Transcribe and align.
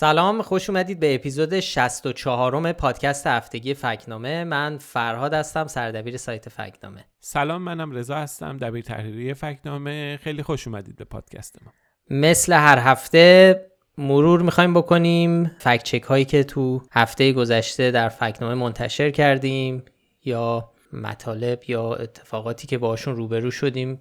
سلام 0.00 0.42
خوش 0.42 0.70
اومدید 0.70 1.00
به 1.00 1.14
اپیزود 1.14 1.60
64 1.60 2.58
م 2.58 2.72
پادکست 2.72 3.26
هفتگی 3.26 3.74
فکنامه. 3.74 4.44
من 4.44 4.78
فرهاد 4.78 5.34
هستم 5.34 5.66
سردبیر 5.66 6.16
سایت 6.16 6.48
فکنامه. 6.48 7.04
سلام 7.18 7.62
منم 7.62 7.92
رضا 7.92 8.16
هستم 8.16 8.56
دبیر 8.56 8.84
تحریری 8.84 9.34
فکنامه. 9.34 10.18
خیلی 10.22 10.42
خوش 10.42 10.66
اومدید 10.66 10.96
به 10.96 11.04
پادکست 11.04 11.58
ما. 11.64 11.72
مثل 12.10 12.52
هر 12.52 12.78
هفته 12.78 13.60
مرور 13.98 14.42
می‌خوایم 14.42 14.74
بکنیم 14.74 15.50
فکت 15.58 15.82
چک 15.82 16.02
هایی 16.02 16.24
که 16.24 16.44
تو 16.44 16.82
هفته 16.92 17.32
گذشته 17.32 17.90
در 17.90 18.08
فکنامه 18.08 18.54
منتشر 18.54 19.10
کردیم 19.10 19.84
یا 20.24 20.70
مطالب 20.92 21.60
یا 21.68 21.94
اتفاقاتی 21.94 22.66
که 22.66 22.78
باشون 22.78 23.16
روبرو 23.16 23.50
شدیم 23.50 24.00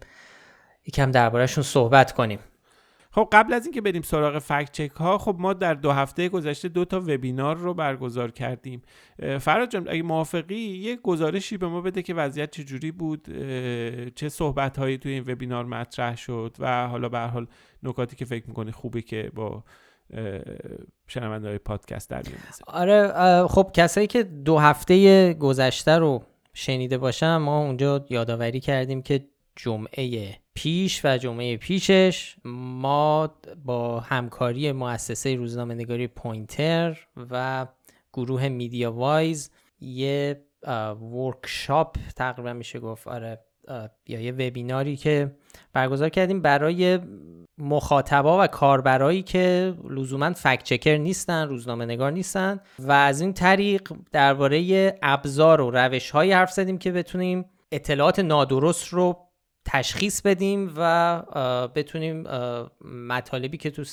یکم 0.87 1.11
دربارهشون 1.11 1.63
صحبت 1.63 2.11
کنیم. 2.11 2.39
خب 3.11 3.29
قبل 3.31 3.53
از 3.53 3.65
اینکه 3.65 3.81
بریم 3.81 4.01
سراغ 4.01 4.39
فکت 4.39 4.71
چک 4.71 4.91
ها 4.91 5.17
خب 5.17 5.35
ما 5.39 5.53
در 5.53 5.73
دو 5.73 5.91
هفته 5.91 6.29
گذشته 6.29 6.67
دو 6.67 6.85
تا 6.85 6.99
وبینار 6.99 7.57
رو 7.57 7.73
برگزار 7.73 8.31
کردیم. 8.31 8.81
فراد 9.39 9.69
جان 9.69 9.87
اگه 9.89 10.03
موافقی 10.03 10.55
یه 10.55 10.95
گزارشی 10.95 11.57
به 11.57 11.67
ما 11.67 11.81
بده 11.81 12.01
که 12.01 12.13
وضعیت 12.13 12.51
چجوری 12.51 12.91
بود 12.91 13.27
چه 14.15 14.29
صحبت 14.29 14.79
هایی 14.79 14.97
توی 14.97 15.11
این 15.11 15.23
وبینار 15.27 15.65
مطرح 15.65 16.15
شد 16.15 16.55
و 16.59 16.87
حالا 16.87 17.09
به 17.09 17.19
حال 17.19 17.47
نکاتی 17.83 18.15
که 18.15 18.25
فکر 18.25 18.47
می‌کنی 18.47 18.71
خوبه 18.71 19.01
که 19.01 19.31
با 19.35 19.63
شنونده 21.07 21.47
های 21.47 21.57
پادکست 21.57 22.09
در 22.09 22.23
آره 22.67 23.47
خب 23.47 23.71
کسایی 23.73 24.07
که 24.07 24.23
دو 24.23 24.57
هفته 24.57 25.33
گذشته 25.33 25.91
رو 25.91 26.23
شنیده 26.53 26.97
باشم 26.97 27.37
ما 27.37 27.59
اونجا 27.59 28.05
یادآوری 28.09 28.59
کردیم 28.59 29.01
که 29.01 29.27
جمعه 29.61 30.37
پیش 30.53 31.01
و 31.05 31.17
جمعه 31.17 31.57
پیشش 31.57 32.35
ما 32.45 33.33
با 33.65 33.99
همکاری 33.99 34.71
مؤسسه 34.71 35.35
روزنامه 35.35 35.73
نگاری 35.75 36.07
پوینتر 36.07 36.97
و 37.31 37.67
گروه 38.13 38.47
MediaWise 38.47 39.51
یه 39.81 40.41
workshop 41.01 41.97
تقریبا 42.15 42.53
میشه 42.53 42.79
گفت 42.79 43.07
آره 43.07 43.39
یا 44.07 44.21
یه 44.21 44.31
وبیناری 44.31 44.97
که 44.97 45.35
برگزار 45.73 46.09
کردیم 46.09 46.41
برای 46.41 46.99
مخاطبا 47.57 48.43
و 48.43 48.47
کاربرایی 48.47 49.23
که 49.23 49.75
لزوما 49.89 50.33
fact 50.33 50.63
checker 50.63 50.97
نیستن 50.97 51.47
روزنامه 51.47 51.85
نگار 51.85 52.11
نیستن 52.11 52.59
و 52.79 52.91
از 52.91 53.21
این 53.21 53.33
طریق 53.33 53.93
درباره 54.11 54.95
ابزار 55.01 55.61
و 55.61 55.71
روش 55.71 56.11
های 56.11 56.31
حرف 56.31 56.51
زدیم 56.51 56.77
که 56.77 56.91
بتونیم 56.91 57.45
اطلاعات 57.71 58.19
نادرست 58.19 58.87
رو 58.87 59.28
تشخیص 59.71 60.21
بدیم 60.21 60.73
و 60.77 61.67
بتونیم 61.75 62.23
مطالبی 63.07 63.57
که 63.57 63.69
تو 63.69 63.83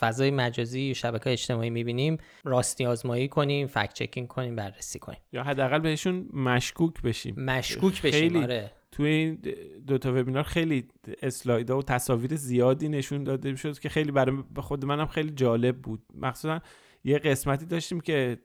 فضای 0.00 0.30
مجازی 0.30 0.94
شبکه 0.94 1.30
اجتماعی 1.30 1.70
می‌بینیم 1.70 2.18
راستی 2.44 2.86
آزمایی 2.86 3.28
کنیم 3.28 3.66
فکت 3.66 3.92
چکینگ 3.92 4.28
کنیم 4.28 4.56
بررسی 4.56 4.98
کنیم. 4.98 5.18
یا 5.32 5.42
حداقل 5.42 5.78
بهشون 5.78 6.28
مشکوک 6.32 7.02
بشیم. 7.02 7.34
مشکوک 7.38 8.02
بشیم 8.02 8.10
خیلی 8.10 8.42
آره. 8.42 8.72
توی 8.92 9.08
این 9.08 9.42
دو 9.86 9.98
تا 9.98 10.12
وبینار 10.12 10.42
خیلی 10.42 10.88
اسلایدها 11.22 11.78
و 11.78 11.82
تصاویر 11.82 12.36
زیادی 12.36 12.88
نشون 12.88 13.24
داده 13.24 13.56
شد 13.56 13.78
که 13.78 13.88
خیلی 13.88 14.10
برای 14.10 14.36
خود 14.56 14.84
منم 14.84 15.06
خیلی 15.06 15.30
جالب 15.30 15.76
بود. 15.76 16.02
مخصوصا 16.14 16.60
یه 17.04 17.18
قسمتی 17.18 17.66
داشتیم 17.66 18.00
که 18.00 18.38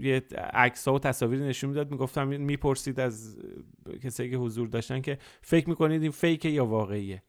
یه 0.00 0.22
عکس 0.54 0.88
ها 0.88 0.94
و 0.94 0.98
تصاویر 0.98 1.40
نشون 1.40 1.70
می‌داد. 1.70 1.90
می‌گفتم 1.90 2.28
می‌پرسید 2.28 3.00
از 3.00 3.36
کسایی 4.04 4.30
که 4.30 4.36
حضور 4.36 4.68
داشتن 4.68 5.00
که 5.00 5.18
فکر 5.42 5.68
می‌کنید 5.68 6.02
این 6.02 6.10
فیکه 6.10 6.48
یا 6.48 6.66
واقعیه. 6.66 7.22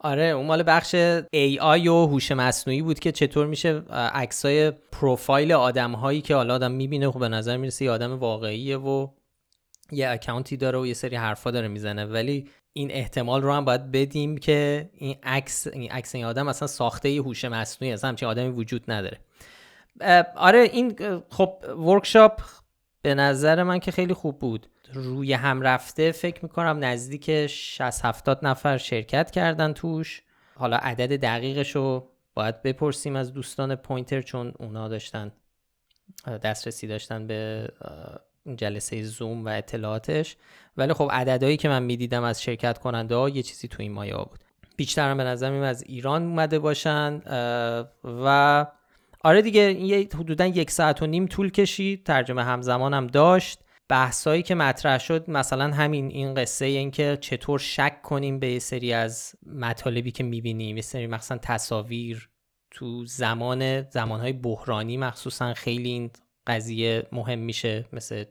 آره 0.00 0.24
اون 0.24 0.46
مال 0.46 0.64
بخش 0.66 0.94
AI 1.36 1.86
و 1.86 2.06
هوش 2.06 2.32
مصنوعی 2.32 2.82
بود 2.82 2.98
که 2.98 3.12
چطور 3.12 3.46
میشه 3.46 3.78
عکسای 4.12 4.70
پروفایل 4.70 5.52
آدم 5.52 5.92
هایی 5.92 6.20
که 6.20 6.34
حالا 6.34 6.54
آدم 6.54 6.72
می‌بینه 6.72 7.10
خب 7.10 7.20
به 7.20 7.28
نظر 7.28 7.56
می‌رسه 7.56 7.84
یه 7.84 7.90
آدم 7.90 8.12
واقعیه 8.12 8.76
و 8.76 9.08
یه 9.92 10.08
اکانتی 10.08 10.56
داره 10.56 10.78
و 10.78 10.86
یه 10.86 10.94
سری 10.94 11.16
حرفا 11.16 11.50
داره 11.50 11.68
می‌زنه. 11.68 12.04
ولی 12.04 12.48
این 12.72 12.90
احتمال 12.90 13.42
رو 13.42 13.52
هم 13.52 13.64
باید 13.64 13.90
بدیم 13.90 14.38
که 14.38 14.90
این 14.94 15.16
عکس 15.22 15.66
این 15.66 15.90
عکس 15.90 16.14
این 16.14 16.24
آدم 16.24 16.48
اصلا 16.48 16.68
ساخته 16.68 17.08
هوش 17.08 17.44
مصنوعی 17.44 17.92
اصلا 17.92 18.08
همچین 18.08 18.28
آدمی 18.28 18.48
وجود 18.48 18.90
نداره. 18.90 19.20
آره 20.36 20.60
این 20.60 20.96
خب 21.28 21.64
ورکشاپ 21.78 22.40
به 23.02 23.14
نظر 23.14 23.62
من 23.62 23.78
که 23.78 23.90
خیلی 23.90 24.14
خوب 24.14 24.38
بود. 24.38 24.66
روی 24.92 25.32
هم 25.32 25.62
رفته 25.62 26.12
فکر 26.12 26.42
می‌کنم 26.42 26.84
نزدیک 26.84 27.46
60 27.46 28.04
70 28.04 28.46
نفر 28.46 28.78
شرکت 28.78 29.30
کردن 29.30 29.72
توش. 29.72 30.22
حالا 30.54 30.76
عدد 30.76 31.20
دقیقش 31.20 31.76
رو 31.76 32.08
باید 32.34 32.62
بپرسیم 32.62 33.16
از 33.16 33.32
دوستان 33.32 33.76
پوینتر 33.76 34.22
چون 34.22 34.54
اونا 34.58 34.88
داشتن 34.88 35.32
دسترسی 36.42 36.86
داشتن 36.86 37.26
به 37.26 37.68
جلسه 38.56 39.02
زوم 39.02 39.44
و 39.44 39.48
اطلاعاتش. 39.48 40.36
ولی 40.76 40.92
خب 40.92 41.08
عددهایی 41.12 41.56
که 41.56 41.68
من 41.68 41.82
می‌دیدم 41.82 42.22
از 42.22 42.42
شرکت 42.42 42.78
کننده 42.78 43.14
ها 43.14 43.28
یه 43.28 43.42
چیزی 43.42 43.68
تو 43.68 43.82
این 43.82 43.92
مایه 43.92 44.14
بود. 44.14 44.38
بیشتر 44.76 45.10
هم 45.10 45.16
به 45.16 45.24
نظر 45.24 45.52
از 45.52 45.82
ایران 45.82 46.22
اومده 46.22 46.58
باشن 46.58 47.22
و 48.04 48.66
آره 49.24 49.42
دیگه 49.42 49.62
این 49.62 50.08
حدودا 50.14 50.46
یک 50.46 50.70
ساعت 50.70 51.02
و 51.02 51.06
نیم 51.06 51.26
طول 51.26 51.50
کشید. 51.50 52.04
ترجمه 52.06 52.44
همزمان 52.44 52.94
هم 52.94 53.06
داشت. 53.06 53.58
بحثایی 53.88 54.42
که 54.42 54.54
مطرح 54.54 54.98
شد 54.98 55.30
مثلا 55.30 55.64
همین 55.74 56.06
این 56.06 56.34
قصه 56.34 56.64
این 56.64 56.90
که 56.90 57.18
چطور 57.20 57.58
شک 57.58 58.02
کنیم 58.02 58.38
به 58.38 58.52
یه 58.52 58.58
سری 58.58 58.92
از 58.92 59.34
مطالبی 59.46 60.10
که 60.10 60.24
می‌بینیم. 60.24 60.76
یه 60.76 60.82
سری 60.82 61.06
مثلا 61.06 61.38
تصاویر 61.42 62.28
تو 62.70 63.06
زمان 63.06 63.90
زمانهای 63.90 64.32
بحرانی 64.32 64.96
مخصوصا 64.96 65.54
خیلی 65.54 65.88
این 65.88 66.10
قضیه 66.46 67.06
مهم 67.12 67.38
میشه. 67.38 67.84
مثل 67.92 68.24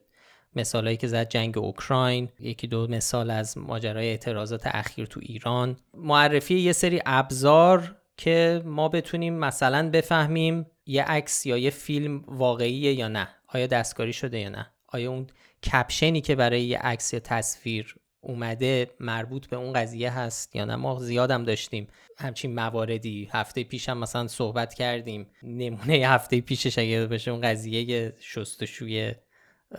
مثالهایی 0.55 0.97
که 0.97 1.07
زد 1.07 1.29
جنگ 1.29 1.57
اوکراین 1.57 2.29
یکی 2.39 2.67
دو 2.67 2.87
مثال 2.89 3.29
از 3.29 3.57
ماجرای 3.57 4.07
اعتراضات 4.07 4.61
اخیر 4.65 5.05
تو 5.05 5.19
ایران. 5.23 5.77
معرفی 5.93 6.55
یه 6.55 6.73
سری 6.73 7.01
ابزار 7.05 7.95
که 8.17 8.61
ما 8.65 8.89
بتونیم 8.89 9.33
مثلا 9.33 9.89
بفهمیم 9.89 10.65
یه 10.89 11.03
عکس 11.03 11.45
یا 11.45 11.57
یه 11.57 11.69
فیلم 11.69 12.23
واقعیه 12.27 12.93
یا 12.93 13.07
نه؟ 13.07 13.27
آیا 13.47 13.67
دستکاری 13.67 14.13
شده 14.13 14.39
یا 14.39 14.49
نه؟ 14.49 14.71
آیا 14.87 15.11
اون 15.11 15.27
کپشنی 15.71 16.21
که 16.21 16.35
برای 16.35 16.61
یه 16.61 16.77
عکس 16.77 17.13
یا 17.13 17.19
تصویر 17.19 17.95
اومده 18.21 18.91
مربوط 18.99 19.47
به 19.47 19.57
اون 19.57 19.73
قضیه 19.73 20.11
هست 20.11 20.55
یا 20.55 20.65
نه؟ 20.65 20.75
ما 20.75 20.99
زیادم 20.99 21.43
داشتیم 21.43 21.87
همچین 22.17 22.55
مواردی. 22.55 23.29
هفته 23.31 23.63
پیشم 23.63 23.97
مثلا 23.97 24.27
صحبت 24.27 24.73
کردیم. 24.73 25.27
نمونه 25.43 25.93
هفته 25.93 26.41
پیشش 26.41 26.79
اگه 26.79 27.05
بشه 27.05 27.31
اون 27.31 27.41
قضیه 27.41 28.13
شستشوی 28.19 29.13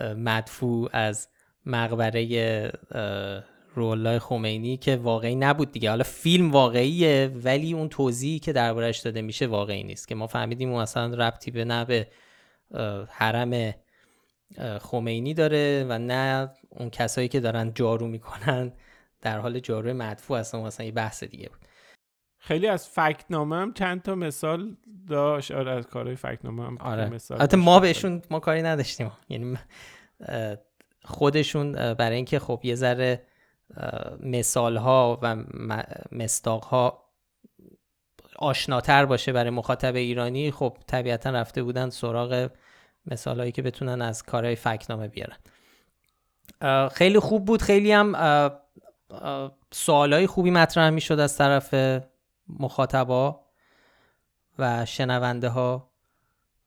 مدفوع 0.01 0.89
از 0.93 1.27
مقبره 1.65 2.71
رولای 3.75 4.19
خمینی 4.19 4.77
که 4.77 4.95
واقعی 4.95 5.35
نبود 5.35 5.71
دیگه. 5.71 5.89
حالا 5.89 6.03
فیلم 6.03 6.51
واقعیه 6.51 7.31
ولی 7.43 7.73
اون 7.73 7.89
توضیحی 7.89 8.39
که 8.39 8.53
دربارش 8.53 8.99
داده 8.99 9.21
میشه 9.21 9.47
واقعی 9.47 9.83
نیست 9.83 10.07
که 10.07 10.15
ما 10.15 10.27
فهمیدیم 10.27 10.71
اون 10.71 10.81
اصلا 10.81 11.13
ربطی 11.13 11.51
به 11.51 11.65
نه 11.65 11.85
به 11.85 12.07
حرم 13.09 13.73
خمینی 14.81 15.33
داره 15.33 15.85
و 15.89 15.99
نه 15.99 16.51
اون 16.69 16.89
کسایی 16.89 17.27
که 17.27 17.39
دارن 17.39 17.73
جارو 17.73 18.07
می‌کنن. 18.07 18.73
در 19.21 19.39
حال 19.39 19.59
جارو 19.59 19.93
مدفوع 19.93 20.37
اصلا 20.39 20.67
اصلا 20.67 20.85
یه 20.85 20.91
بحث 20.91 21.23
دیگه 21.23 21.49
بود. 21.49 21.59
خیلی 22.37 22.67
از 22.67 22.87
فکت 22.87 23.25
نامه 23.29 23.55
هم 23.55 23.73
چند 23.73 24.01
تا 24.01 24.15
مثال 24.15 24.75
داشت. 25.09 25.51
آره 25.51 25.71
از 25.71 25.87
کارهای 25.87 26.15
فکت 26.15 26.45
نامه 26.45 26.63
هم 26.63 26.77
آره. 26.77 27.09
مثال 27.09 27.55
ما 27.55 27.79
بهشون 27.79 28.21
ما 28.31 28.39
کاری 28.39 28.61
نداشتیم. 28.61 29.11
یعنی 29.29 29.57
خودشون 31.03 31.93
برای 31.93 32.15
اینکه 32.15 32.39
خب 32.39 32.59
یه 32.63 32.75
ذره 32.75 33.23
مثال 34.19 34.77
ها 34.77 35.19
و 35.21 35.35
مستاق 36.11 36.63
ها 36.63 37.05
آشناتر 38.35 39.05
باشه 39.05 39.31
برای 39.31 39.49
مخاطب 39.49 39.95
ایرانی 39.95 40.51
خب 40.51 40.77
طبیعتا 40.87 41.29
رفته 41.29 41.63
بودن 41.63 41.89
سراغ 41.89 42.49
مثال 43.05 43.39
هایی 43.39 43.51
که 43.51 43.61
بتونن 43.61 44.01
از 44.01 44.23
کارهای 44.23 44.55
فکنامه 44.55 45.07
بیارن. 45.07 45.37
خیلی 46.89 47.19
خوب 47.19 47.45
بود. 47.45 47.61
خیلی 47.61 47.91
هم 47.91 48.15
سوال 49.71 50.13
های 50.13 50.27
خوبی 50.27 50.51
مطرح 50.51 50.89
می 50.89 51.01
شد 51.01 51.19
از 51.19 51.37
طرف 51.37 52.01
مخاطبا 52.59 53.45
و 54.59 54.85
شنونده 54.85 55.49
ها 55.49 55.90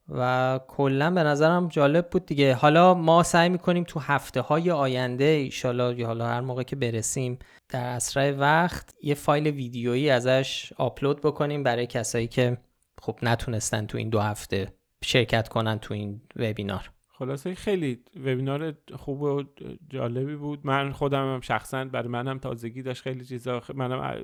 و 0.09 0.61
کلا 0.69 1.11
به 1.11 1.23
نظرم 1.23 1.69
جالب 1.69 2.11
بود 2.11 2.27
دیگه. 2.27 2.55
حالا 2.55 2.95
ما 2.95 3.23
سعی 3.23 3.49
می‌کنیم 3.49 3.85
تو 3.85 4.01
هفته 4.01 4.41
های 4.41 4.71
آینده 4.71 5.25
ایشالا 5.25 5.93
یا 5.93 6.07
حالا 6.07 6.27
هر 6.27 6.41
موقع 6.41 6.63
که 6.63 6.77
برسیم 6.77 7.39
در 7.69 7.87
اسرع 7.87 8.31
وقت 8.31 8.95
یه 9.03 9.15
فایل 9.15 9.47
ویدیویی 9.47 10.11
ازش 10.11 10.73
آپلود 10.77 11.21
بکنیم 11.21 11.63
برای 11.63 11.87
کسایی 11.87 12.27
که 12.27 12.59
خب 13.03 13.19
نتونستن 13.23 13.87
تو 13.87 13.99
این 13.99 14.09
دو 14.09 14.21
هفته 14.21 14.73
شرکت 15.05 15.49
کنن 15.49 15.79
تو 15.79 15.95
این 15.95 16.21
وبینار. 16.37 16.91
خلاصه 17.09 17.55
خیلی 17.55 18.01
وبینار 18.17 18.75
خوب 18.95 19.23
و 19.23 19.43
جالبی 19.89 20.37
بود. 20.37 20.61
من 20.65 20.93
خودم 20.93 21.35
هم 21.35 21.41
شخصا 21.41 21.85
برای 21.85 22.09
منم 22.09 22.39
تازگی 22.39 22.83
داشت 22.83 23.03
خیلی 23.03 23.25
چیزا. 23.25 23.63
منم 23.75 24.23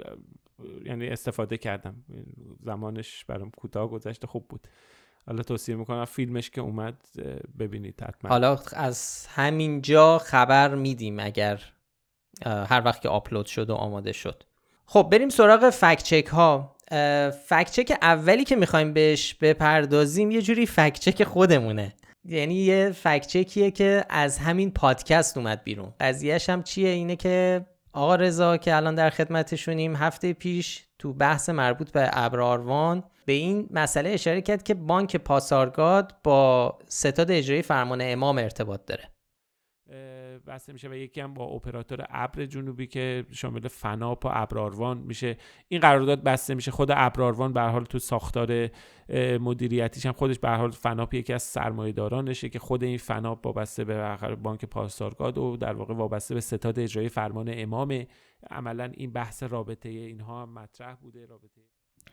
یعنی 0.84 1.08
استفاده 1.08 1.58
کردم. 1.58 1.94
زمانش 2.60 3.24
برام 3.24 3.50
کوتاه 3.50 3.90
گذشته 3.90 4.26
خوب 4.26 4.48
بود. 4.48 4.68
حالا 5.26 5.42
توصیه 5.42 5.74
می‌کنم 5.74 6.04
فیلمش 6.04 6.50
که 6.50 6.60
اومد 6.60 6.94
ببینید 7.58 8.02
حتما. 8.02 8.30
حالا 8.30 8.58
از 8.72 9.26
همینجا 9.34 10.18
خبر 10.18 10.74
میدیم 10.74 11.20
اگر 11.20 11.60
هر 12.46 12.82
وقت 12.84 13.02
که 13.02 13.08
آپلود 13.08 13.46
شد 13.46 13.70
و 13.70 13.74
آماده 13.74 14.12
شد. 14.12 14.42
خب 14.86 15.08
بریم 15.12 15.28
سراغ 15.28 15.70
فکت 15.70 16.02
چک 16.02 16.26
ها. 16.26 16.76
فکت 17.48 17.70
چک 17.70 17.98
اولی 18.02 18.44
که 18.44 18.56
می‌خوایم 18.56 18.92
بهش 18.92 19.34
بپردازیم 19.34 20.30
یه 20.30 20.42
جوری 20.42 20.66
فکت 20.66 20.98
چک 20.98 21.24
خودمونه. 21.24 21.94
یعنی 22.24 22.54
یه 22.54 22.90
فکت 22.90 23.26
چکیه 23.26 23.70
که 23.70 24.04
از 24.08 24.38
همین 24.38 24.70
پادکست 24.70 25.36
اومد 25.36 25.64
بیرون. 25.64 25.92
قضیهش 26.00 26.50
هم 26.50 26.62
چیه؟ 26.62 26.88
اینه 26.88 27.16
که 27.16 27.66
آقا 27.92 28.14
رضا 28.14 28.56
که 28.56 28.76
الان 28.76 28.94
در 28.94 29.10
خدمتشونیم 29.10 29.96
هفته 29.96 30.32
پیش 30.32 30.84
تو 30.98 31.12
بحث 31.12 31.48
مربوط 31.48 31.92
به 31.92 32.10
ابراروان 32.12 33.04
به 33.26 33.32
این 33.32 33.68
مسئله 33.70 34.10
اشاره 34.10 34.40
کرد 34.40 34.62
که 34.62 34.74
بانک 34.74 35.16
پاسارگاد 35.16 36.14
با 36.24 36.78
ستاد 36.88 37.30
اجرایی 37.30 37.62
فرمان 37.62 37.98
امام 38.02 38.38
ارتباط 38.38 38.80
داره. 38.86 39.10
بسته 40.38 40.72
میشه 40.72 40.88
و 40.88 40.94
یکی 40.94 41.20
هم 41.20 41.34
با 41.34 41.44
اپراتور 41.44 42.06
ابر 42.08 42.46
جنوبی 42.46 42.86
که 42.86 43.24
شامل 43.30 43.68
فناپ 43.68 44.24
و 44.24 44.28
ابراروان 44.32 44.98
میشه. 44.98 45.36
این 45.68 45.80
قرارداد 45.80 46.22
بسته 46.22 46.54
میشه. 46.54 46.70
خود 46.70 46.88
ابراروان 46.90 47.52
به 47.52 47.60
حال 47.60 47.84
تو 47.84 47.98
ساختار 47.98 48.68
مدیریتیش 49.40 50.06
هم 50.06 50.12
خودش 50.12 50.38
به 50.38 50.50
حال 50.50 50.70
فناپ 50.70 51.14
یکی 51.14 51.32
از 51.32 51.42
سرمایه‌دارانشه 51.42 52.48
که 52.48 52.58
خود 52.58 52.84
این 52.84 52.98
فناپ 52.98 53.46
وابسته 53.46 53.84
به 53.84 54.16
بانک 54.42 54.64
پاسارگاد 54.64 55.38
و 55.38 55.56
در 55.56 55.72
واقع 55.72 55.94
وابسته 55.94 56.34
به 56.34 56.40
ستاد 56.40 56.78
اجرایی 56.78 57.08
فرمان 57.08 57.50
امام 57.52 58.06
عملا 58.50 58.90
این 58.94 59.12
بحث 59.12 59.42
رابطه 59.42 59.88
اینها 59.88 60.46
مطرح 60.46 60.94
بوده. 60.94 61.26
رابطه 61.26 61.60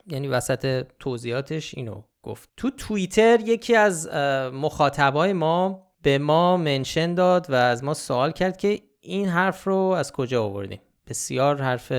یعنی 0.07 0.27
وسط 0.27 0.87
توضیحاتش 0.99 1.75
اینو 1.75 2.03
گفت. 2.23 2.49
تو 2.57 2.69
توییتر 2.69 3.39
یکی 3.45 3.75
از 3.75 4.07
مخاطبای 4.53 5.33
ما 5.33 5.86
به 6.01 6.17
ما 6.17 6.57
منشن 6.57 7.13
داد 7.13 7.49
و 7.49 7.53
از 7.53 7.83
ما 7.83 7.93
سوال 7.93 8.31
کرد 8.31 8.57
که 8.57 8.81
این 9.01 9.27
حرف 9.27 9.63
رو 9.63 9.77
از 9.77 10.11
کجا 10.11 10.43
آوردیم؟ 10.43 10.79
بسیار 11.07 11.61
حرف 11.61 11.93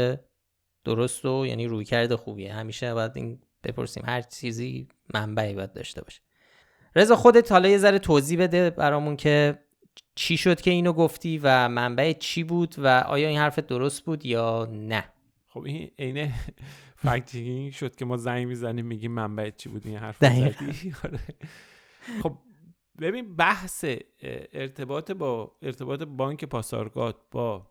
درست 0.85 1.25
و 1.25 1.47
یعنی 1.47 1.67
روی 1.67 1.85
کرده 1.85 2.17
خوبیه. 2.17 2.55
همیشه 2.55 2.95
باید 2.95 3.13
این 3.15 3.39
بپرسیم. 3.65 4.03
هر 4.07 4.23
چیزی 4.23 4.89
منبعی 5.15 5.55
باید 5.55 5.73
داشته 5.73 6.03
باشه. 6.03 6.21
رضا 6.97 7.17
خودت 7.17 7.53
حالا 7.53 7.69
یه 7.69 7.79
ذره 7.79 7.99
توضیح 7.99 8.43
بده 8.43 8.71
برامون 8.71 9.17
که 9.17 9.59
چی 10.15 10.37
شد 10.37 10.61
که 10.61 10.71
اینو 10.71 10.93
گفتی 10.93 11.41
و 11.43 11.69
منبع 11.69 12.13
چی 12.13 12.45
بود 12.45 12.75
و 12.79 12.87
آیا 12.87 13.29
این 13.29 13.39
حرف 13.39 13.59
درست 13.59 14.05
بود 14.05 14.27
یا 14.27 14.69
نه؟ 14.73 15.05
خب 15.49 15.63
این 15.63 15.91
عین 15.99 16.33
فکت 16.97 17.31
شد 17.71 17.97
که 17.97 18.05
ما 18.05 18.17
زنگ 18.17 18.47
می‌زنیم 18.47 18.87
میگیم 18.87 19.13
منبع 19.13 19.51
چی 19.51 19.69
بود؟ 19.69 19.87
این 19.87 19.97
حرف 19.97 20.23
آره. 21.05 21.21
خب 22.23 22.39
ببین 23.01 23.37
بحث 23.37 23.85
ارتباط 24.53 25.11
با 25.11 25.57
ارتباط 25.63 26.03
بانک 26.03 26.45
پاسارگاد 26.45 27.17
با 27.31 27.71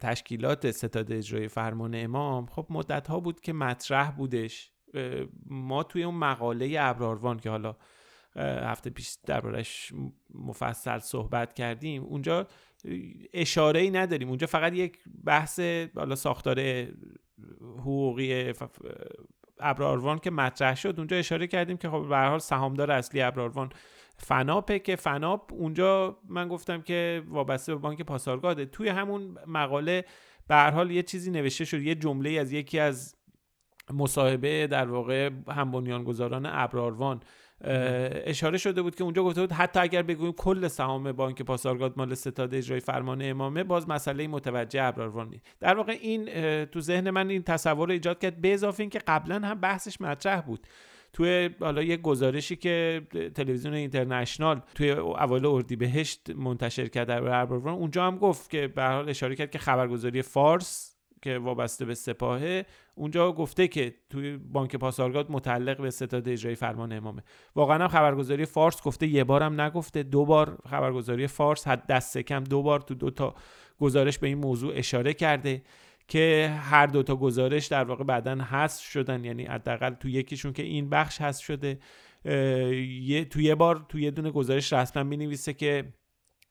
تشکیلات 0.00 0.70
ستاد 0.70 1.12
اجرای 1.12 1.48
فرمان 1.48 1.94
امام 1.94 2.46
خب 2.46 2.66
مدت 2.70 3.06
ها 3.06 3.20
بود 3.20 3.40
که 3.40 3.52
مطرح 3.52 4.10
بودش. 4.10 4.70
ما 5.46 5.82
توی 5.82 6.04
اون 6.04 6.14
مقاله 6.14 6.76
ابراروان 6.80 7.38
که 7.38 7.50
حالا 7.50 7.76
هفته 8.36 8.90
پیش 8.90 9.16
دربارش 9.26 9.92
مفصل 10.34 10.98
صحبت 10.98 11.54
کردیم 11.54 12.02
اونجا 12.02 12.46
اشاره 13.32 13.80
ای 13.80 13.90
نداریم. 13.90 14.28
اونجا 14.28 14.46
فقط 14.46 14.72
یک 14.72 14.98
بحث 15.24 15.60
حالا 15.96 16.14
ساختار 16.14 16.86
حقوقی 17.60 18.52
ابراروان 19.64 20.18
که 20.18 20.30
مطرح 20.30 20.74
شد 20.74 20.94
اونجا 20.98 21.16
اشاره 21.16 21.46
کردیم 21.46 21.76
که 21.76 21.88
خب 21.88 22.06
به 22.08 22.16
حال 22.16 22.38
سهامدار 22.38 22.90
اصلی 22.90 23.22
ابراروان 23.22 23.72
فناپه 24.16 24.78
که 24.78 24.96
فناپ 24.96 25.52
اونجا 25.52 26.18
من 26.28 26.48
گفتم 26.48 26.82
که 26.82 27.22
وابسته 27.28 27.74
به 27.74 27.80
بانک 27.80 28.02
پاسارگاده. 28.02 28.66
توی 28.66 28.88
همون 28.88 29.38
مقاله 29.46 30.04
به 30.48 30.54
هر 30.54 30.70
حال 30.70 30.90
یه 30.90 31.02
چیزی 31.02 31.30
نوشته 31.30 31.64
شد 31.64 31.82
یه 31.82 31.94
جمله 31.94 32.30
از 32.30 32.52
یکی 32.52 32.78
از 32.78 33.16
مصاحبه 33.92 34.66
در 34.66 34.90
واقع 34.90 35.30
هم 35.48 35.70
بنیانگذاران 35.70 36.46
ابراروان. 36.46 37.20
اشاره 37.60 38.58
شده 38.58 38.82
بود 38.82 38.94
که 38.94 39.04
اونجا 39.04 39.24
گفته 39.24 39.40
بود 39.40 39.52
حتی 39.52 39.80
اگر 39.80 40.02
بگوییم 40.02 40.32
کل 40.32 40.68
سهام 40.68 41.12
بانک 41.12 41.42
پاسارگاد 41.42 41.94
مال 41.96 42.14
ستاد 42.14 42.54
اجرای 42.54 42.80
فرمان 42.80 43.22
امامه 43.22 43.64
باز 43.64 43.88
مسئله 43.88 44.28
متوجه 44.28 44.82
ابراروان 44.82 45.34
در 45.60 45.74
واقع 45.74 45.92
این 46.00 46.24
تو 46.64 46.80
ذهن 46.80 47.10
من 47.10 47.30
این 47.30 47.42
تصور 47.42 47.86
رو 47.86 47.92
ایجاد 47.92 48.18
کرد 48.18 48.40
به 48.40 48.54
اضافه 48.54 48.80
اینکه 48.80 48.98
قبلا 48.98 49.38
هم 49.38 49.60
بحثش 49.60 50.00
مطرح 50.00 50.40
بود. 50.40 50.66
توی 51.12 51.50
حالا 51.60 51.82
یک 51.82 52.02
گزارشی 52.02 52.56
که 52.56 53.02
تلویزیون 53.34 53.74
اینترنشنال 53.74 54.60
توی 54.74 54.90
اوایل 54.90 55.46
اردیبهشت 55.46 56.30
منتشر 56.30 56.88
کرد 56.88 57.08
در 57.08 57.22
اونجا 57.52 58.06
هم 58.06 58.18
گفت 58.18 58.50
که 58.50 58.68
به 58.68 58.84
حال 58.84 59.08
اشاره 59.08 59.36
کرد 59.36 59.50
که 59.50 59.58
خبرگزاری 59.58 60.22
فارس 60.22 60.93
که 61.24 61.38
وابسته 61.38 61.84
به 61.84 61.94
سپاهه 61.94 62.66
اونجا 62.94 63.32
گفته 63.32 63.68
که 63.68 63.94
توی 64.10 64.36
بانک 64.36 64.76
پاسارگاد 64.76 65.30
متعلق 65.30 65.80
به 65.80 65.90
ستاد 65.90 66.28
اجرایی 66.28 66.56
فرمان 66.56 66.92
امامه. 66.92 67.22
واقعا 67.54 67.82
هم 67.82 67.88
خبرگزاری 67.88 68.46
فارس 68.46 68.82
گفته 68.82 69.06
یه 69.06 69.24
بارم 69.24 69.60
نگفته 69.60 70.02
دو 70.02 70.24
بار 70.24 70.58
خبرگزاری 70.70 71.26
فارس 71.26 71.68
حد 71.68 71.86
دست 71.86 72.18
کم 72.18 72.44
دو 72.44 72.62
بار 72.62 72.80
تو 72.80 72.94
دو 72.94 73.10
تا 73.10 73.34
گزارش 73.78 74.18
به 74.18 74.26
این 74.26 74.38
موضوع 74.38 74.72
اشاره 74.76 75.14
کرده 75.14 75.62
که 76.08 76.54
هر 76.60 76.86
دو 76.86 77.02
تا 77.02 77.16
گزارش 77.16 77.66
در 77.66 77.84
واقع 77.84 78.04
بعدا 78.04 78.34
حذف 78.34 78.82
شدن. 78.82 79.24
یعنی 79.24 79.44
حداقل 79.44 79.94
تو 79.94 80.08
یکیشون 80.08 80.52
که 80.52 80.62
این 80.62 80.90
بخش 80.90 81.20
حذف 81.20 81.44
شده 81.44 81.78
یه 83.00 83.24
تو 83.24 83.40
یه 83.40 83.54
بار 83.54 83.86
تو 83.88 83.98
یه 83.98 84.10
دونه 84.10 84.30
گزارش 84.30 84.72
رسما 84.72 85.02
می 85.02 85.16
نویسه 85.16 85.52
که 85.52 85.84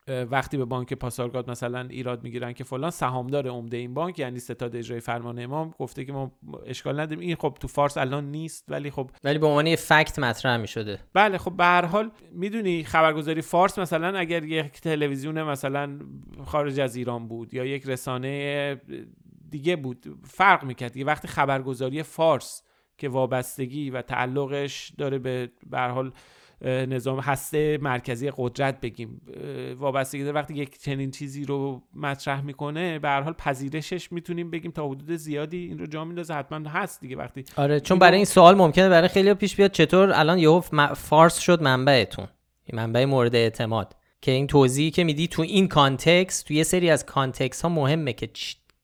وقتی 0.08 0.58
به 0.58 0.66
بانک 0.66 0.94
پاسارگاد 0.94 1.50
مثلا 1.50 1.88
ایراد 1.90 2.24
می‌گیرن 2.24 2.54
که 2.54 2.64
فلان 2.64 2.92
سهامدار 2.92 3.48
عمده 3.48 3.78
این 3.78 3.94
بانک 3.94 4.20
یعنی 4.20 4.40
ستاد 4.40 4.76
اجرای 4.76 5.00
فرمان 5.00 5.40
امام 5.40 5.74
گفته 5.80 6.06
که 6.06 6.14
ما 6.14 6.32
اشکال 6.66 7.00
نداریم. 7.00 7.20
این 7.20 7.36
خب 7.36 7.58
تو 7.60 7.68
فارس 7.68 7.98
الان 7.98 8.32
نیست 8.32 8.66
ولی 8.68 8.92
خب 8.92 9.12
ولی 9.24 9.40
به 9.40 9.48
عنوان 9.48 9.76
فکت 9.76 10.20
مطرح 10.20 10.58
می‌شده. 10.58 11.00
بله 11.14 11.38
خب 11.38 11.58
به 11.58 11.64
هر 11.64 11.86
حال 11.86 12.12
می‌دونی 12.32 12.84
خبرگزاری 12.84 13.42
فارس 13.42 13.80
مثلا 13.80 14.18
اگر 14.18 14.44
یک 14.44 14.82
تلویزیون 14.82 15.44
مثلا 15.44 16.00
خارج 16.46 16.80
از 16.80 16.96
ایران 16.96 17.28
بود 17.28 17.54
یا 17.54 17.66
یک 17.66 17.84
رسانه 17.86 18.82
دیگه 19.50 19.76
بود 19.76 20.06
فرق 20.24 20.64
می‌کرد 20.64 20.98
یه 20.98 21.06
وقتی 21.06 21.28
خبرگزاری 21.28 22.04
فارس 22.04 22.64
که 22.98 23.10
وابستگی 23.10 23.90
و 23.90 24.02
تعلقش 24.02 24.94
داره 24.98 25.20
به 25.20 25.52
به 25.70 25.80
حال 25.80 26.12
نظام 26.64 27.20
هسته 27.20 27.78
مرکزی 27.82 28.32
قدرت 28.38 28.82
بگیم. 28.82 29.22
وابستگی 29.80 30.24
داره. 30.24 30.36
وقتی 30.36 30.54
یک 30.54 30.80
چنین 30.80 31.12
چیزی 31.12 31.46
رو 31.46 31.82
مطرح 31.96 32.42
می‌کنه 32.42 33.00
به 33.00 33.08
هر 33.08 33.22
حال 33.22 33.34
پذیرشش 33.34 34.12
می‌تونیم 34.12 34.52
بگیم 34.52 34.72
تا 34.72 34.88
حدود 34.88 35.16
زیادی 35.16 35.58
این 35.58 35.80
رو 35.80 35.88
جا 35.88 36.06
میندازه. 36.06 36.34
حتما 36.34 36.70
هست 36.70 37.02
دیگه. 37.02 37.16
وقتی 37.16 37.46
آره 37.56 37.80
چون 37.80 38.00
برای 38.00 38.16
این 38.16 38.26
سوال 38.26 38.56
ممکنه 38.56 38.90
برای 38.90 39.08
خیلی 39.08 39.34
پیش 39.34 39.56
بیاد 39.56 39.72
چطور 39.72 40.12
الان 40.14 40.40
یهو 40.40 40.62
فارس 40.96 41.40
شد 41.40 41.62
منبعتون. 41.62 42.28
منبع 42.74 43.06
مورد 43.06 43.36
اعتماد. 43.36 43.96
که 44.22 44.32
این 44.32 44.48
توضیحی 44.48 44.92
که 44.92 45.04
میدی 45.04 45.28
تو 45.28 45.42
این 45.42 45.68
context 45.68 46.48
تو 46.48 46.54
یه 46.54 46.64
سری 46.64 46.90
از 46.90 47.06
context 47.06 47.62
ها 47.62 47.70
مهمه 47.70 48.14
که 48.14 48.30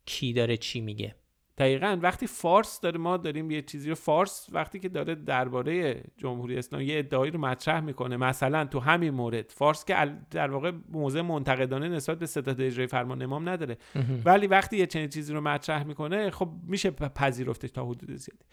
کی 0.06 0.34
داره 0.34 0.58
چی 0.58 0.82
میگه. 0.82 1.16
دقیقا 1.60 2.00
وقتی 2.02 2.28
فارس 2.28 2.80
داره 2.82 2.98
ما 2.98 3.18
داریم 3.18 3.52
یه 3.52 3.62
چیزی 3.62 3.90
رو 3.90 3.96
فارس 3.96 4.48
وقتی 4.52 4.80
که 4.80 4.90
داره 4.90 5.16
درباره 5.16 6.04
جمهوری 6.18 6.58
اسلامی 6.58 6.86
یه 6.86 7.00
ادعایی 7.00 7.32
رو 7.32 7.40
مطرح 7.40 7.80
می‌کنه 7.80 8.18
مثلا 8.18 8.66
تو 8.66 8.80
همین 8.80 9.10
مورد 9.10 9.52
فارس 9.52 9.86
که 9.86 10.18
در 10.32 10.52
واقع 10.52 10.72
موضع 10.90 11.22
منتقدانه 11.22 11.90
نسبت 11.90 12.20
به 12.20 12.26
ستاد 12.26 12.62
اجرای 12.62 12.88
فرمان 12.88 13.22
امام 13.22 13.50
نداره. 13.50 13.78
ولی 14.26 14.48
وقتی 14.48 14.78
یه 14.78 14.86
چنین 14.86 15.10
چیزی 15.10 15.34
رو 15.34 15.42
مطرح 15.42 15.84
می‌کنه 15.84 16.32
خب 16.32 16.50
میشه 16.68 16.92
پذیرفتش 16.92 17.72
تا 17.72 17.86
حدود 17.86 18.16
زیادی. 18.16 18.46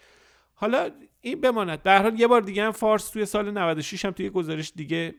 حالا 0.54 0.90
این 1.20 1.40
بماند. 1.40 1.82
در 1.82 2.02
حال 2.02 2.20
یه 2.20 2.26
بار 2.26 2.40
دیگه 2.40 2.64
هم 2.64 2.72
فارس 2.72 3.10
توی 3.10 3.26
سال 3.26 3.50
96 3.50 4.04
هم 4.04 4.10
توی 4.10 4.30
گزارش 4.30 4.72
دیگه 4.76 5.14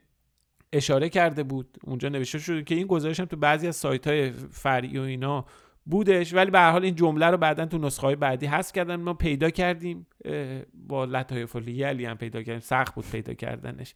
اشاره 0.74 1.10
کرده 1.10 1.44
بود. 1.44 1.78
اونجا 1.84 2.10
نوشته 2.10 2.40
شده 2.40 2.64
که 2.64 2.76
این 2.76 2.88
گزارش 2.88 3.20
هم 3.20 3.26
تو 3.26 3.36
بعضی 3.36 3.68
از 3.68 3.76
سایت 3.76 4.08
های 4.08 4.32
فرعی 4.32 4.98
و 4.98 5.02
اینا 5.02 5.46
بودش. 5.90 6.34
ولی 6.34 6.52
به 6.52 6.60
هر 6.60 6.72
حال 6.72 6.84
این 6.84 6.96
جمله 6.96 7.26
رو 7.26 7.38
بعدا 7.38 7.66
تو 7.66 7.78
نسخه 7.78 8.08
های 8.08 8.16
بعدی 8.16 8.46
هست 8.46 8.74
کردن. 8.74 8.96
ما 8.96 9.14
پیدا 9.14 9.50
کردیم. 9.50 10.08
با 10.74 11.06
لطایف 11.06 11.56
علی 11.56 12.06
هم 12.06 12.18
پیدا 12.18 12.44
کردیم. 12.44 12.60
سخت 12.60 12.96
بود 12.96 13.06
پیدا 13.12 13.34
کردنش. 13.34 13.94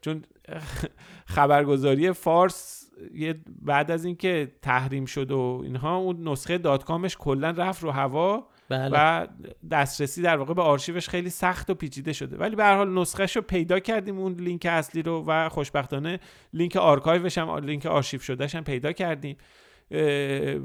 چون 0.00 0.24
خبرگزاری 1.34 2.12
فارس 2.12 2.90
یه 3.14 3.34
بعد 3.62 3.90
از 3.90 4.04
اینکه 4.04 4.52
تحریم 4.62 5.04
شد 5.04 5.30
و 5.30 5.60
اینها 5.64 5.96
اون 5.96 6.28
نسخه 6.28 6.58
دات 6.58 6.84
کامش 6.84 7.16
کلا 7.16 7.50
رفت 7.50 7.82
رو 7.82 7.90
هوا 7.90 8.48
بله. 8.68 8.90
و 8.92 9.26
دسترسی 9.70 10.22
در 10.22 10.36
واقع 10.36 10.54
به 10.54 10.62
آرشیوش 10.62 11.08
خیلی 11.08 11.30
سخت 11.30 11.70
و 11.70 11.74
پیچیده 11.74 12.12
شده. 12.12 12.36
ولی 12.36 12.56
به 12.56 12.64
هر 12.64 12.76
حال 12.76 12.98
نسخهش 12.98 13.36
رو 13.36 13.42
پیدا 13.42 13.78
کردیم 13.78 14.18
اون 14.18 14.32
لینک 14.32 14.66
اصلی 14.70 15.02
رو 15.02 15.24
و 15.26 15.48
خوشبختانه 15.48 16.20
لینک 16.52 16.76
آرکایوش 16.76 17.38
هم 17.38 17.56
لینک 17.56 17.86
آرشیو 17.86 18.20
شدهش 18.20 18.54
هم 18.54 18.64
پیدا 18.64 18.92
کردیم. 18.92 19.36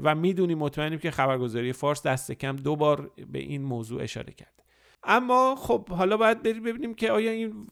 و 0.02 0.14
می‌دونیم 0.14 0.58
مطمئنیم 0.58 0.98
که 0.98 1.10
خبرگزاری 1.10 1.72
فارس 1.72 2.06
دست 2.06 2.32
کم 2.32 2.56
دو 2.56 2.76
بار 2.76 3.10
به 3.32 3.38
این 3.38 3.62
موضوع 3.62 4.02
اشاره 4.02 4.32
کرد 4.32 4.62
اما 5.04 5.56
خب 5.58 5.88
حالا 5.88 6.16
باید 6.16 6.42
بریم 6.42 6.62
ببینیم 6.62 6.94
که 6.94 7.12
آیا 7.12 7.30
این 7.30 7.66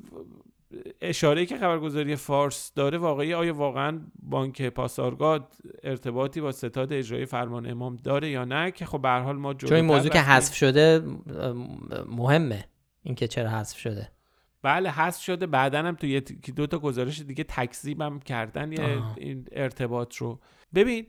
اشاره 1.00 1.46
که 1.46 1.58
خبرگزاری 1.58 2.16
فارس 2.16 2.72
داره 2.74 2.98
واقعی 2.98 3.34
آیا 3.34 3.54
واقعا 3.54 4.00
بانک 4.22 4.62
پاسارگاد 4.62 5.54
ارتباطی 5.82 6.40
با 6.40 6.52
ستاد 6.52 6.92
اجرایی 6.92 7.26
فرمان 7.26 7.70
امام 7.70 7.96
داره 7.96 8.30
یا 8.30 8.44
نه؟ 8.44 8.70
که 8.70 8.86
خب 8.86 9.02
به 9.02 9.08
حال 9.08 9.36
ما 9.36 9.54
چون 9.54 9.72
این 9.72 9.84
موضوع 9.84 10.10
که 10.10 10.20
حذف 10.20 10.54
شده 10.54 11.02
مهمه. 12.06 12.64
اینکه 13.02 13.28
چرا 13.28 13.50
حذف 13.50 13.78
شده. 13.78 14.08
بله 14.62 14.90
حذف 14.90 15.22
شده. 15.22 15.46
بعدا 15.46 15.78
هم 15.78 15.94
تو 15.94 16.20
دو 16.56 16.66
تا 16.66 16.78
گزارش 16.78 17.20
دیگه 17.20 17.44
تکذیبم 17.44 18.18
کردن 18.18 18.72
یه 18.72 19.02
این 19.16 19.46
ارتباط 19.52 20.16
رو. 20.16 20.40
ببین 20.74 21.06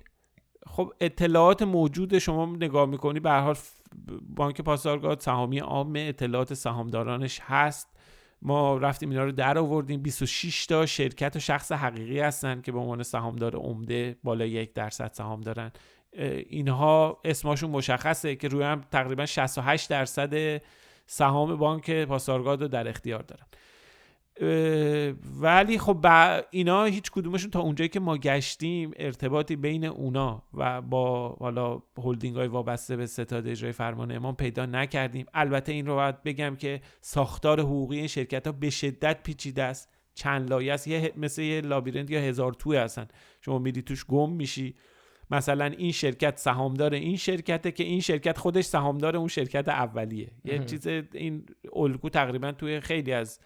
خب 0.67 0.93
اطلاعات 1.01 1.62
موجود 1.62 2.19
شما 2.19 2.45
نگاه 2.45 2.86
می‌کنی 2.86 3.19
به 3.19 3.31
حال 3.31 3.55
بانک 4.36 4.62
پاسارگاد 4.62 5.19
سهامی 5.19 5.59
عام 5.59 5.93
اطلاعات 5.95 6.53
سهامدارانش 6.53 7.39
هست. 7.43 7.97
ما 8.41 8.77
رفتیم 8.77 9.09
اینا 9.09 9.24
رو 9.24 9.31
در 9.31 9.57
آوردیم. 9.57 10.01
26 10.01 10.65
تا 10.65 10.86
شرکت 10.86 11.36
و 11.36 11.39
شخص 11.39 11.71
حقیقی 11.71 12.19
هستن 12.19 12.62
که 12.62 12.71
به 12.71 12.79
عنوان 12.79 13.03
سهامدار 13.03 13.55
عمده 13.55 14.17
بالای 14.24 14.50
یک 14.50 14.74
درصد 14.74 15.12
سهام 15.13 15.41
دارن. 15.41 15.71
اینها 16.50 17.21
اسمشون 17.25 17.69
مشخصه 17.69 18.36
که 18.36 18.47
روی 18.47 18.63
هم 18.63 18.81
تقریبا 18.91 19.25
68 19.25 19.89
درصد 19.89 20.62
سهام 21.05 21.55
بانک 21.55 21.91
پاسارگاد 21.91 22.62
رو 22.62 22.67
در 22.67 22.88
اختیار 22.88 23.21
دارن. 23.21 23.45
ولی 25.41 25.77
خب 25.77 26.06
اینا 26.51 26.84
هیچ 26.84 27.12
کدومشون 27.12 27.51
تا 27.51 27.60
اونجایی 27.60 27.89
که 27.89 28.00
ما 28.00 28.17
گشتیم 28.17 28.91
ارتباطی 28.96 29.56
بین 29.56 29.86
اونا 29.86 30.44
و 30.53 30.82
با 30.82 31.29
حالا 31.29 31.82
هلدینگ 32.03 32.36
های 32.36 32.48
وابسته 32.48 32.96
به 32.96 33.06
ستاد 33.06 33.48
اجرای 33.48 33.72
فرمان 33.72 34.12
امام 34.12 34.36
پیدا 34.36 34.65
نکردیم. 34.65 35.25
البته 35.34 35.72
این 35.72 35.86
رو 35.86 35.96
باید 35.96 36.24
بگم 36.24 36.56
که 36.56 36.82
ساختار 37.01 37.60
حقوقی 37.60 37.98
این 37.98 38.08
شرکت 38.08 38.48
ها 38.48 38.53
به 38.53 38.70
شدت 38.70 39.24
پیچیده 39.24 39.63
است. 39.63 39.89
چند 40.13 40.50
لایه 40.50 40.74
است. 40.74 40.88
یه 40.88 41.13
مثل 41.17 41.41
یه 41.41 41.62
لابیرنت 41.62 42.12
یا 42.12 42.20
هزار 42.20 42.53
توی 42.53 42.77
هستن. 42.77 43.08
شما 43.41 43.60
میری 43.60 43.82
توش 43.82 44.06
گم 44.06 44.32
میشی. 44.32 44.75
مثلا 45.32 45.65
این 45.65 45.91
شرکت 45.91 46.38
سهامدار 46.38 46.94
این 46.94 47.17
شرکته 47.17 47.72
که 47.72 47.84
این 47.84 48.01
شرکت 48.01 48.38
خودش 48.38 48.65
سهامدار 48.65 49.17
اون 49.17 49.27
شرکت 49.27 49.70
اولیه. 49.70 50.32
یه 50.46 50.65
چیز 50.65 50.88
این 50.88 51.46
الگو 51.75 52.10
تقریبا 52.10 52.51
توی 52.51 52.79
خیلی 52.79 53.13
از 53.13 53.39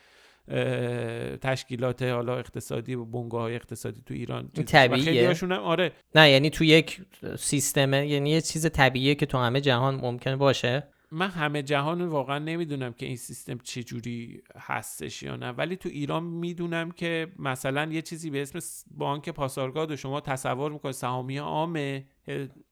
تشکیلات 1.41 2.01
حالا 2.01 2.37
اقتصادی 2.37 2.95
و 2.95 3.05
بنگاه 3.05 3.41
های 3.41 3.55
اقتصادی 3.55 4.01
تو 4.05 4.13
ایران 4.13 4.47
طبیعیه. 4.47 5.35
آره. 5.55 5.91
نه 6.15 6.29
یعنی 6.29 6.49
تو 6.49 6.63
یک 6.63 7.01
سیستمه 7.39 8.07
یعنی 8.07 8.29
یه 8.29 8.41
چیز 8.41 8.71
طبیعیه 8.71 9.15
که 9.15 9.25
تو 9.25 9.37
همه 9.37 9.61
جهان 9.61 9.95
ممکنه 9.95 10.35
باشه. 10.35 10.87
من 11.13 11.27
همه 11.29 11.63
جهان 11.63 12.05
واقعا 12.05 12.39
نمی‌دونم 12.39 12.93
که 12.93 13.05
این 13.05 13.15
سیستم 13.15 13.57
چجوری 13.57 14.41
هستش 14.55 15.23
یا 15.23 15.35
نه. 15.35 15.51
ولی 15.51 15.75
تو 15.75 15.89
ایران 15.89 16.23
می‌دونم 16.23 16.91
که 16.91 17.27
مثلا 17.39 17.85
یه 17.91 18.01
چیزی 18.01 18.29
به 18.29 18.41
اسم 18.41 18.59
بانک 18.91 19.29
پاسارگاد 19.29 19.91
و 19.91 19.95
شما 19.95 20.21
تصور 20.21 20.71
می‌کنید 20.71 20.95
سهامی 20.95 21.37
عامه 21.37 22.05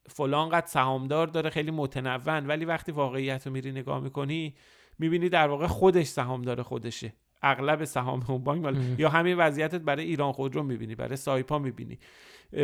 فلان 0.08 0.50
قد 0.50 0.66
سهامدار 0.66 1.28
داره 1.28 1.50
خیلی 1.50 1.72
متنون 1.72 2.48
ولی 2.48 2.66
وقتی 2.66 2.92
واقعیت 2.92 3.48
رو 3.48 3.54
میری 3.54 3.72
نگاه 3.72 4.00
می‌کنی 4.00 4.56
می‌بینی 5.00 5.30
در 5.30 5.48
واقع 5.48 5.68
خودش 5.68 6.06
سهامدار 6.06 6.62
خودشه. 6.62 7.14
اغلب 7.42 7.84
سهام 7.84 8.24
اون 8.28 8.44
بانک 8.44 9.00
یا 9.00 9.10
همین 9.10 9.38
وضعیتت 9.38 9.82
برای 9.82 10.06
ایران 10.06 10.32
خودرو 10.32 10.64
می‌بینی 10.64 10.96
برای 10.96 11.16
سایپا 11.16 11.60
می‌بینی 11.60 12.00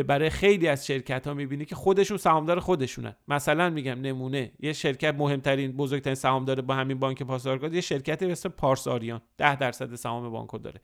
برای 0.06 0.30
خیلی 0.30 0.68
از 0.68 0.86
شرکت 0.86 1.26
ها 1.26 1.34
می‌بینی 1.34 1.64
که 1.64 1.74
خودشون 1.74 2.16
سهامدار 2.16 2.60
خودشونن. 2.60 3.16
مثلا 3.28 3.70
میگم 3.70 4.00
نمونه 4.00 4.52
یه 4.60 4.72
شرکت 4.72 5.14
مهمترین 5.14 5.72
بزرگترین 5.72 6.14
سهامدار 6.14 6.60
با 6.60 6.74
همین 6.74 6.98
بانک 6.98 7.22
پاسارگاد 7.22 7.74
یه 7.74 7.80
شرکت 7.80 8.24
به 8.24 8.32
اسم 8.32 8.48
پارس 8.48 8.88
آریان 8.88 9.20
10 9.38 9.56
درصد 9.56 9.94
سهام 9.94 10.30
بانک 10.30 10.62
داره. 10.62 10.80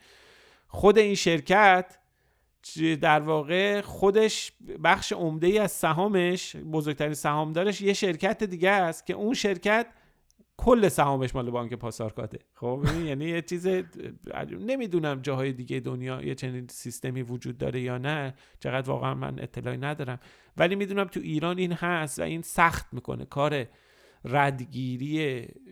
خود 0.67 0.99
این 0.99 1.15
شرکت 1.15 1.99
در 3.01 3.21
واقع 3.21 3.81
خودش 3.81 4.53
بخش 4.85 5.13
عمده 5.13 5.47
ای 5.47 5.59
از 5.59 5.73
سهامش 5.73 6.57
بزرگترین 6.57 7.15
سهامدارش 7.15 7.81
یه 7.81 7.93
شرکت 7.93 8.45
دیگه 8.45 8.71
است 8.71 9.07
که 9.07 9.15
اون 9.15 9.35
شرکت 9.35 9.87
کل 10.65 10.89
سهامش 10.89 11.35
مال 11.35 11.51
بانک 11.51 11.75
پاسارگاده. 11.75 12.39
خب 12.55 12.85
یعنی 13.09 13.25
یه 13.25 13.43
چیز 13.43 13.67
نمی‌دونم 14.61 15.21
جاهای 15.21 15.53
دیگه 15.53 15.81
دنیا 15.81 16.23
یه 16.23 16.35
چنین 16.35 16.67
سیستمی 16.71 17.23
وجود 17.23 17.59
داره 17.59 17.81
یا 17.81 17.99
نه. 17.99 18.35
چقدر 18.61 18.91
واقعا 18.91 19.15
من 19.15 19.39
اطلاعی 19.39 19.79
ندارم. 19.79 20.19
ولی 20.57 20.75
می‌دونم 20.75 21.05
تو 21.05 21.21
ایران 21.21 21.59
این 21.59 21.73
هست 21.73 22.19
و 22.19 22.23
این 22.23 22.43
سخت 22.43 22.95
می‌کنه. 22.95 23.25
کار 23.25 23.67
ردگیری 24.25 25.19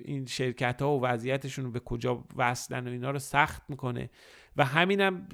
این 0.04 0.26
شرکت 0.26 0.82
ها 0.82 0.98
و 0.98 1.00
وضعیتشون 1.02 1.64
رو 1.64 1.70
به 1.70 1.80
کجا 1.80 2.24
وصلن 2.36 2.88
و 2.88 2.90
اینا 2.90 3.10
رو 3.10 3.18
سخت 3.18 3.62
می‌کنه. 3.68 4.10
و 4.56 4.64
همینم 4.64 5.28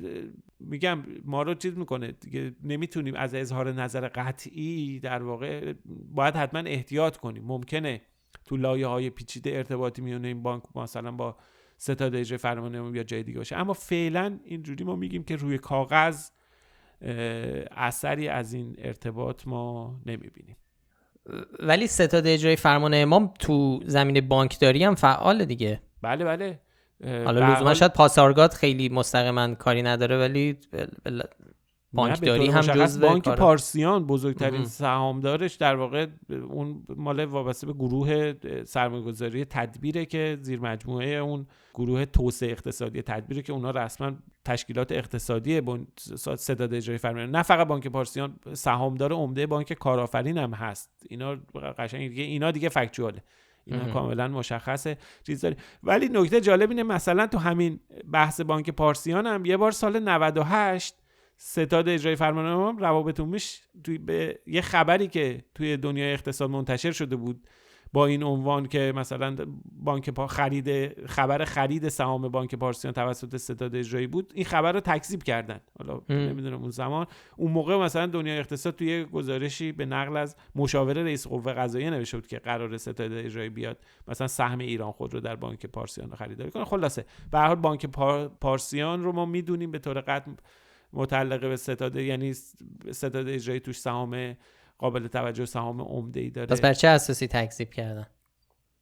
میگم 0.60 1.02
ما 1.24 1.42
رو 1.42 1.54
چیز 1.54 1.78
می‌کنه. 1.78 2.12
دیگه 2.12 2.54
نمی‌تونیم 2.62 3.14
از 3.14 3.34
اظهار 3.34 3.72
نظر 3.72 4.08
قطعی 4.08 5.00
در 5.00 5.22
واقع 5.22 5.74
باید 6.14 6.36
حتما 6.36 6.60
احتیاط 6.60 7.16
کنیم. 7.16 7.44
ممکنه 7.44 8.00
تو 8.44 8.56
لایه 8.56 8.86
های 8.86 9.10
پیچیده 9.10 9.50
ارتباطی 9.50 10.02
میونه 10.02 10.28
این 10.28 10.42
بانک 10.42 10.62
مثلا 10.74 11.12
با 11.12 11.36
ستاد 11.78 12.14
اجرای 12.14 12.38
فرمان 12.38 12.94
یا 12.94 13.02
جای 13.02 13.22
دیگه 13.22 13.38
باشه. 13.38 13.56
اما 13.56 13.72
فعلا 13.72 14.38
اینجوری 14.44 14.84
ما 14.84 14.96
میگیم 14.96 15.24
که 15.24 15.36
روی 15.36 15.58
کاغذ 15.58 16.30
اثری 17.70 18.28
از 18.28 18.52
این 18.52 18.76
ارتباط 18.78 19.46
ما 19.46 19.96
نمی‌بینیم. 20.06 20.56
ولی 21.60 21.86
ستاد 21.86 22.26
اجرای 22.26 22.56
فرمان 22.56 22.94
امام 22.94 23.34
تو 23.38 23.80
زمین 23.84 24.28
بانکداری 24.28 24.84
هم 24.84 24.94
فعال 24.94 25.44
دیگه. 25.44 25.80
بله 26.02 26.24
بله. 26.24 26.60
حالا 27.04 27.52
لزوما 27.52 27.74
شاید 27.74 27.92
پاسارگاد 27.92 28.52
خیلی 28.52 28.88
مستقیما 28.88 29.54
کاری 29.54 29.82
نداره 29.82 30.18
ولی 30.18 30.58
بانکداری 31.92 32.46
هم 32.46 32.60
جزو 32.60 33.00
بانک 33.00 33.28
پارسیان 33.28 34.06
بزرگترین 34.06 34.64
سهامدارش 34.64 35.54
در 35.54 35.76
واقع 35.76 36.06
اون 36.30 36.86
مال 36.96 37.24
وابسته 37.24 37.66
به 37.66 37.72
گروه 37.72 38.34
سرمایه‌گذاری 38.64 39.44
تدبیره 39.44 40.06
که 40.06 40.38
زیر 40.42 40.60
مجموعه 40.60 41.08
اون 41.08 41.46
گروه 41.74 42.04
توسعه 42.04 42.50
اقتصادی 42.50 43.02
تدبیره 43.02 43.42
که 43.42 43.52
اونا 43.52 43.70
رسما 43.70 44.12
تشکیلات 44.44 44.92
اقتصادی 44.92 45.62
صداد 46.36 46.74
اجرای 46.74 46.98
فرمان 46.98 47.30
نه 47.30 47.42
فقط 47.42 47.66
بانک 47.66 47.88
پارسیان 47.88 48.36
سهامدار 48.52 49.12
عمده 49.12 49.46
بانک 49.46 49.72
کارآفرین 49.72 50.38
هم 50.38 50.54
هست. 50.54 50.90
اینا 51.10 51.36
قشنگ 51.78 52.08
دیگه 52.08 52.22
اینا 52.22 52.50
دیگه 52.50 52.68
فکچواله 52.68 53.22
اینا 53.66 53.92
کاملا 53.92 54.28
مشخصه 54.28 54.98
چیز 55.26 55.40
داری 55.40 55.56
ولی 55.82 56.08
نکته 56.08 56.40
جالب 56.40 56.70
اینه 56.70 56.82
مثلا 56.82 57.26
تو 57.26 57.38
همین 57.38 57.80
بحث 58.12 58.40
بانک 58.40 58.70
پارسیان 58.70 59.26
هم 59.26 59.44
یه 59.44 59.56
بار 59.56 59.70
سال 59.70 59.98
98 59.98 60.94
ستاد 61.36 61.88
اجرای 61.88 62.16
فرمان 62.16 62.46
امام 62.46 62.78
روابط 62.78 63.20
عمومیش 63.20 63.60
توی 63.84 63.98
به 63.98 64.40
یه 64.46 64.60
خبری 64.60 65.08
که 65.08 65.44
توی 65.54 65.76
دنیای 65.76 66.12
اقتصاد 66.12 66.50
منتشر 66.50 66.92
شده 66.92 67.16
بود 67.16 67.46
با 67.92 68.06
این 68.06 68.22
عنوان 68.22 68.66
که 68.66 68.92
مثلا 68.96 69.36
بانک 69.72 70.10
پا 70.10 70.26
خرید 70.26 71.00
خبر 71.06 71.44
خرید 71.44 71.88
سهام 71.88 72.28
بانک 72.28 72.54
پارسیان 72.54 72.94
توسط 72.94 73.36
ستاد 73.36 73.76
اجرایی 73.76 74.06
بود 74.06 74.32
این 74.34 74.44
خبر 74.44 74.72
رو 74.72 74.80
تکذیب 74.80 75.22
کردن. 75.22 75.60
حالا 75.78 76.00
نمی‌دونم 76.08 76.60
اون 76.60 76.70
زمان. 76.70 77.06
اون 77.36 77.52
موقع 77.52 77.76
مثلا 77.76 78.06
دنیای 78.06 78.38
اقتصاد 78.38 78.76
توی 78.76 79.04
گزارشی 79.04 79.72
به 79.72 79.86
نقل 79.86 80.16
از 80.16 80.36
مشاور 80.54 81.02
رئیس 81.02 81.26
قوه 81.26 81.52
قضاییه 81.52 81.90
نوشته 81.90 82.16
بود 82.16 82.26
که 82.26 82.38
قرار 82.38 82.76
ستاد 82.76 83.12
اجرایی 83.12 83.48
بیاد 83.48 83.78
مثلا 84.08 84.26
سهم 84.26 84.58
ایران 84.58 84.92
خود 84.92 85.14
رو 85.14 85.20
در 85.20 85.36
بانک 85.36 85.66
پارسیان 85.66 86.14
خریداری 86.14 86.50
کنه. 86.50 86.64
خلاصه. 86.64 87.04
به 87.30 87.38
هر 87.38 87.46
حال 87.46 87.56
بانک 87.56 87.86
پارسیان 88.40 89.04
رو 89.04 89.12
ما 89.12 89.24
می‌دونیم 89.24 89.70
به 89.70 89.78
طور 89.78 90.00
قطع 90.00 90.30
متعلق 90.96 91.40
به 91.40 91.56
ستاده 91.56 92.02
یعنی 92.02 92.32
ستاده 92.92 93.32
اجرایی 93.32 93.60
توش 93.60 93.80
سهام 93.80 94.36
قابل 94.78 95.06
توجه 95.06 95.44
سهام 95.44 95.80
عمده 95.82 96.20
ای 96.20 96.30
داره. 96.30 96.46
پس 96.46 96.60
بر 96.60 96.72
چه 96.72 96.88
اساسی 96.88 97.26
تکذیب 97.26 97.70
کردن؟ 97.70 98.06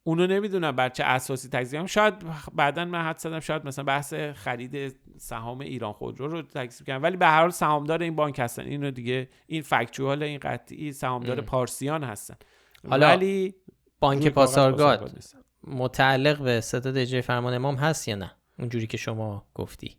اونو 0.03 0.27
نمی‌دونم 0.27 0.71
بر 0.71 0.89
چه 0.89 1.03
اساسی 1.03 1.49
تکذیب 1.49 1.79
هم 1.79 1.85
شاید 1.85 2.13
بعدا 2.53 2.85
من 2.85 3.01
حد 3.01 3.17
زدم 3.17 3.39
شاید 3.39 3.65
مثلا 3.65 3.85
بحث 3.85 4.13
خرید 4.13 4.95
سهام 5.17 5.59
ایران 5.59 5.93
خودرو 5.93 6.27
رو 6.27 6.41
تکذیب 6.41 6.87
کردن. 6.87 7.01
ولی 7.01 7.17
به 7.17 7.25
هر 7.25 7.41
حال 7.41 7.49
سهامدار 7.49 8.03
این 8.03 8.15
بانک 8.15 8.39
هستن. 8.39 8.63
اینو 8.63 8.91
دیگه 8.91 9.29
این 9.47 9.61
فکچوال 9.61 10.23
این 10.23 10.39
قطعی 10.39 10.91
سهامدار 10.91 11.41
پارسیان 11.41 12.03
هستن. 12.03 12.35
حالا 12.89 13.07
ولی 13.07 13.55
بانک 13.99 14.27
پاسارگاد 14.27 15.11
متعلق 15.63 16.43
به 16.43 16.61
ستاد 16.61 16.97
اجرای 16.97 17.21
فرمان 17.21 17.53
امام 17.53 17.75
هست 17.75 18.07
یا 18.07 18.15
نه؟ 18.15 18.31
اونجوری 18.59 18.87
که 18.87 18.97
شما 18.97 19.45
گفتی. 19.55 19.97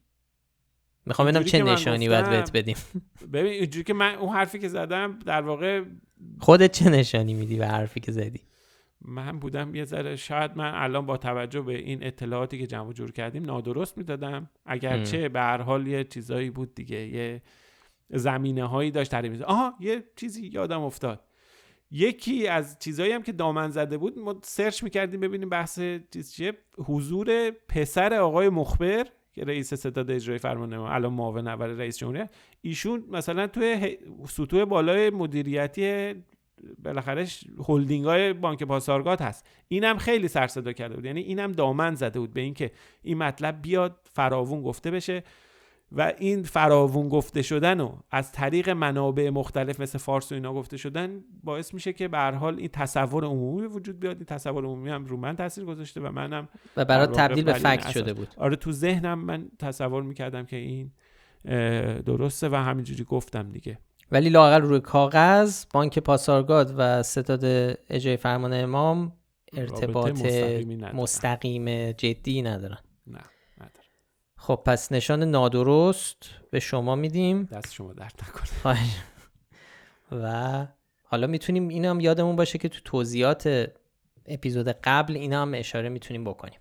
می‌خوام 1.07 1.29
ببینم 1.29 1.45
چه 1.45 1.63
نشانی 1.63 2.09
باید 2.09 2.31
بهت 2.31 2.53
بدیم. 2.53 2.77
ببین 3.33 3.53
اینجوری 3.53 3.85
که 3.85 3.95
من 3.95 4.15
اون 4.15 4.35
حرفی 4.35 4.59
که 4.59 4.69
زدم 4.69 5.19
در 5.27 5.43
واقع 5.43 5.83
خودت 6.39 6.73
چه 6.73 6.91
نشانی 6.91 7.35
میدی 7.35 7.57
به 7.57 7.67
حرفی 7.67 8.01
که 8.01 8.13
زدی؟ 8.13 8.41
من 9.01 9.39
بودم 9.39 9.75
یه 9.75 9.85
ذره 9.85 10.17
شاید 10.17 10.57
من 10.57 10.73
الان 10.75 11.07
با 11.07 11.17
توجه 11.17 11.61
به 11.61 11.79
این 11.79 12.07
اطلاعاتی 12.07 12.59
که 12.59 12.67
جمع 12.67 12.93
جور 12.93 13.13
کردیم 13.13 13.45
نادرست 13.45 13.99
می‌دادم. 13.99 14.51
اگرچه 14.67 15.29
به 15.29 15.41
هر 15.41 15.63
حال 15.63 15.87
یه 15.87 16.05
چیزایی 16.05 16.51
بود 16.51 16.75
دیگه 16.75 17.07
یه 17.07 17.43
زمینه 18.11 18.65
هایی 18.65 18.91
داشت 18.91 19.11
تعریف 19.11 19.43
آها 19.43 19.75
یه 19.81 20.05
چیزی 20.17 20.47
یادم 20.47 20.81
افتاد. 20.81 21.21
یکی 21.91 22.47
از 22.47 22.79
چیزهایی 22.79 23.13
هم 23.13 23.23
که 23.23 23.33
دامن 23.33 23.71
زده 23.71 23.99
بود 23.99 24.19
ما 24.19 24.37
سرچ 24.43 24.83
می‌کردیم 24.83 25.21
ببینیم 25.21 25.49
بحث 25.49 25.81
چیز 26.13 26.33
چیه. 26.33 26.53
حضور 26.79 27.51
پسر 27.51 28.15
آقای 28.15 28.49
مخبر 28.49 29.07
که 29.37 29.45
رئیس 29.45 29.75
ستاد 29.75 30.11
اجرای 30.11 30.39
فرمانده 30.39 30.79
ما 30.79 30.91
الان 30.91 31.13
معاون 31.13 31.49
اول 31.49 31.79
رئیس 31.79 31.99
جمهوری 31.99 32.25
ایشون 32.63 33.05
مثلا 33.11 33.47
توی 33.47 33.99
سطوح 34.29 34.65
بالای 34.65 35.11
مدیریتی 35.11 36.15
بالاخره 36.85 37.27
هلدینگ 37.69 38.05
های 38.05 38.33
بانک 38.33 38.63
پاسارگاد 38.63 39.21
هست. 39.21 39.47
اینم 39.69 39.99
خیلی 39.99 40.29
سر 40.29 40.47
صدا 40.47 40.73
کرده 40.73 40.95
بود. 40.95 41.05
یعنی 41.05 41.21
اینم 41.21 41.53
دامن 41.53 41.95
زده 41.95 42.21
بود 42.21 42.33
به 42.33 42.41
اینکه 42.41 42.71
این 43.03 43.19
مطلب 43.19 43.63
بیاد 43.63 44.01
فراوون 44.13 44.63
گفته 44.63 44.91
بشه. 44.91 45.23
و 45.93 46.13
این 46.19 46.43
فراوون 46.43 47.09
گفته 47.09 47.43
شدن 47.43 47.81
و 47.81 47.93
از 48.11 48.33
طریق 48.33 48.69
منابع 48.69 49.31
مختلف 49.31 49.81
مثل 49.81 49.99
فارس 49.99 50.33
و 50.33 50.35
اینا 50.35 50.55
گفته 50.55 50.77
شدن 50.77 51.25
باعث 51.45 51.75
میشه 51.75 51.93
که 51.93 52.09
به 52.09 52.19
حال 52.19 52.59
این 52.59 52.69
تصور 52.69 53.25
عمومی 53.25 53.67
وجود 53.67 54.01
بیاد. 54.01 54.17
این 54.17 54.25
تصور 54.25 54.65
عمومی 54.65 54.91
هم 54.91 55.05
رو 55.05 55.17
من 55.17 55.37
تاثیر 55.37 55.65
گذاشته 55.65 56.01
و 56.01 56.13
منم 56.13 56.49
و 56.77 56.85
برای 56.85 57.07
تبدیل 57.07 57.45
به 57.45 57.53
فکت 57.53 57.91
شده 57.91 58.15
بود. 58.15 58.29
آره 58.37 58.57
تو 58.57 58.73
ذهنم 58.73 59.19
من 59.19 59.49
تصور 59.59 60.03
می‌کردم 60.03 60.45
که 60.45 60.57
این 60.57 60.91
درسته 62.03 62.49
و 62.49 62.55
همینجوری 62.55 63.05
گفتم 63.05 63.51
دیگه. 63.51 63.79
ولی 64.13 64.29
لاقل 64.29 64.63
روی 64.63 64.81
کاغذ 64.81 65.65
بانک 65.75 65.99
پاسارگاد 65.99 66.75
و 66.79 67.03
ستاد 67.03 67.45
اجرای 67.91 68.17
فرمان 68.17 68.53
امام 68.53 69.13
ارتباط 69.53 70.25
مستقیم 70.95 71.93
جدی 71.93 72.43
ندارن. 72.43 72.79
خب 74.39 74.63
پس 74.67 74.93
نشان 74.93 75.23
نادرست 75.23 76.31
به 76.51 76.61
شما 76.61 76.95
میدیم. 76.95 77.43
دست 77.43 77.73
شما 77.73 77.93
درد 77.93 78.21
نکنه. 78.29 78.79
و 80.23 80.67
حالا 81.03 81.27
می‌تونیم 81.27 81.69
این 81.69 81.85
هم 81.85 82.01
یادمون 82.01 82.37
باشه 82.37 82.59
که 82.59 82.69
تو 82.69 82.81
توضیحات 82.85 83.73
اپیزود 84.27 84.69
قبل 84.69 85.17
اینا 85.17 85.43
هم 85.43 85.55
اشاره 85.55 85.89
می‌تونیم 85.89 86.25
بکنیم 86.25 86.61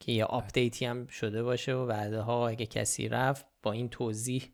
که 0.00 0.12
یه 0.12 0.24
آپدیتی 0.24 0.84
هم 0.84 1.06
شده 1.06 1.42
باشه 1.42 1.74
و 1.74 1.86
بعدها 1.86 2.48
اگه 2.48 2.66
کسی 2.66 3.08
رفت 3.08 3.46
با 3.62 3.72
این 3.72 3.88
توضیح 3.88 4.52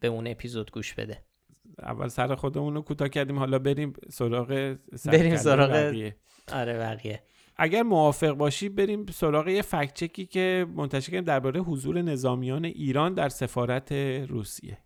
به 0.00 0.08
اون 0.08 0.26
اپیزود 0.26 0.70
گوش 0.70 0.94
بده. 0.94 1.24
اول 1.78 2.08
سر 2.08 2.34
خودمون 2.34 2.74
رو 2.74 2.82
کوتاه 2.82 3.08
کردیم 3.08 3.38
حالا 3.38 3.58
بریم 3.58 3.92
سراغ 4.10 4.76
بریم 5.06 5.36
سراغ 5.36 5.70
آره 6.52 6.78
بقیه. 6.78 7.22
اگر 7.56 7.82
موافق 7.82 8.30
باشی 8.30 8.68
بریم 8.68 9.06
سراغ 9.06 9.48
یه 9.48 9.62
فکچکی 9.62 10.26
که 10.26 10.66
منتشر 10.76 11.10
کردیم 11.12 11.24
درباره 11.24 11.60
حضور 11.60 12.02
نظامیان 12.02 12.64
ایران 12.64 13.14
در 13.14 13.28
سفارت 13.28 13.92
روسیه. 14.28 14.78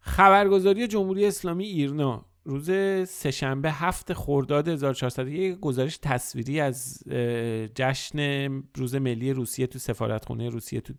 خبرگزاری 0.00 0.86
جمهوری 0.86 1.26
اسلامی 1.26 1.64
ایرنا. 1.64 2.29
روز 2.50 2.70
سهشنبه 3.08 3.70
هفت 3.72 4.12
خرداد 4.12 4.68
1400 4.68 5.28
یک 5.28 5.60
گزارش 5.60 5.98
تصویری 6.02 6.60
از 6.60 7.02
جشن 7.74 8.48
روز 8.76 8.94
ملی 8.94 9.32
روسیه 9.32 9.66
تو 9.66 9.78
سفارتخونه 9.78 10.48
روسیه 10.48 10.80
تو 10.80 10.94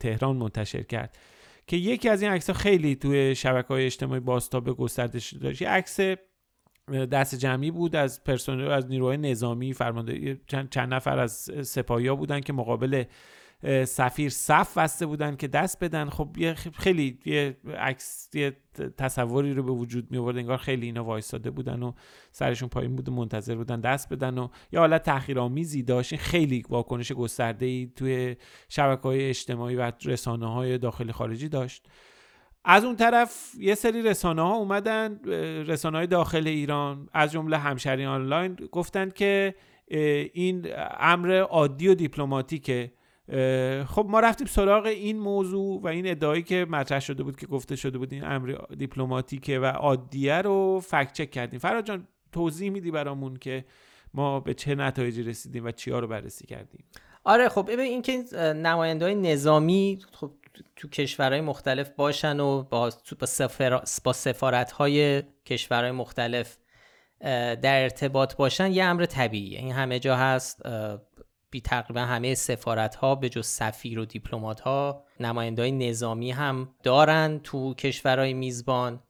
تهران 0.00 0.36
منتشر 0.36 0.82
کرد 0.82 1.16
که 1.66 1.76
یکی 1.76 2.08
از 2.08 2.22
این 2.22 2.30
عکس 2.30 2.50
خیلی 2.50 2.96
توی 2.96 3.34
شبکه 3.34 3.68
های 3.68 3.86
اجتماعی 3.86 4.20
به 4.64 4.72
گسترده 4.72 5.20
داشت. 5.40 5.62
یه 5.62 5.68
عکس 5.68 6.00
دست 7.10 7.34
جمعی 7.34 7.70
بود 7.70 7.96
از 7.96 8.24
پرسنل 8.24 8.70
از 8.70 8.86
نیروهای 8.86 9.16
نظامی 9.16 9.72
فرمانده 9.72 10.40
چند, 10.46 10.94
نفر 10.94 11.18
از 11.18 11.50
سپاهی 11.62 12.06
ها 12.06 12.16
بودن 12.16 12.40
که 12.40 12.52
مقابل 12.52 13.04
سفیر 13.84 14.30
صف 14.30 14.78
بسته 14.78 15.06
بودن 15.06 15.36
که 15.36 15.48
دست 15.48 15.84
بدن. 15.84 16.08
خب 16.08 16.36
یه 16.38 16.54
خیلی 16.54 17.18
یه 17.24 17.56
عکس 17.78 18.28
یه 18.34 18.56
تصوری 18.96 19.54
رو 19.54 19.62
به 19.62 19.72
وجود 19.72 20.10
می 20.10 20.18
آورد 20.18 20.36
انگار 20.36 20.56
خیلی 20.56 20.86
اینا 20.86 21.04
وایساده 21.04 21.50
بودن 21.50 21.82
و 21.82 21.92
سرشون 22.32 22.68
پایین 22.68 22.96
بود 22.96 23.08
و 23.08 23.12
منتظر 23.12 23.54
بودن 23.54 23.80
دست 23.80 24.12
بدن 24.12 24.38
و 24.38 24.48
یه 24.72 24.78
حالت 24.80 25.02
تحقیرآمیزی 25.02 25.82
داشت. 25.82 26.16
خیلی 26.16 26.64
واکنش 26.68 27.12
گسترده 27.12 27.66
ای 27.66 27.92
توی 27.96 28.36
شبکه 28.68 29.02
های 29.02 29.28
اجتماعی 29.28 29.76
و 29.76 29.92
رسانه 30.04 30.52
های 30.52 30.78
داخلی 30.78 31.12
خارجی 31.12 31.48
داشت. 31.48 31.86
از 32.64 32.84
اون 32.84 32.96
طرف 32.96 33.54
یه 33.58 33.74
سری 33.74 34.02
رسانه 34.02 34.42
ها 34.42 34.54
اومدن 34.54 35.20
رسانه 35.66 35.98
های 35.98 36.06
داخل 36.06 36.46
ایران 36.46 37.08
از 37.12 37.32
جمله 37.32 37.58
همشری 37.58 38.04
آنلاین 38.04 38.56
گفتن 38.72 39.10
که 39.10 39.54
این 40.32 40.66
امر 40.98 41.40
عادی 41.40 41.88
و 41.88 41.94
دیپلماتیکه. 41.94 42.92
خب 43.86 44.06
ما 44.08 44.20
رفتیم 44.20 44.46
سراغ 44.46 44.86
این 44.86 45.18
موضوع 45.18 45.80
و 45.82 45.86
این 45.86 46.10
ادعایی 46.10 46.42
که 46.42 46.66
مطرح 46.70 47.00
شده 47.00 47.22
بود 47.22 47.36
که 47.36 47.46
گفته 47.46 47.76
شده 47.76 47.98
بود 47.98 48.12
این 48.12 48.24
امر 48.24 48.56
دیپلماتیکه 48.78 49.58
و 49.58 49.64
عادیه 49.64 50.34
رو 50.34 50.80
فکت 50.80 51.12
چک 51.12 51.30
کردیم. 51.30 51.58
فراد 51.58 51.84
جان 51.84 52.08
توضیح 52.32 52.70
میدی 52.70 52.90
برامون 52.90 53.36
که 53.36 53.64
ما 54.14 54.40
به 54.40 54.54
چه 54.54 54.74
نتایجی 54.74 55.22
رسیدیم 55.22 55.64
و 55.64 55.70
چیا 55.70 55.98
رو 55.98 56.06
بررسی 56.06 56.46
کردیم؟ 56.46 56.84
آره 57.24 57.48
خب 57.48 57.70
ببین 57.70 57.86
اینکه 57.86 58.22
نماینده 58.36 59.04
های 59.04 59.14
نظامی 59.14 59.98
خب 60.12 60.30
تو 60.76 60.88
کشورهای 60.88 61.40
مختلف 61.40 61.90
باشن 61.90 62.40
و 62.40 62.62
با 62.62 62.90
با 64.04 64.12
سفارت 64.12 64.72
های 64.72 65.22
کشورهای 65.46 65.90
مختلف 65.90 66.56
در 67.62 67.82
ارتباط 67.82 68.36
باشن 68.36 68.72
یه 68.72 68.84
امر 68.84 69.06
طبیعیه. 69.06 69.58
این 69.58 69.72
همه 69.72 69.98
جا 69.98 70.16
هست 70.16 70.62
بی 71.52 71.60
تقریبا 71.60 72.00
همه 72.00 72.34
سفارت 72.34 72.94
ها 72.94 73.14
به 73.14 73.28
جز 73.28 73.46
سفیر 73.46 73.98
و 73.98 74.04
دیپلمات 74.04 74.60
ها 74.60 75.04
نمایندهای 75.20 75.72
نظامی 75.72 76.30
هم 76.30 76.68
دارن 76.82 77.40
تو 77.44 77.74
کشورهای 77.74 78.34
میزبان 78.34 79.00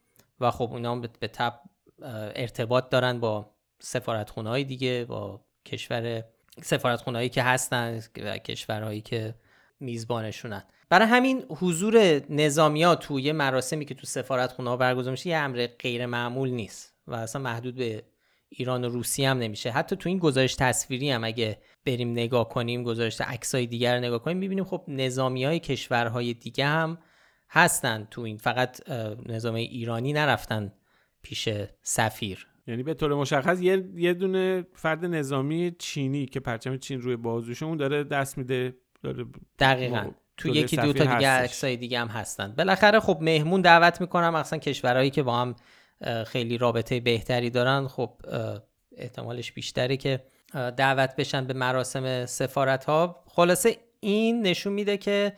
و 0.40 0.50
خب 0.50 0.68
اونا 0.72 0.96
به 0.96 1.28
تب 1.28 1.61
ارتباط 2.37 2.88
دارن 2.88 3.20
با 3.20 3.50
سفارت 3.81 4.31
های 4.31 4.64
دیگه 4.64 5.05
با 5.09 5.40
کشور 5.66 6.24
سفارت 6.62 7.02
هایی 7.02 7.28
که 7.28 7.42
هستن 7.42 8.00
و 8.24 8.38
کشورهایی 8.38 9.00
که 9.00 9.35
میزبانشونن. 9.81 10.62
برای 10.88 11.09
همین 11.09 11.44
حضور 11.48 12.22
نظامی 12.31 12.83
ها 12.83 12.94
توی 12.94 13.33
مراسمی 13.33 13.85
که 13.85 13.94
تو 13.94 14.07
سفارت 14.07 14.52
ها 14.52 14.76
برگزار 14.76 15.11
میشه 15.11 15.31
یه 15.31 15.37
امر 15.37 15.66
غیر 15.78 16.07
معمول 16.07 16.50
نیست 16.50 16.94
و 17.07 17.14
اصلا 17.14 17.42
محدود 17.42 17.74
به 17.74 18.02
ایران 18.56 18.84
و 18.84 18.88
روسیه 18.88 19.30
هم 19.30 19.38
نمیشه. 19.38 19.70
حتی 19.70 19.96
تو 19.96 20.08
این 20.08 20.18
گزارش 20.18 20.54
تصویری 20.54 21.10
هم 21.10 21.24
اگه 21.24 21.58
بریم 21.86 22.12
نگاه 22.12 22.48
کنیم 22.48 22.82
گزارش 22.82 23.20
عکسای 23.20 23.66
دیگر 23.66 23.94
رو 23.94 24.00
نگاه 24.00 24.22
کنیم 24.22 24.36
می‌بینیم 24.36 24.64
خب 24.64 24.84
نظامی 24.88 25.44
های 25.44 25.60
کشورهای 25.60 26.34
دیگه 26.34 26.66
هم 26.66 26.98
هستن 27.50 28.08
تو 28.10 28.20
این. 28.20 28.36
فقط 28.38 28.90
نظام 29.26 29.54
ایرانی 29.54 30.12
نرفتن 30.12 30.72
پیش 31.22 31.48
سفیر. 31.82 32.46
یعنی 32.66 32.82
به 32.82 32.94
طور 32.94 33.14
مشخص 33.14 33.60
یه, 33.60 33.84
یه 33.94 34.14
دونه 34.14 34.66
فرد 34.74 35.04
نظامی 35.04 35.76
چینی 35.78 36.26
که 36.26 36.40
پرچم 36.40 36.76
چین 36.76 37.00
روی 37.00 37.16
بازوش 37.16 37.62
اون 37.62 37.76
داره 37.76 38.04
دست 38.04 38.38
میده 38.38 38.76
داره 39.02 39.24
دقیقا. 39.58 40.10
تو 40.36 40.48
یکی 40.48 40.76
دو 40.76 40.92
تا 40.92 41.04
دیگه 41.04 41.28
عکسای 41.28 41.76
دیگه 41.76 42.00
هم 42.00 42.08
هستن. 42.08 42.54
بالاخره 42.58 43.00
خب 43.00 43.18
مهمون 43.20 43.60
دعوت 43.60 44.00
می‌کنم 44.00 44.34
اصلا 44.34 44.58
کشورهایی 44.58 45.10
که 45.10 45.22
با 45.22 45.36
هم 45.36 45.54
خیلی 46.26 46.58
رابطه 46.58 47.00
بهتری 47.00 47.50
دارن. 47.50 47.88
خب 47.88 48.10
احتمالش 48.96 49.52
بیشتره 49.52 49.96
که 49.96 50.24
دعوت 50.52 51.16
بشن 51.16 51.46
به 51.46 51.54
مراسم 51.54 52.26
سفارت 52.26 52.84
ها 52.84 53.24
خلاصه 53.26 53.76
این 54.00 54.42
نشون 54.42 54.72
میده 54.72 54.96
که 54.96 55.36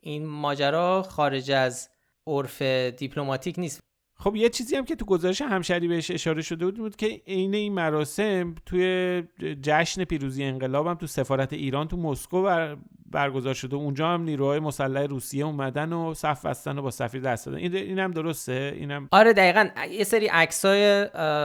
این 0.00 0.26
ماجرا 0.26 1.02
خارج 1.02 1.50
از 1.50 1.90
عرف 2.26 2.62
دیپلماتیک 2.96 3.58
نیست. 3.58 3.80
خب 4.18 4.36
یه 4.36 4.48
چیزی 4.48 4.76
هم 4.76 4.84
که 4.84 4.96
تو 4.96 5.04
گزارش 5.04 5.42
همشری 5.42 5.88
بهش 5.88 6.10
اشاره 6.10 6.42
شده 6.42 6.64
بود 6.64 6.76
بود 6.76 6.96
که 6.96 7.22
عین 7.26 7.54
این 7.54 7.74
مراسم 7.74 8.54
توی 8.66 9.22
جشن 9.62 10.04
پیروزی 10.04 10.44
انقلاب 10.44 10.86
هم 10.86 10.94
تو 10.94 11.06
سفارت 11.06 11.52
ایران 11.52 11.88
تو 11.88 11.96
مسکو 11.96 12.42
بر 12.42 12.76
برگزار 13.10 13.54
شده. 13.54 13.76
اونجا 13.76 14.08
هم 14.08 14.22
نیروهای 14.22 14.58
مسلح 14.58 15.02
روسیه 15.02 15.44
اومدن 15.44 15.92
و 15.92 16.14
صف 16.14 16.46
بستن 16.46 16.78
و 16.78 16.82
با 16.82 16.90
سفیر 16.90 17.20
دست 17.20 17.46
دادن. 17.46 17.58
این 17.58 17.76
اینم 17.76 18.10
درسته؟ 18.10 18.72
اینم 18.76 19.08
آره 19.12 19.32
دقیقا. 19.32 19.68
یه 19.90 20.04
سری 20.04 20.26
عکسای 20.26 20.84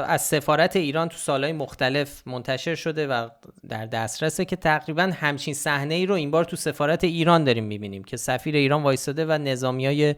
از 0.07 0.21
سفارت 0.21 0.75
ایران 0.75 1.09
تو 1.09 1.17
سالهای 1.17 1.53
مختلف 1.53 2.27
منتشر 2.27 2.75
شده 2.75 3.07
و 3.07 3.29
در 3.69 3.85
دسترسه 3.85 4.45
که 4.45 4.55
تقریبا 4.55 5.11
همچین 5.15 5.53
صحنه 5.53 5.93
ای 5.93 6.05
رو 6.05 6.15
این 6.15 6.31
بار 6.31 6.45
تو 6.45 6.55
سفارت 6.55 7.03
ایران 7.03 7.43
داریم 7.43 7.63
می‌بینیم 7.63 8.03
که 8.03 8.17
سفیر 8.17 8.55
ایران 8.55 8.83
وایساده 8.83 9.25
و 9.25 9.31
نظامیای 9.31 10.15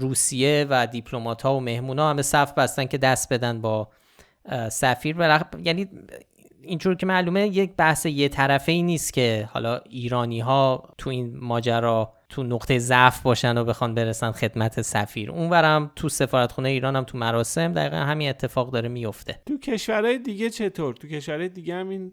روسیه 0.00 0.66
و 0.70 0.86
دیپلمات 0.86 1.42
ها 1.42 1.56
و 1.56 1.60
مهمون 1.60 1.98
ها 1.98 2.10
همه 2.10 2.22
صف 2.22 2.52
بستن 2.52 2.84
که 2.84 2.98
دست 2.98 3.32
بدن 3.32 3.60
با 3.60 3.88
سفیر. 4.70 5.16
یعنی 5.64 5.88
اینجور 6.62 6.94
که 6.94 7.06
معلومه 7.06 7.46
یک 7.46 7.72
بحث 7.76 8.06
یه 8.06 8.28
طرفه 8.28 8.72
ای 8.72 8.82
نیست 8.82 9.12
که 9.12 9.48
حالا 9.52 9.78
ایرانی 9.78 10.40
ها 10.40 10.94
تو 10.98 11.10
این 11.10 11.36
ماجرا 11.36 12.12
تو 12.28 12.42
نقطه 12.42 12.78
ضعف 12.78 13.22
باشن 13.22 13.58
و 13.58 13.64
بخوان 13.64 13.94
برسن 13.94 14.32
خدمت 14.32 14.82
سفیر. 14.82 15.30
اونورم 15.30 15.90
تو 15.96 16.08
سفارتخونه 16.08 16.68
ایران 16.68 16.96
هم 16.96 17.04
تو 17.04 17.18
مراسم 17.18 17.72
دقیقا 17.72 17.96
همین 17.96 18.28
اتفاق 18.28 18.70
داره 18.70 18.88
میفته 18.88 19.40
تو 19.46 19.58
کشورهای 19.58 20.18
دیگه 20.18 20.50
چطور؟ 20.50 20.94
تو 20.94 21.08
کشورهای 21.08 21.48
دیگه 21.48 21.74
هم 21.74 21.88
این 21.88 22.12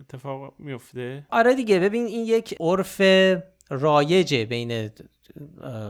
اتفاق 0.00 0.54
میفته 0.58 1.26
آره 1.30 1.54
دیگه. 1.54 1.78
ببین 1.78 2.06
این 2.06 2.26
یک 2.26 2.54
عرف 2.60 3.00
رایجه 3.70 4.44
بین 4.44 4.70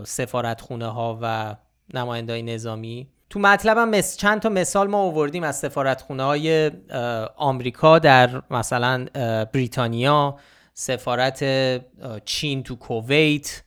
سفارتخونه 0.04 0.86
ها 0.86 1.18
و 1.22 1.56
نماینده 1.94 2.42
نظامی. 2.42 3.08
تو 3.30 3.38
مطلبم 3.38 3.88
مس... 3.88 4.16
چند 4.16 4.40
تا 4.40 4.48
مثال 4.48 4.86
ما 4.86 4.98
آوردیم 4.98 5.42
از 5.42 5.58
سفارتخونه 5.58 6.22
های 6.22 6.70
آمریکا 7.36 7.98
در 7.98 8.42
مثلا 8.50 9.06
بریتانیا 9.52 10.36
سفارت 10.74 11.44
چین 12.24 12.62
تو 12.62 12.76
کویت 12.76 13.62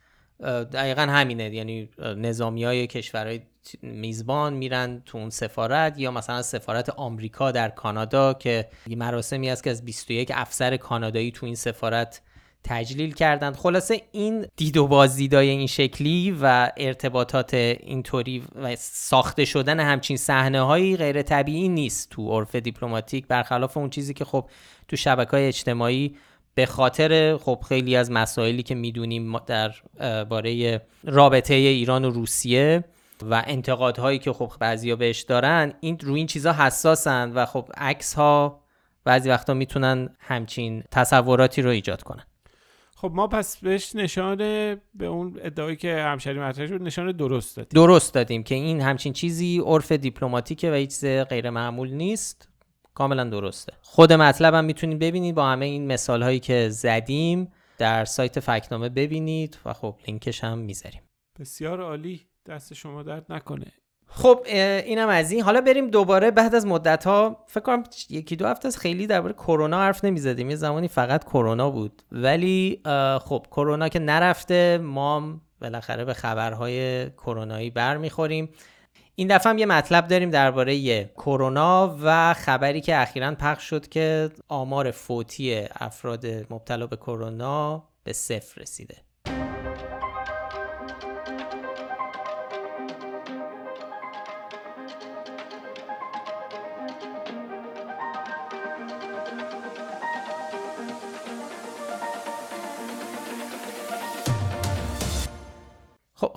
دقیقا 0.73 1.01
همینه. 1.01 1.53
یعنی 1.55 1.89
نظامی 1.99 2.63
های 2.63 2.87
کشورهای 2.87 3.41
میزبان 3.81 4.53
میرن 4.53 5.01
تو 5.05 5.17
اون 5.17 5.29
سفارت 5.29 5.99
یا 5.99 6.11
مثلا 6.11 6.41
سفارت 6.41 6.89
آمریکا 6.89 7.51
در 7.51 7.69
کانادا 7.69 8.33
که 8.33 8.69
مراسمی 8.87 9.49
است 9.49 9.63
که 9.63 9.69
از 9.69 9.85
21 9.85 10.31
افسر 10.35 10.77
کانادایی 10.77 11.31
تو 11.31 11.45
این 11.45 11.55
سفارت 11.55 12.21
تجلیل 12.67 13.13
کردند. 13.13 13.55
خلاصه 13.55 14.01
این 14.11 14.45
دید 14.55 14.77
و 14.77 14.87
بازدیدای 14.87 15.49
این 15.49 15.67
شکلی 15.67 16.37
و 16.41 16.71
ارتباطات 16.77 17.53
اینطوری 17.53 18.43
و 18.55 18.75
ساخته 18.79 19.45
شدن 19.45 19.79
همچین 19.79 20.17
صحنه 20.17 20.61
هایی 20.61 20.97
غیر 20.97 21.21
طبیعی 21.21 21.69
نیست 21.69 22.09
تو 22.09 22.39
عرف 22.39 22.55
دیپلماتیک. 22.55 23.27
برخلاف 23.27 23.77
اون 23.77 23.89
چیزی 23.89 24.13
که 24.13 24.25
خب 24.25 24.49
تو 24.87 24.95
شبکه 24.95 25.31
های 25.31 25.47
اجتماعی 25.47 26.15
به 26.55 26.65
خاطر 26.65 27.37
خب 27.37 27.59
خیلی 27.69 27.95
از 27.95 28.11
مسائلی 28.11 28.63
که 28.63 28.75
می‌دونیم 28.75 29.39
در 29.39 29.71
باره 30.23 30.81
رابطه 31.03 31.53
ایران 31.53 32.05
و 32.05 32.09
روسیه 32.09 32.83
و 33.29 33.43
انتقادهایی 33.47 34.19
که 34.19 34.33
خب 34.33 34.51
بعضیا 34.59 34.95
بهش 34.95 35.21
دارن 35.21 35.73
این 35.79 35.99
روی 35.99 36.17
این 36.17 36.27
چیزها 36.27 36.65
حساسن 36.65 37.31
و 37.31 37.45
خب 37.45 37.69
عکس 37.77 38.13
ها 38.13 38.61
بعضی 39.03 39.29
وقتا 39.29 39.53
می‌تونن 39.53 40.09
همچین 40.19 40.83
تصوراتی 40.91 41.61
رو 41.61 41.69
ایجاد 41.69 42.03
کنن. 42.03 42.23
خب 43.05 43.11
ما 43.15 43.27
پس 43.27 43.57
بهش 43.57 43.95
نشان 43.95 44.37
به 44.37 45.05
اون 45.05 45.39
ادعایی 45.41 45.75
که 45.75 45.95
همشری 45.95 46.39
مطرح 46.39 46.67
شد 46.67 46.81
نشان 46.81 47.11
درست 47.11 47.57
دادیم. 47.57 47.81
درست 47.81 48.13
دادیم 48.13 48.43
که 48.43 48.55
این 48.55 48.81
همچین 48.81 49.13
چیزی 49.13 49.59
عرف 49.65 49.91
دیپلماتیکه 49.91 50.71
و 50.71 50.73
هیچ 50.73 50.89
چیز 50.89 51.05
غیر 51.05 51.49
معمول 51.49 51.91
نیست. 51.91 52.49
کاملا 52.93 53.23
درسته. 53.23 53.73
خود 53.81 54.13
مطلبم 54.13 54.65
می‌تونید 54.65 54.99
ببینید. 54.99 55.35
با 55.35 55.45
همه 55.45 55.65
این 55.65 55.87
مثال 55.87 56.23
هایی 56.23 56.39
که 56.39 56.69
زدیم 56.69 57.51
در 57.77 58.05
سایت 58.05 58.39
فکنامه 58.39 58.89
ببینید 58.89 59.57
و 59.65 59.73
خب 59.73 59.95
لینکش 60.07 60.43
هم 60.43 60.57
می‌ذاریم. 60.57 61.01
بسیار 61.39 61.81
عالی. 61.81 62.27
دست 62.45 62.73
شما 62.73 63.03
درد 63.03 63.25
نکنه. 63.29 63.71
خب 64.07 64.39
اینم 64.85 65.09
از 65.09 65.31
این. 65.31 65.41
حالا 65.41 65.61
بریم 65.61 65.87
دوباره 65.87 66.31
بعد 66.31 66.55
از 66.55 66.65
مدت 66.65 67.03
ها 67.03 67.43
فکر 67.47 67.59
کنم 67.59 67.83
یکی 68.09 68.35
دو 68.35 68.47
هفته 68.47 68.67
از 68.67 68.77
خیلی 68.77 69.07
درباره 69.07 69.33
کرونا 69.33 69.79
حرف 69.79 70.05
نمی‌زدیم. 70.05 70.49
یه 70.49 70.55
زمانی 70.55 70.87
فقط 70.87 71.23
کرونا 71.23 71.69
بود. 71.69 72.01
ولی 72.11 72.81
خب 73.21 73.45
کرونا 73.51 73.89
که 73.89 73.99
نرفته 73.99 74.77
ما 74.77 75.41
بالاخره 75.61 76.05
به 76.05 76.13
خبرهای 76.13 77.09
کرونایی 77.09 77.69
برمیخوریم. 77.69 78.49
این 79.15 79.27
دفعه 79.27 79.49
هم 79.49 79.57
یه 79.57 79.65
مطلب 79.65 80.07
داریم 80.07 80.29
درباره 80.29 81.03
کرونا 81.05 81.97
و 82.03 82.33
خبری 82.33 82.81
که 82.81 83.01
اخیرا 83.01 83.35
پخش 83.35 83.63
شد 83.63 83.87
که 83.87 84.29
آمار 84.47 84.91
فوتی 84.91 85.63
افراد 85.79 86.25
مبتلا 86.25 86.87
به 86.87 86.95
کرونا 86.95 87.83
به 88.03 88.13
صفر 88.13 88.61
رسیده. 88.61 89.04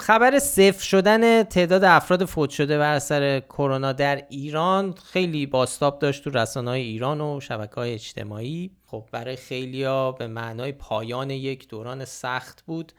خبر 0.08 0.38
صفر 0.38 0.84
شدن 0.84 1.42
تعداد 1.42 1.84
افراد 1.84 2.24
فوت 2.24 2.50
شده 2.50 2.78
بر 2.78 2.92
اثر 2.92 3.40
کرونا 3.40 3.92
در 3.92 4.24
ایران 4.28 4.92
خیلی 4.92 5.46
باستاب 5.46 5.98
داشت 5.98 6.24
تو 6.24 6.30
رسانه 6.30 6.70
های 6.70 6.80
ایران 6.80 7.20
و 7.20 7.40
شبکه 7.40 7.74
های 7.74 7.94
اجتماعی. 7.94 8.70
خب 8.86 9.04
برای 9.12 9.36
خیلیا 9.36 10.12
به 10.12 10.26
معنای 10.26 10.72
پایان 10.72 11.30
یک 11.30 11.68
دوران 11.68 12.04
سخت 12.04 12.62
بود. 12.66 12.92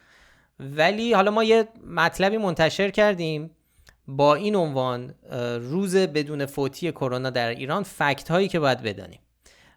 ولی 0.59 1.13
حالا 1.13 1.31
ما 1.31 1.43
یه 1.43 1.67
مطلبی 1.87 2.37
منتشر 2.37 2.89
کردیم. 2.89 3.51
با 4.07 4.35
این 4.35 4.55
عنوان 4.55 5.13
روز 5.59 5.95
بدون 5.95 6.45
فوتی 6.45 6.91
کرونا 6.91 7.29
در 7.29 7.49
ایران 7.49 7.83
فکت 7.83 8.31
هایی 8.31 8.47
که 8.47 8.59
باید 8.59 8.81
بدانیم. 8.81 9.19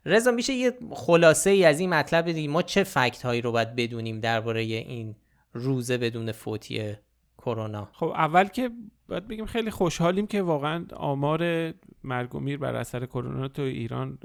رضا 0.07 0.31
میشه 0.31 0.53
یه 0.53 0.73
خلاصه 0.91 1.51
ای 1.51 1.65
از 1.65 1.81
این 1.81 1.91
مطلب 1.91 2.29
بدیم 2.29 2.51
ما 2.51 2.63
چه 2.63 2.85
فکت 2.85 3.23
هایی 3.23 3.41
رو 3.41 3.53
باید 3.53 3.77
بدونیم 3.77 4.21
درباره 4.21 4.61
این 4.61 5.15
روزه 5.53 5.99
بدون 5.99 6.33
فوتی 6.33 6.97
کرونا. 7.43 7.89
خب 7.93 8.07
اول 8.07 8.45
که 8.45 8.71
باید 9.09 9.29
بگیم 9.29 9.47
خیلی 9.47 9.71
خوشحالیم 9.71 10.27
که 10.27 10.43
واقعا 10.43 10.87
آمار 10.97 11.73
مرگ 12.05 12.35
و 12.35 12.41
میر 12.41 12.59
بر 12.59 12.75
اثر 12.75 13.07
کرونا 13.07 13.49
تو 13.49 13.63
ایران 13.63 14.19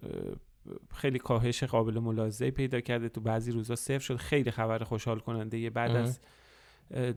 خیلی 0.94 1.20
کاهش 1.20 1.64
قابل 1.64 2.00
ملاحظه 2.00 2.52
پیدا 2.52 2.80
کرده. 2.80 3.10
تو 3.10 3.22
بعضی 3.22 3.52
روزا 3.52 3.76
صفر 3.76 4.00
شد. 4.00 4.16
خیلی 4.16 4.52
خبر 4.52 4.84
خوشحال 4.84 5.20
کننده. 5.20 5.70
بعد 5.70 5.96
از 5.96 6.20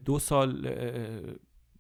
دو 0.05 0.19
سال 0.19 0.71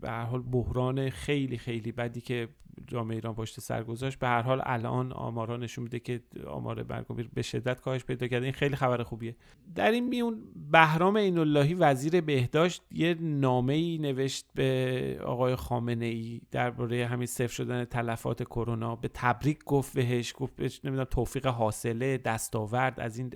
به 0.00 0.10
هر 0.10 0.24
حال 0.24 0.42
بحران 0.42 1.10
خیلی 1.10 1.58
خیلی 1.58 1.92
بدی 1.92 2.20
که 2.20 2.48
جامعه 2.86 3.14
ایران 3.14 3.34
پشت 3.34 3.60
سر 3.60 3.82
گذاشت. 3.82 4.18
به 4.18 4.26
هر 4.26 4.42
حال 4.42 4.60
الان 4.64 5.12
آمارا 5.12 5.56
نشون 5.56 5.84
میده 5.84 5.98
که 5.98 6.20
آمار 6.46 6.82
برگومیر 6.82 7.30
به 7.34 7.42
شدت 7.42 7.80
کاهش 7.80 8.04
پیدا 8.04 8.26
کرده. 8.26 8.44
این 8.44 8.52
خیلی 8.52 8.76
خبر 8.76 9.02
خوبیه. 9.02 9.36
در 9.74 9.90
این 9.90 10.08
میون 10.08 10.42
بهرام 10.72 11.16
اللهی 11.16 11.74
وزیر 11.74 12.20
بهداشت 12.20 12.82
یه 12.90 13.14
نامه 13.20 13.72
ای 13.72 13.98
نوشت 13.98 14.46
به 14.54 15.20
آقای 15.24 15.56
خامنه 15.56 16.06
ای 16.06 16.40
درباره 16.50 17.06
همین 17.06 17.26
صفر 17.26 17.52
شدن 17.54 17.84
تلفات 17.84 18.42
کرونا. 18.42 18.96
به 18.96 19.10
تبریک 19.14 19.64
گفت 19.64 19.94
بهش 19.94 20.34
گفت 20.36 20.56
بهش 20.56 20.80
نمی‌دونم 20.84 21.04
توفیق 21.04 21.46
حاصله 21.46 22.18
دستاورد 22.18 23.00
از 23.00 23.18
این 23.18 23.30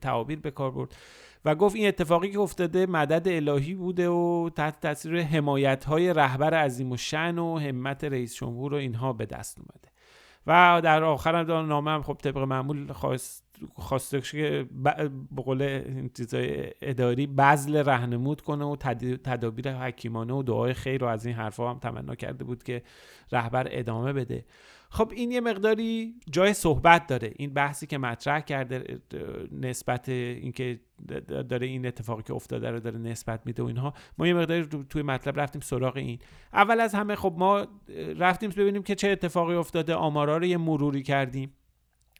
تعابیر 0.00 0.40
به 0.40 0.50
کار 0.50 0.70
برد. 0.70 0.96
و 1.44 1.54
گفت 1.54 1.76
این 1.76 1.88
اتفاقی 1.88 2.30
که 2.30 2.40
افتاده 2.40 2.86
مدد 2.86 3.28
الهی 3.28 3.74
بوده 3.74 4.08
و 4.08 4.50
تحت 4.56 4.80
تاثیر 4.80 5.22
حمایت 5.22 5.84
های 5.84 6.12
رهبر 6.12 6.54
عظیم 6.54 6.92
و 6.92 6.96
شن 6.96 7.38
و 7.38 7.58
همت 7.58 8.04
رئیس 8.04 8.34
جمهور 8.34 8.74
و 8.74 8.76
اینها 8.76 9.12
به 9.12 9.26
دست 9.26 9.58
اومده. 9.58 9.96
و 10.46 10.80
در 10.84 11.04
آخر 11.04 11.42
نامه 11.62 11.90
هم 11.90 12.02
خب 12.02 12.18
طبق 12.22 12.38
معمول 12.38 12.92
خواست 12.92 13.46
خواسته 13.74 14.20
که 14.20 14.66
به 15.34 15.42
قول 15.42 15.82
چیزای 16.16 16.70
اداری 16.82 17.26
بذل 17.26 17.76
رهنمود 17.76 18.40
کنه 18.40 18.64
و 18.64 18.76
تدابیر 19.24 19.72
حکیمانه 19.72 20.34
و 20.34 20.42
دعای 20.42 20.74
خیر 20.74 21.00
رو 21.00 21.06
از 21.06 21.26
این 21.26 21.34
حرفها 21.34 21.70
هم 21.70 21.78
تمنا 21.78 22.14
کرده 22.14 22.44
بود 22.44 22.62
که 22.62 22.82
رهبر 23.32 23.66
ادامه 23.70 24.12
بده. 24.12 24.44
خب 24.90 25.12
این 25.14 25.30
یه 25.30 25.40
مقداری 25.40 26.14
جای 26.30 26.54
صحبت 26.54 27.06
داره. 27.06 27.32
این 27.36 27.54
بحثی 27.54 27.86
که 27.86 27.98
مطرح 27.98 28.40
کرده 28.40 29.00
نسبت 29.52 30.08
اینکه 30.08 30.80
داره 31.48 31.66
این 31.66 31.86
اتفاقی 31.86 32.22
که 32.22 32.34
افتاده 32.34 32.70
رو 32.70 32.80
داره 32.80 32.98
نسبت 32.98 33.40
میده 33.46 33.62
و 33.62 33.66
اینها 33.66 33.94
ما 34.18 34.26
یه 34.26 34.34
مقداری 34.34 34.66
توی 34.90 35.02
مطلب 35.02 35.40
رفتیم 35.40 35.60
سراغ 35.60 35.96
این. 35.96 36.18
اول 36.52 36.80
از 36.80 36.94
همه 36.94 37.16
خب 37.16 37.34
ما 37.38 37.66
رفتیم 38.18 38.50
ببینیم 38.50 38.82
که 38.82 38.94
چه 38.94 39.08
اتفاقی 39.08 39.54
افتاده. 39.54 39.94
آمارا 39.94 40.36
رو 40.36 40.44
یه 40.44 40.56
مروری 40.56 41.02
کردیم. 41.02 41.52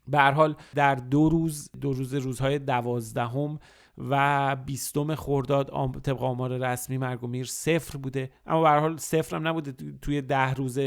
به 0.09 0.21
حال 0.21 0.57
در 0.75 0.95
دو 0.95 1.29
روز 1.29 1.71
دو 1.81 1.93
روز 1.93 2.15
روزهای 2.15 2.59
دوازدهم 2.59 3.59
و 3.99 4.57
بیستم 4.57 5.15
خورداد 5.15 5.67
طبق 6.03 6.23
آمار 6.23 6.59
رسمی 6.59 6.99
مرگ 6.99 7.25
و 7.25 7.27
میر 7.27 7.47
صفر 7.47 7.99
بوده. 7.99 8.31
اما 8.47 8.63
به 8.63 8.69
حال 8.69 8.97
صفر 8.97 9.37
هم 9.37 9.49
نبوده 9.49 9.73
توی 10.03 10.23
ده 10.23 10.55
روز 10.55 10.79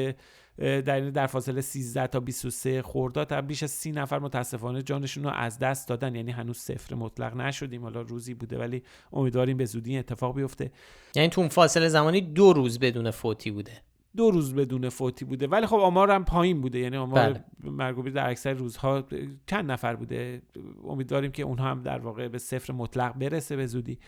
در 0.59 1.09
در 1.09 1.27
فاصله 1.27 1.61
13 1.61 2.07
تا 2.07 2.19
23 2.19 2.81
خرداد. 2.81 3.33
بیش 3.33 3.63
از 3.63 3.71
30 3.71 3.91
نفر 3.91 4.19
متاسفانه 4.19 4.81
جانشون 4.81 5.23
رو 5.23 5.29
از 5.29 5.59
دست 5.59 5.87
دادن. 5.87 6.15
یعنی 6.15 6.31
هنوز 6.31 6.57
صفر 6.57 6.95
مطلق 6.95 7.35
نشدیم. 7.35 7.83
حالا 7.83 8.01
روزی 8.01 8.33
بوده 8.33 8.57
ولی 8.59 8.83
امیدواریم 9.13 9.57
به 9.57 9.65
زودی 9.65 9.97
اتفاق 9.97 10.35
بیفته. 10.35 10.71
یعنی 11.15 11.29
تو 11.29 11.49
فاصله 11.49 11.89
زمانی 11.89 12.21
دو 12.21 12.53
روز 12.53 12.79
بدون 12.79 13.11
فوتی 13.11 13.51
بوده. 13.51 13.71
دو 14.17 14.31
روز 14.31 14.55
بدون 14.55 14.89
فوتی 14.89 15.25
بوده. 15.25 15.47
ولی 15.47 15.65
خب 15.65 15.75
آمار 15.75 16.11
هم 16.11 16.25
پایین 16.25 16.61
بوده. 16.61 16.79
یعنی 16.79 16.97
آمار 16.97 17.29
بله. 17.29 17.43
مرگوبی 17.63 18.11
در 18.11 18.29
اکثر 18.29 18.53
روزها 18.53 19.03
چند 19.47 19.71
نفر 19.71 19.95
بوده. 19.95 20.41
امیدواریم 20.87 21.31
که 21.31 21.43
اونها 21.43 21.67
هم 21.67 21.81
در 21.81 21.99
واقع 21.99 22.27
به 22.27 22.37
صفر 22.37 22.73
مطلق 22.73 23.13
برسه 23.17 23.55
به 23.55 23.65
زودی. 23.65 23.99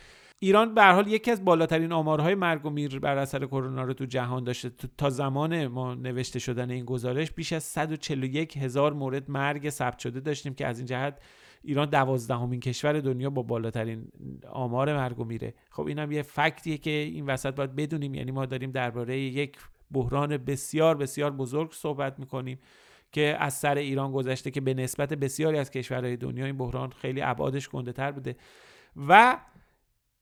ایران 0.44 0.74
به 0.74 0.84
حال 0.84 1.08
یکی 1.08 1.32
از 1.32 1.46
بالاترین 1.46 1.92
آمارهای 1.92 2.36
مرگ 2.36 2.66
و 2.66 2.70
میر 2.70 3.00
بر 3.00 3.18
اثر 3.18 3.46
کرونا 3.46 3.84
رو 3.84 3.94
تو 3.94 4.06
جهان 4.06 4.44
داشته. 4.44 4.72
تا 4.98 5.10
زمان 5.10 5.68
ما 5.68 5.96
نوشته 5.96 6.40
شدن 6.40 6.72
این 6.72 6.86
گزارش 6.86 7.32
بیش 7.32 7.54
از 7.54 7.64
141 7.64 8.58
هزار 8.58 8.94
مورد 8.94 9.32
مرگ 9.32 9.70
ثبت 9.70 10.00
شده 10.00 10.20
داشتیم 10.20 10.54
که 10.54 10.68
از 10.68 10.78
این 10.80 10.86
جهت 10.86 11.22
ایران 11.64 11.90
دوازدهمین 11.90 12.60
کشور 12.60 13.00
دنیا 13.00 13.30
با 13.30 13.42
بالاترین 13.42 14.12
آمار 14.50 14.96
مرگ 14.96 15.20
و 15.20 15.24
میره. 15.24 15.54
خب 15.70 15.86
اینم 15.86 16.12
یه 16.12 16.22
فکتیه 16.22 16.78
که 16.78 16.92
این 16.92 17.26
وسط 17.26 17.56
باید 17.56 17.76
بدونیم. 17.76 18.16
یعنی 18.16 18.32
ما 18.32 18.46
داریم 18.46 18.72
درباره 18.72 19.20
یک 19.20 19.58
بحران 19.92 20.38
بسیار 20.38 20.98
بسیار 20.98 21.32
بزرگ 21.32 21.72
صحبت 21.72 22.20
می‌کنیم 22.20 22.60
که 23.12 23.38
از 23.40 23.54
سر 23.54 23.76
ایران 23.76 24.12
گذشته 24.12 24.52
که 24.52 24.62
به 24.62 24.74
نسبت 24.74 25.14
بسیاری 25.14 25.58
از 25.58 25.72
کشورهای 25.72 26.18
دنیا 26.18 26.46
این 26.46 26.58
بحران 26.58 26.90
خیلی 26.90 27.22
ابعادش 27.22 27.70
گنده 27.70 27.92
تر 27.92 28.12
بوده. 28.12 28.36
و 29.08 29.38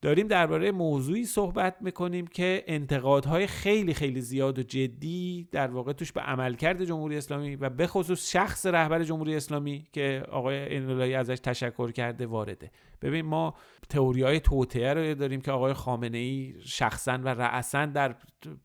داریم 0.02 0.28
درباره 0.28 0.72
موضوعی 0.72 1.26
صحبت 1.26 1.76
می‌کنیم 1.82 2.28
که 2.28 2.64
انتقادهای 2.68 3.48
خیلی 3.48 3.94
خیلی 3.94 4.22
زیاد 4.22 4.60
و 4.60 4.64
جدی 4.64 5.48
در 5.52 5.72
واقع 5.72 5.94
توش 5.94 6.12
به 6.12 6.22
عملکرد 6.22 6.84
جمهوری 6.84 7.18
اسلامی 7.18 7.56
و 7.56 7.70
به 7.70 7.88
خصوص 7.88 8.32
شخص 8.32 8.66
رهبر 8.66 9.04
جمهوری 9.04 9.36
اسلامی 9.36 9.88
که 9.94 10.24
آقای 10.32 10.76
انولایی 10.76 11.14
ازش 11.14 11.40
تشکر 11.44 11.92
کرده 11.92 12.26
وارده. 12.26 12.72
ببین 13.02 13.26
ما 13.26 13.54
تئوری 13.90 14.22
های 14.22 14.42
رو 14.74 15.16
داریم 15.16 15.42
که 15.42 15.52
آقای 15.52 15.74
خامنه 15.74 16.18
ای 16.18 16.56
شخصا 16.66 17.20
و 17.24 17.28
رأسا 17.28 17.86
در 17.86 18.16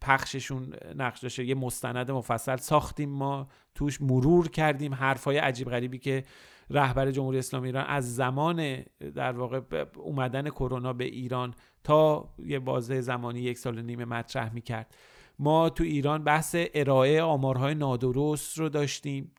پخششون 0.00 0.74
نقش 0.96 1.20
داشته. 1.20 1.44
یه 1.44 1.54
مستند 1.54 2.10
مفصل 2.10 2.56
ساختیم 2.56 3.10
ما 3.10 3.48
توش 3.74 4.00
مرور 4.02 4.48
کردیم 4.48 4.94
حرفای 4.94 5.38
عجیب 5.38 5.70
غریبی 5.70 5.98
که 5.98 6.22
رهبر 6.70 7.10
جمهوری 7.10 7.38
اسلامی 7.38 7.66
ایران 7.66 7.86
از 7.86 8.14
زمان 8.14 8.82
در 9.14 9.32
واقع 9.32 9.84
اومدن 9.96 10.50
کرونا 10.50 10.92
به 10.92 11.04
ایران 11.04 11.54
تا 11.84 12.28
یه 12.46 12.58
بازه 12.58 13.00
زمانی 13.00 13.40
یک 13.40 13.58
سال 13.58 13.78
و 13.78 13.82
نیم 13.82 14.04
مطرح 14.04 14.54
می‌کرد. 14.54 14.94
ما 15.38 15.70
تو 15.70 15.84
ایران 15.84 16.24
بحث 16.24 16.56
ارائه 16.74 17.22
آمارهای 17.22 17.74
نادرست 17.74 18.58
رو 18.58 18.68
داشتیم 18.68 19.32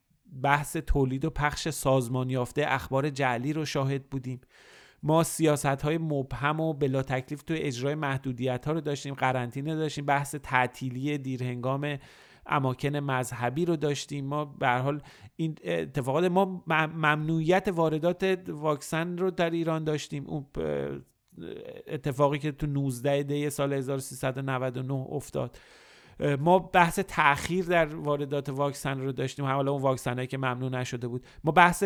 بحث 0.43 0.77
تولید 0.77 1.25
و 1.25 1.29
پخش 1.29 1.69
سازمان 1.69 2.29
یافته 2.29 2.65
اخبار 2.67 3.09
جعلی 3.09 3.53
رو 3.53 3.65
شاهد 3.65 4.09
بودیم. 4.09 4.41
ما 5.03 5.23
سیاست 5.23 5.65
های 5.65 5.97
مبهم 5.97 6.59
و 6.59 6.73
بلا 6.73 7.01
تکلیف 7.01 7.43
تو 7.43 7.53
اجرای 7.57 7.95
محدودیت 7.95 8.65
ها 8.65 8.71
رو 8.71 8.81
داشتیم 8.81 9.13
قرنطینه 9.13 9.75
داشتیم 9.75 10.05
بحث 10.05 10.35
تعطیلی 10.35 11.17
دیرهنگام 11.17 11.97
اماکن 12.45 12.95
مذهبی 12.95 13.65
رو 13.65 13.75
داشتیم. 13.75 14.25
ما 14.25 14.45
به 14.45 14.69
حال 14.69 15.01
این 15.35 15.57
اتفاقات 15.63 16.23
ما 16.23 16.63
ممنوعیت 16.67 17.67
واردات 17.67 18.49
واکسن 18.49 19.17
رو 19.17 19.31
در 19.31 19.49
ایران 19.49 19.83
داشتیم. 19.83 20.27
اون 20.27 20.45
اتفاقی 21.87 22.39
که 22.39 22.51
تو 22.51 22.67
19 22.67 23.23
دی 23.23 23.49
سال 23.49 23.73
1399 23.73 24.93
افتاد. 24.93 25.57
ما 26.19 26.59
بحث 26.59 26.99
تاخیر 26.99 27.65
در 27.65 27.95
واردات 27.95 28.49
واکسن 28.49 28.99
رو 28.99 29.11
داشتیم. 29.11 29.45
حالا 29.45 29.71
اون 29.71 29.81
واکسن 29.81 30.25
که 30.25 30.37
ممنوع 30.37 30.69
نشده 30.69 31.07
بود. 31.07 31.25
ما 31.43 31.51
بحث 31.51 31.83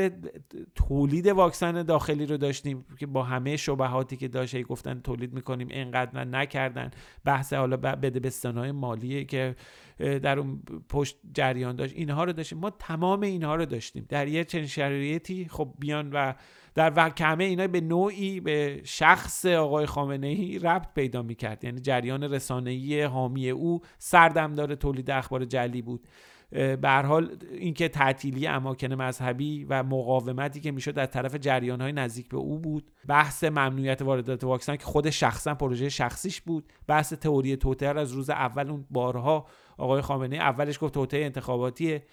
تولید 0.75 1.27
واکسن 1.27 1.83
داخلی 1.83 2.25
رو 2.25 2.37
داشتیم 2.37 2.85
که 2.99 3.05
با 3.05 3.23
همه 3.23 3.57
شبهاتی 3.57 4.17
که 4.17 4.27
داشته 4.27 4.63
گفتن 4.63 4.99
تولید 4.99 5.33
می‌کنیم 5.33 5.67
اینقدر 5.71 6.23
نکردن. 6.25 6.91
بحث 7.25 7.53
حالا 7.53 7.77
بده 7.77 8.31
های 8.55 8.71
مالیه 8.71 9.25
که 9.25 9.55
در 9.99 10.39
اون 10.39 10.61
پشت 10.89 11.17
جریان 11.33 11.75
داشت. 11.75 11.95
اینها 11.95 12.23
رو 12.23 12.33
داشتیم. 12.33 12.57
ما 12.57 12.69
تمام 12.69 13.21
اینها 13.21 13.55
رو 13.55 13.65
داشتیم. 13.65 14.05
در 14.09 14.27
یه 14.27 14.43
چنین 14.43 14.67
شرایطی 14.67 15.47
خب 15.49 15.73
بیان 15.79 16.09
و 16.13 16.33
در 16.79 17.11
همه 17.19 17.43
اینا 17.43 17.67
به 17.67 17.81
نوعی 17.81 18.39
به 18.39 18.81
شخص 18.83 19.45
آقای 19.45 19.85
خامنه 19.85 20.27
ای 20.27 20.59
ربط 20.59 20.93
پیدا 20.95 21.21
می‌کرد. 21.21 21.63
یعنی 21.63 21.79
جریان 21.79 22.23
رسانه‌ای 22.23 23.03
حامی 23.03 23.49
او 23.49 23.81
سردمدار 23.97 24.75
تولید 24.75 25.11
اخبار 25.11 25.45
جلی 25.45 25.81
بود. 25.81 26.07
به 26.51 26.89
حال 26.89 27.37
اینکه 27.51 27.87
تعطیلی 27.87 28.47
اماکن 28.47 28.93
مذهبی 28.93 29.65
و 29.69 29.83
مقاومتی 29.83 30.61
که 30.61 30.71
می‌شد 30.71 30.93
در 30.93 31.05
طرف 31.05 31.35
جریان 31.35 31.81
های 31.81 31.91
نزدیک 31.91 32.29
به 32.29 32.37
او 32.37 32.59
بود. 32.59 32.91
بحث 33.07 33.43
ممنوعیت 33.43 34.01
واردات 34.01 34.43
واکسن 34.43 34.75
که 34.75 34.85
خود 34.85 35.09
شخصا 35.09 35.55
پروژه 35.55 35.89
شخصیش 35.89 36.41
بود. 36.41 36.73
بحث 36.87 37.13
تئوری 37.13 37.55
توتر 37.57 37.97
از 37.97 38.11
روز 38.11 38.29
اول 38.29 38.69
اون 38.69 38.85
بارها 38.89 39.47
آقای 39.77 40.01
خامنه 40.01 40.35
اولش 40.35 40.79
گفت 40.81 40.93
توطئه 40.93 41.25
انتخاباتیه. 41.25 42.03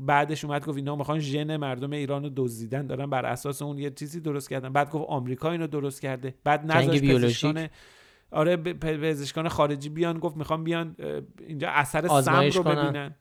بعدش 0.00 0.44
اومد 0.44 0.66
گفت 0.66 0.76
اینا 0.76 0.96
می‌خوان 0.96 1.18
ژن 1.18 1.56
مردم 1.56 1.90
ایران 1.90 2.22
رو 2.22 2.30
دزدیدن 2.36 2.86
دارن 2.86 3.10
بر 3.10 3.26
اساس 3.26 3.62
اون 3.62 3.78
یه 3.78 3.90
چیزی 3.90 4.20
درست 4.20 4.50
کردن. 4.50 4.72
بعد 4.72 4.90
گفت 4.90 5.04
آمریکا 5.08 5.50
اینو 5.50 5.66
درست 5.66 6.00
کرده. 6.00 6.34
بعد 6.44 6.72
نذاشت 6.72 7.04
پزشکان 7.04 7.68
آره 8.30 8.56
پزشکان 8.56 9.48
خارجی 9.48 9.88
بیان 9.88 10.18
گفت 10.18 10.36
می‌خوام 10.36 10.64
بیان 10.64 10.96
اینجا 11.46 11.68
اثر 11.68 12.20
سم 12.20 12.50
رو 12.54 12.62
ببینن. 12.62 13.14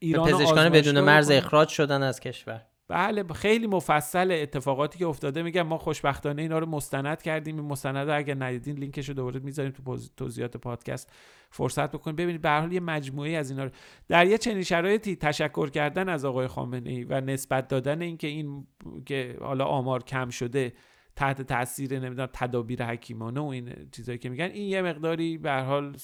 ایران 0.00 0.32
پزشکان 0.32 0.68
بدون 0.68 1.00
مرز 1.00 1.30
اخراج 1.30 1.68
شدن 1.68 2.02
از 2.02 2.20
کشور. 2.20 2.62
بله 2.88 3.24
خیلی 3.24 3.66
مفصل 3.66 4.30
اتفاقاتی 4.42 4.98
که 4.98 5.06
افتاده. 5.06 5.42
میگم 5.42 5.62
ما 5.62 5.78
خوشبختانه 5.78 6.42
اینا 6.42 6.58
رو 6.58 6.66
مستند 6.66 7.22
کردیم. 7.22 7.56
این 7.56 7.64
مستند 7.64 8.08
اگر 8.08 8.34
ندیدین 8.38 8.76
لینکش 8.76 9.08
رو 9.08 9.14
دوباره 9.14 9.40
می‌ذاریم 9.40 9.72
تو 9.72 9.98
توضیحات 10.16 10.56
پادکست. 10.56 11.12
فرصت 11.50 11.90
بکنید 11.90 12.16
ببینید 12.16 12.42
به 12.42 12.50
حال 12.50 12.72
یه 12.72 12.80
مجموعه 12.80 13.30
از 13.30 13.50
اینا 13.50 13.64
رو 13.64 13.70
در 14.08 14.26
یه 14.26 14.38
چنین 14.38 14.62
شرایطی 14.62 15.16
تشکر 15.16 15.70
کردن 15.70 16.08
از 16.08 16.24
آقای 16.24 16.46
خامنه 16.46 16.90
ای 16.90 17.04
و 17.04 17.20
نسبت 17.20 17.68
دادن 17.68 18.02
اینکه 18.02 18.26
این 18.26 18.66
که 19.06 19.36
حالا 19.40 19.64
آمار 19.64 20.02
کم 20.02 20.30
شده 20.30 20.72
تحت 21.18 21.42
تاثیر 21.42 21.98
نمی‌دونم 21.98 22.28
تدابیر 22.32 22.84
حکیمانه 22.84 23.40
و 23.40 23.44
این 23.44 23.88
چیزایی 23.92 24.18
که 24.18 24.28
میگن 24.28 24.44
این 24.44 24.68
یه 24.68 24.82
مقداری 24.82 25.38
به 25.38 25.52
حال 25.52 25.96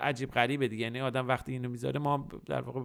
عجیب 0.00 0.30
غریبه 0.30 0.68
دیگه. 0.68 0.82
یعنی 0.82 1.00
آدم 1.00 1.28
وقتی 1.28 1.52
اینو 1.52 1.68
می‌ذاره 1.68 2.00
ما 2.00 2.28
در 2.46 2.60
واقع 2.60 2.80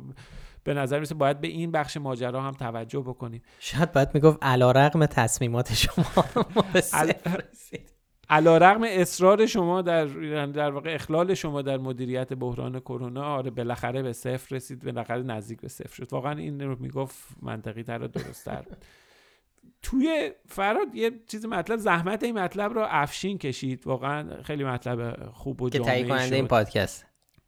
به 0.64 0.74
نظر 0.74 1.00
میسه 1.00 1.16
باید 1.16 1.42
به 1.42 1.48
این 1.48 1.72
بخش 1.72 1.98
ماجرا 1.98 2.42
هم 2.42 2.52
توجه 2.52 3.00
بکنیم. 3.00 3.42
شاید 3.60 3.92
باید 3.92 4.10
می‌گفت 4.14 4.38
علیرغم 4.42 5.06
تصمیمات 5.06 5.74
شما. 5.74 6.06
علا 8.30 8.58
رقم 8.58 8.84
اصرار 8.84 9.46
شما 9.46 9.82
در 9.82 10.06
در 10.46 10.72
واقع 10.72 10.94
اخلال 10.94 11.34
شما 11.34 11.62
در 11.62 11.78
مدیریت 11.78 12.34
بحران 12.34 12.80
کرونا 12.80 13.24
آره 13.24 13.52
بالاخره 13.52 14.02
به 14.02 14.14
صفر 14.14 14.56
رسید 14.56 14.84
بالاخره 14.86 15.24
نزدیک 15.24 15.62
به 15.62 15.68
صفر 15.68 15.96
شد. 15.96 16.14
واقعا 16.14 16.38
این 16.38 16.60
رو 16.60 16.76
می‌گفت 16.80 17.28
منطقی 17.42 17.84
تر 17.84 18.04
و 18.04 18.08
درست 18.08 18.46
تر 18.46 18.66
توی 19.84 20.32
فراد 20.48 20.96
یه 20.96 21.12
چیز 21.28 21.46
مطلب 21.46 21.80
زحمت 21.80 22.24
این 22.24 22.40
مطلب 22.40 22.74
رو 22.74 22.86
افشین 22.90 23.38
کشید. 23.38 23.88
واقعا 23.88 24.42
خیلی 24.44 24.64
مطلب 24.64 25.30
خوب 25.32 25.62
و 25.62 25.70
جامعه 25.70 26.04
که 26.04 26.10
کننده 26.10 26.36
این 26.36 26.48
پادکست. 26.48 27.06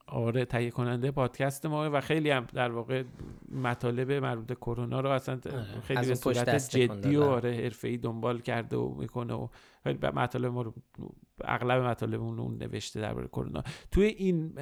آره 0.08 0.46
تهیه 0.46 0.72
کننده 0.72 1.12
پادکست 1.12 1.66
ما 1.66 1.90
و 1.94 2.02
خیلی 2.02 2.30
هم 2.30 2.48
در 2.54 2.72
واقع 2.72 3.04
مطالب 3.52 4.12
مربوط 4.12 4.54
کرونا 4.54 5.00
رو 5.00 5.10
اصلا 5.10 5.40
آره، 5.54 5.82
خیلی 5.82 6.08
به 6.08 6.16
صورت 6.16 6.70
جدی 6.70 7.16
و 7.16 7.24
آره 7.24 7.54
حرفه‌ای 7.54 7.98
دنبال 7.98 8.42
کرده 8.42 8.78
و 8.78 8.96
می‌کنه 9.00 9.34
و 9.34 9.48
خیلی 9.84 10.00
مطالب 10.02 10.52
ما 10.52 10.62
رو 10.62 10.74
اغلب 11.44 11.84
مطالب 11.84 12.22
اون 12.22 12.58
نوشته 12.58 13.02
درباره 13.02 13.28
کرونا. 13.28 13.64
توی 13.92 14.06
این 14.06 14.54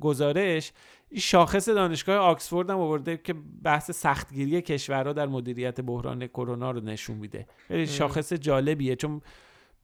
گزارش 0.00 0.72
شاخص 1.16 1.68
دانشگاه 1.68 2.16
آکسفورد 2.16 2.70
هم 2.70 2.78
آورده 2.78 3.16
که 3.16 3.34
بحث 3.62 3.90
سختگیری 3.90 4.62
کشورها 4.62 5.12
در 5.12 5.26
مدیریت 5.26 5.80
بحران 5.80 6.26
کرونا 6.26 6.70
رو 6.70 6.80
نشون 6.80 7.16
میده. 7.16 7.46
شاخص 7.86 8.32
جالبیه 8.32 8.96
چون 8.96 9.20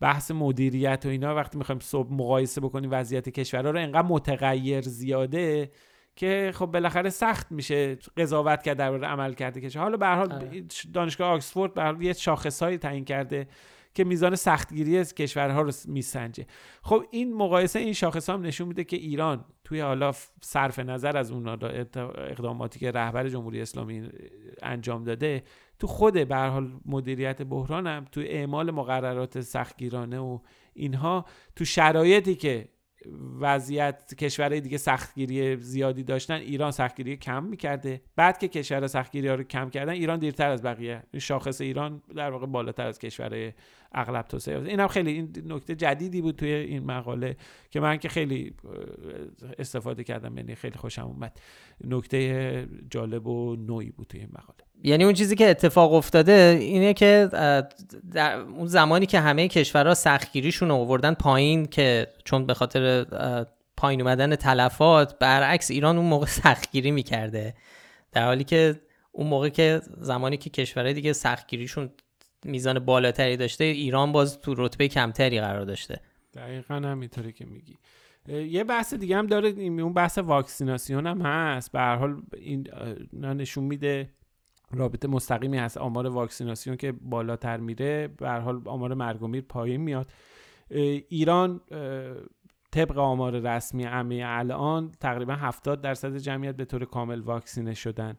بحث 0.00 0.30
مدیریت 0.30 1.02
و 1.06 1.08
اینا 1.08 1.34
وقتی 1.34 1.58
می‌خوایم 1.58 1.78
صبح 1.78 2.12
مقایسه 2.12 2.60
بکنیم 2.60 2.90
وضعیت 2.92 3.28
کشورها 3.28 3.70
رو 3.70 3.78
انقدر 3.78 4.06
متغیر 4.06 4.80
زیاده 4.80 5.70
که 6.16 6.52
خب 6.54 6.66
بالاخره 6.66 7.10
سخت 7.10 7.52
میشه 7.52 7.98
قضاوت 8.16 8.62
کرد 8.62 8.76
درباره 8.76 9.06
عمل 9.06 9.32
کرده 9.32 9.60
کشور. 9.60 9.82
حالا 9.82 9.96
به 9.96 10.06
حال 10.06 10.32
آره. 10.32 10.64
دانشگاه 10.92 11.28
آکسفورد 11.28 11.98
به 11.98 12.04
یه 12.04 12.12
شاخصهایی 12.12 12.78
تعیین 12.78 13.04
کرده. 13.04 13.46
که 13.96 14.04
میزان 14.04 14.34
سختگیری 14.34 14.98
از 14.98 15.14
کشورها 15.14 15.62
رو 15.62 15.72
میسنجه. 15.88 16.46
خب 16.82 17.04
این 17.10 17.34
مقایسه 17.34 17.78
این 17.78 17.92
شاخص 17.92 18.30
هم 18.30 18.42
نشون 18.42 18.68
میده 18.68 18.84
که 18.84 18.96
ایران 18.96 19.44
توی 19.64 19.80
حالا 19.80 20.12
صرف 20.40 20.78
نظر 20.78 21.16
از 21.16 21.30
اون 21.30 21.48
اقداماتی 21.48 22.78
که 22.78 22.90
رهبر 22.90 23.28
جمهوری 23.28 23.60
اسلامی 23.60 24.08
انجام 24.62 25.04
داده 25.04 25.42
تو 25.78 25.86
خود 25.86 26.28
به 26.28 26.36
حال 26.36 26.72
مدیریت 26.86 27.42
بحران 27.42 27.86
هم 27.86 28.04
تو 28.12 28.20
اعمال 28.20 28.70
مقررات 28.70 29.40
سختگیرانه 29.40 30.18
و 30.18 30.38
اینها 30.74 31.24
تو 31.56 31.64
شرایطی 31.64 32.34
که 32.34 32.68
وضعیت 33.40 34.14
کشورهای 34.14 34.60
دیگه 34.60 34.78
سختگیری 34.78 35.56
زیادی 35.56 36.02
داشتن 36.02 36.34
ایران 36.34 36.70
سختگیری 36.70 37.16
کم 37.16 37.44
می‌کرده. 37.44 38.00
بعد 38.16 38.38
که 38.38 38.48
کشور 38.48 38.86
سختگیری 38.86 39.28
ها 39.28 39.34
رو 39.34 39.42
کم 39.42 39.70
کردن 39.70 39.92
ایران 39.92 40.18
دیرتر 40.18 40.50
از 40.50 40.62
بقیه. 40.62 41.02
شاخص 41.18 41.60
ایران 41.60 42.02
در 42.16 42.30
واقع 42.30 42.46
بالاتر 42.46 42.86
از 42.86 42.98
کشورهای 42.98 43.52
اغلب 43.92 44.28
توسعه 44.28 44.62
این 44.62 44.80
هم 44.80 44.88
خیلی 44.88 45.10
این 45.10 45.32
نکته 45.46 45.74
جدیدی 45.74 46.20
بود 46.20 46.36
توی 46.36 46.52
این 46.52 46.84
مقاله 46.84 47.36
که 47.70 47.80
من 47.80 47.96
که 47.96 48.08
خیلی 48.08 48.54
استفاده 49.58 50.04
کردم 50.04 50.36
یعنی 50.36 50.54
خیلی 50.54 50.76
خوشم 50.78 51.06
اومد. 51.06 51.40
نکته 51.84 52.68
جالب 52.90 53.26
و 53.26 53.56
نوعی 53.56 53.90
بود 53.90 54.06
توی 54.06 54.20
این 54.20 54.30
مقاله. 54.32 54.65
یعنی 54.82 55.04
اون 55.04 55.12
چیزی 55.12 55.36
که 55.36 55.50
اتفاق 55.50 55.92
افتاده 55.92 56.58
اینه 56.60 56.94
که 56.94 57.28
در 58.12 58.36
اون 58.38 58.66
زمانی 58.66 59.06
که 59.06 59.20
همه 59.20 59.48
کشورها 59.48 59.94
سختگیریشون 59.94 60.70
آوردن 60.70 61.14
پایین 61.14 61.66
که 61.66 62.06
چون 62.24 62.46
به 62.46 62.54
خاطر 62.54 63.06
پایین 63.76 64.00
اومدن 64.00 64.36
تلفات 64.36 65.18
برعکس 65.18 65.70
ایران 65.70 65.96
اون 65.96 66.06
موقع 66.06 66.26
سختگیری 66.42 66.90
می‌کرده. 66.90 67.54
در 68.12 68.24
حالی 68.24 68.44
که 68.44 68.80
اون 69.12 69.26
موقع 69.26 69.48
که 69.48 69.80
زمانی 70.00 70.36
که 70.36 70.50
کشورهای 70.50 70.94
دیگه 70.94 71.12
سختگیریشون 71.12 71.90
میزان 72.44 72.78
بالاتری 72.78 73.36
داشته 73.36 73.64
ایران 73.64 74.12
باز 74.12 74.40
تو 74.40 74.54
رتبه 74.56 74.88
کمتری 74.88 75.40
قرار 75.40 75.64
داشته. 75.64 76.00
دقیقا 76.34 76.74
همینطوری 76.74 77.32
که 77.32 77.44
میگی. 77.44 77.78
یه 78.28 78.64
بحث 78.64 78.94
دیگه 78.94 79.16
هم 79.16 79.26
داره 79.26 79.48
اون 79.58 79.92
بحث 79.92 80.18
واکسیناسیون 80.18 81.06
هم 81.06 81.22
هست. 81.22 81.72
به 81.72 81.78
هر 81.78 81.96
حال 81.96 82.22
این 82.36 82.68
نشون 83.12 83.64
میده 83.64 84.08
رابطه 84.72 85.08
مستقیمی 85.08 85.58
هست. 85.58 85.76
آمار 85.76 86.06
واکسیناسیون 86.06 86.76
که 86.76 86.92
بالاتر 86.92 87.56
میره 87.56 88.08
به 88.08 88.30
حال 88.30 88.62
آمار 88.64 88.94
مرگ 88.94 89.22
و 89.22 89.26
میر 89.26 89.42
پایین 89.42 89.80
میاد. 89.80 90.10
ایران 91.08 91.60
طبق 92.70 92.98
آمار 92.98 93.38
رسمی 93.38 93.84
همه 93.84 94.22
الان 94.26 94.92
تقریبا 95.00 95.34
70 95.34 95.80
درصد 95.80 96.16
جمعیت 96.16 96.56
به 96.56 96.64
طور 96.64 96.84
کامل 96.84 97.20
واکسینه 97.20 97.74
شدن 97.74 98.16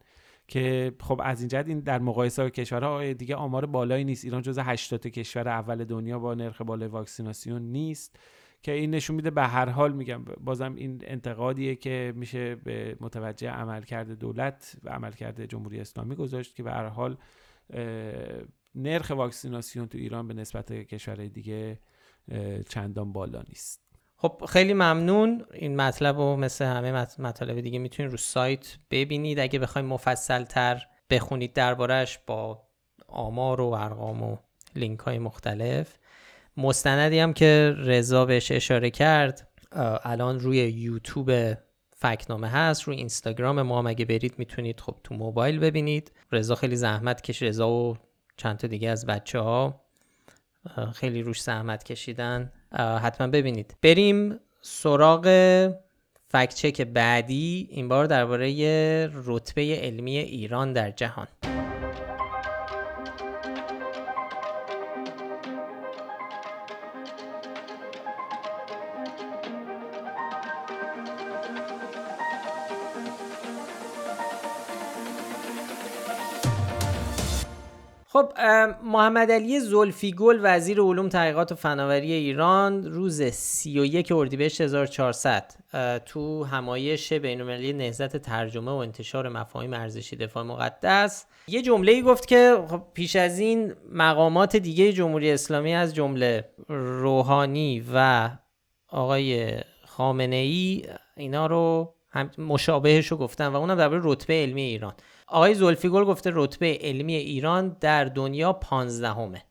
که 0.47 0.93
خب 1.01 1.21
از 1.23 1.39
این 1.39 1.47
جهت 1.47 1.67
این 1.67 1.79
در 1.79 1.99
مقایسه 1.99 2.43
با 2.43 2.49
کشورها 2.49 3.13
دیگه 3.13 3.35
آمار 3.35 3.65
بالایی 3.65 4.03
نیست. 4.03 4.25
ایران 4.25 4.41
جز 4.41 4.59
80 4.59 5.07
کشور 5.07 5.47
اول 5.47 5.83
دنیا 5.85 6.19
با 6.19 6.33
نرخ 6.33 6.61
بالای 6.61 6.87
واکسیناسیون 6.87 7.61
نیست. 7.61 8.19
که 8.63 8.71
این 8.71 8.91
نشون 8.91 9.15
میده 9.15 9.29
به 9.29 9.43
هر 9.43 9.69
حال 9.69 9.93
میگم 9.93 10.23
بازم 10.23 10.75
این 10.75 11.03
انتقادیه 11.07 11.75
که 11.75 12.13
میشه 12.15 12.55
به 12.55 12.97
متوجه 12.99 13.49
عملکرد 13.49 14.11
دولت 14.11 14.77
و 14.83 14.89
عملکرد 14.89 15.45
جمهوری 15.45 15.79
اسلامی 15.79 16.15
گذاشت 16.15 16.55
که 16.55 16.63
به 16.63 16.71
هر 16.71 16.85
حال 16.85 17.17
نرخ 18.75 19.09
واکسیناسیون 19.09 19.87
تو 19.87 19.97
ایران 19.97 20.27
به 20.27 20.33
نسبت 20.33 20.73
کشورهای 20.73 21.29
دیگه 21.29 21.79
چندان 22.69 23.13
بالا 23.13 23.43
نیست. 23.49 23.87
خب 24.15 24.41
خیلی 24.49 24.73
ممنون. 24.73 25.45
این 25.53 25.75
مطلب 25.75 26.17
رو 26.17 26.35
مثل 26.35 26.65
همه 26.65 27.07
مطالب 27.19 27.61
دیگه 27.61 27.79
می‌تونید 27.79 28.11
رو 28.11 28.17
سایت 28.17 28.77
ببینید. 28.91 29.39
اگه 29.39 29.59
بخواید 29.59 29.87
مفصل 29.87 30.43
تر 30.43 30.83
بخونید 31.09 31.53
دربارهش 31.53 32.19
با 32.27 32.67
آمار 33.07 33.61
و 33.61 33.65
ارقام 33.65 34.23
و 34.23 34.37
لینک 34.75 34.99
های 34.99 35.19
مختلف. 35.19 35.97
مستندی 36.57 37.19
هم 37.19 37.33
که 37.33 37.75
رضا 37.77 38.25
بهش 38.25 38.51
اشاره 38.51 38.89
کرد 38.89 39.47
الان 40.03 40.39
روی 40.39 40.57
یوتیوب 40.57 41.53
فکنامه 41.95 42.47
هست 42.47 42.83
روی 42.83 42.97
اینستاگرام 42.97 43.61
ما. 43.61 43.81
هم 43.81 43.93
برید 43.93 44.33
می‌تونید 44.37 44.79
خب 44.79 44.95
تو 45.03 45.15
موبایل 45.15 45.59
ببینید. 45.59 46.11
رضا 46.31 46.55
خیلی 46.55 46.75
زحمت 46.75 47.21
کش 47.21 47.41
رضا 47.43 47.69
و 47.69 47.97
چند 48.37 48.57
تا 48.57 48.67
دیگه 48.67 48.89
از 48.89 49.05
بچه 49.05 49.39
ها 49.39 49.81
خیلی 50.93 51.21
روش 51.21 51.41
زحمت 51.41 51.83
کشیدن. 51.83 52.51
حتما 53.01 53.27
ببینید. 53.27 53.75
بریم 53.81 54.39
سراغ 54.61 55.27
فکچک 56.29 56.81
بعدی. 56.81 57.67
این 57.71 57.87
بار 57.87 58.05
درباره 58.05 59.09
رتبه 59.25 59.79
علمی 59.81 60.17
ایران 60.17 60.73
در 60.73 60.91
جهان. 60.91 61.27
محمد 78.83 79.31
علی 79.31 79.59
زلفیگل 79.59 80.39
وزیر 80.41 80.81
علوم 80.81 81.09
تحقیقات 81.09 81.51
و 81.51 81.55
فناوری 81.55 82.13
ایران 82.13 82.83
روز 82.83 83.21
31 83.21 84.11
اردیبهشت 84.11 84.61
1400 84.61 85.51
تو 86.05 86.43
همایش 86.43 87.13
بین‌المللی 87.13 87.73
نهضت 87.73 88.17
ترجمه 88.17 88.71
و 88.71 88.75
انتشار 88.75 89.29
مفاهیم 89.29 89.73
ارزشی 89.73 90.15
دفاع 90.15 90.43
مقدس. 90.43 91.25
یه 91.47 91.61
جمله 91.61 92.01
گفت 92.01 92.27
که 92.27 92.57
خب 92.67 92.81
پیش 92.93 93.15
از 93.15 93.39
این 93.39 93.73
مقامات 93.91 94.55
دیگه 94.55 94.93
جمهوری 94.93 95.31
اسلامی 95.31 95.73
از 95.75 95.95
جمله 95.95 96.49
روحانی 96.67 97.85
و 97.93 98.29
آقای 98.87 99.51
خامنه 99.85 100.35
ای 100.35 100.83
اینا 101.17 101.45
رو 101.47 101.93
مشابهش 102.37 103.07
رو 103.07 103.17
گفتن 103.17 103.47
و 103.47 103.55
اونم 103.55 103.75
درباره 103.75 104.01
رتبه 104.03 104.33
علمی 104.33 104.61
ایران. 104.61 104.93
آقای 105.27 105.53
زلفیگل 105.53 106.03
گفته 106.03 106.31
رتبه 106.33 106.77
علمی 106.81 107.15
ایران 107.15 107.77
در 107.79 108.05
دنیا 108.05 108.53
پانزدهمه. 108.53 109.43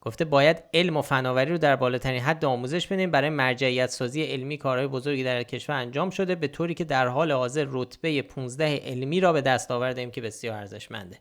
گفته 0.00 0.24
باید 0.24 0.62
علم 0.74 0.96
و 0.96 1.02
فناوری 1.02 1.50
رو 1.50 1.58
در 1.58 1.76
بالاترین 1.76 2.20
حد 2.20 2.44
آموزش 2.44 2.86
بدیم 2.86 3.10
برای 3.10 3.30
مرجعیت 3.30 3.90
سازی 3.90 4.22
علمی 4.22 4.58
کارهای 4.58 4.86
بزرگی 4.86 5.24
در 5.24 5.42
کشور 5.42 5.76
انجام 5.76 6.10
شده 6.10 6.34
به 6.34 6.48
طوری 6.48 6.74
که 6.74 6.84
در 6.84 7.08
حال 7.08 7.32
حاضر 7.32 7.66
رتبه 7.70 8.22
15 8.22 8.76
علمی 8.76 9.20
را 9.20 9.32
به 9.32 9.40
دست 9.40 9.70
آوردیم 9.70 10.10
که 10.10 10.20
بسیار 10.20 10.56
ارزشمنده. 10.56 11.18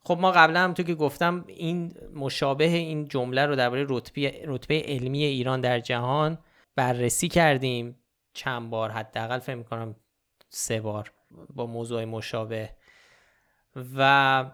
خب 0.00 0.18
ما 0.20 0.32
قبلا 0.32 0.60
هم 0.60 0.74
تو 0.74 0.82
که 0.82 0.94
گفتم 0.94 1.44
این 1.46 1.94
مشابه 2.14 2.64
این 2.64 3.08
جمله 3.08 3.46
رو 3.46 3.56
درباره 3.56 3.86
رتبه 3.88 4.42
رتبه 4.46 4.82
علمی 4.86 5.24
ایران 5.24 5.60
در 5.60 5.80
جهان 5.80 6.38
بررسی 6.76 7.28
کردیم. 7.28 7.98
چند 8.32 8.70
بار 8.70 8.90
حداقل 8.90 9.38
فکر 9.38 9.54
می‌کنم 9.54 9.96
سه 10.48 10.80
بار. 10.80 11.12
با 11.54 11.66
موضوع 11.66 12.04
مشابه. 12.04 12.70
و 13.96 14.50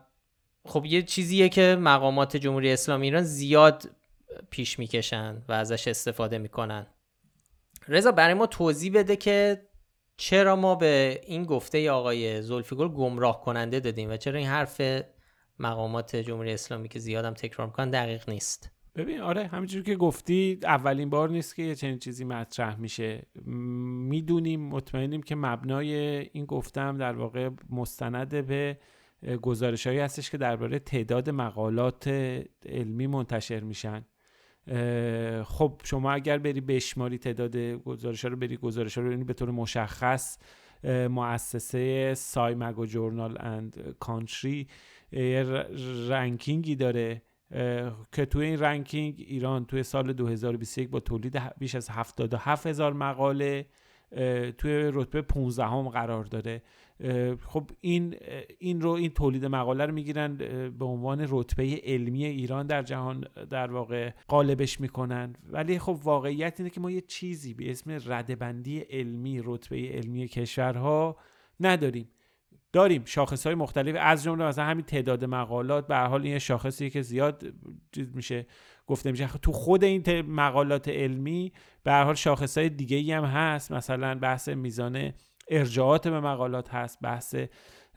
خب 0.64 0.84
یه 0.86 1.02
چیزیه 1.02 1.48
که 1.48 1.76
مقامات 1.80 2.36
جمهوری 2.36 2.72
اسلامی 2.72 3.06
ایران 3.06 3.22
زیاد 3.22 3.90
پیش 4.50 4.78
می‌کشن 4.78 5.42
و 5.48 5.52
ازش 5.52 5.88
استفاده 5.88 6.38
می‌کنن. 6.38 6.86
رضا 7.88 8.12
برای 8.12 8.34
ما 8.34 8.46
توضیح 8.46 8.92
بده 8.92 9.16
که 9.16 9.66
چرا 10.16 10.56
ما 10.56 10.74
به 10.74 11.20
این 11.24 11.44
گفته 11.44 11.90
آقای 11.90 12.42
زلفیگل 12.42 12.88
گمراه 12.88 13.40
کننده 13.40 13.80
دادیم 13.80 14.10
و 14.10 14.16
چرا 14.16 14.38
این 14.38 14.48
حرف 14.48 14.80
مقامات 15.58 16.16
جمهوری 16.16 16.52
اسلامی 16.52 16.88
که 16.88 16.98
زیادم 16.98 17.34
تکرار 17.34 17.66
می‌کنن 17.66 17.90
دقیق 17.90 18.30
نیست؟ 18.30 18.70
ببین 18.96 19.20
آره 19.20 19.46
همینجور 19.46 19.82
که 19.82 19.96
گفتی 19.96 20.58
اولین 20.62 21.10
بار 21.10 21.30
نیست 21.30 21.56
که 21.56 21.62
یه 21.62 21.74
چنین 21.74 21.98
چیزی 21.98 22.24
مطرح 22.24 22.80
میشه. 22.80 23.26
می‌دونیم 23.44 24.60
مطمئنیم 24.60 25.22
که 25.22 25.34
مبنای 25.34 25.94
این 26.32 26.44
گفتم 26.44 26.96
در 26.96 27.12
واقع 27.12 27.50
مستند 27.70 28.46
به 28.46 28.78
گزارش 29.42 29.86
هایی 29.86 29.98
هستش 29.98 30.30
که 30.30 30.38
درباره 30.38 30.78
تعداد 30.78 31.30
مقالات 31.30 32.08
علمی 32.66 33.06
منتشر 33.06 33.60
میشن. 33.60 34.04
خب 35.44 35.80
شما 35.84 36.12
اگر 36.12 36.38
بری 36.38 36.60
بشماری 36.60 37.18
تعداد 37.18 37.56
گزارش 37.56 38.24
ها 38.24 38.30
رو 38.30 38.36
بری 38.36 38.56
گزارش 38.56 38.98
ها 38.98 39.04
رو 39.04 39.24
به 39.24 39.32
طور 39.32 39.50
مشخص 39.50 40.38
مؤسسه 40.84 42.14
SCImago 42.14 42.86
Journal 42.86 43.36
and 43.40 43.94
Country 43.98 44.68
ranking 46.08 46.68
ی 46.68 46.76
داره. 46.76 47.22
که 48.12 48.26
توی 48.30 48.46
این 48.46 48.58
ranking 48.58 49.14
ایران 49.18 49.64
توی 49.64 49.82
سال 49.82 50.12
2021 50.12 50.90
با 50.90 51.00
تولید 51.00 51.42
بیش 51.58 51.74
از 51.74 51.88
77 51.90 52.66
هزار 52.66 52.92
مقاله 52.92 53.66
توی 54.58 54.90
رتبه 54.92 55.22
15 55.22 55.64
هم 55.64 55.88
قرار 55.88 56.24
داره 56.24 56.62
خب 57.46 57.70
این 57.80 58.16
این 58.58 58.80
رو 58.80 58.90
این 58.90 59.10
تولید 59.10 59.44
مقاله 59.44 59.86
رو 59.86 59.92
می‌گیرن 59.92 60.36
به 60.78 60.84
عنوان 60.84 61.26
رتبه 61.28 61.80
علمی 61.84 62.24
ایران 62.24 62.66
در 62.66 62.82
جهان 62.82 63.24
در 63.50 63.72
واقع 63.72 64.10
قالبش 64.28 64.80
می‌کنن. 64.80 65.36
ولی 65.50 65.78
خب 65.78 65.98
واقعیت 66.04 66.60
اینه 66.60 66.70
که 66.70 66.80
ما 66.80 66.90
یه 66.90 67.00
چیزی 67.00 67.54
به 67.54 67.70
اسم 67.70 67.98
رده‌بندی 68.06 68.78
علمی 68.80 69.40
رتبه 69.44 69.88
علمی 69.88 70.28
کشورها 70.28 71.16
نداریم. 71.60 72.08
داریم 72.72 73.02
شاخص 73.04 73.46
های 73.46 73.54
مختلف. 73.54 73.96
از 74.00 74.22
جمله 74.22 74.44
مثلا 74.44 74.64
همین 74.64 74.84
تعداد 74.84 75.24
مقالات 75.24 75.86
به 75.86 75.96
حال 75.96 76.22
این 76.22 76.38
شاخصی 76.38 76.90
که 76.90 77.02
زیاد 77.02 77.44
چیز 77.92 78.16
میشه 78.16 78.46
گفته 78.86 79.10
میشه. 79.10 79.28
تو 79.42 79.52
خود 79.52 79.84
این 79.84 80.22
مقالات 80.22 80.88
علمی 80.88 81.52
به 81.82 81.92
حال 81.92 82.14
شاخص 82.14 82.58
های 82.58 82.68
دیگه 82.68 82.96
ای 82.96 83.12
هم 83.12 83.24
هست. 83.24 83.72
مثلا 83.72 84.14
بحث 84.14 84.48
میزان 84.48 85.12
ارجاعات 85.48 86.08
به 86.08 86.20
مقالات 86.20 86.74
هست 86.74 86.98
بحث 87.02 87.36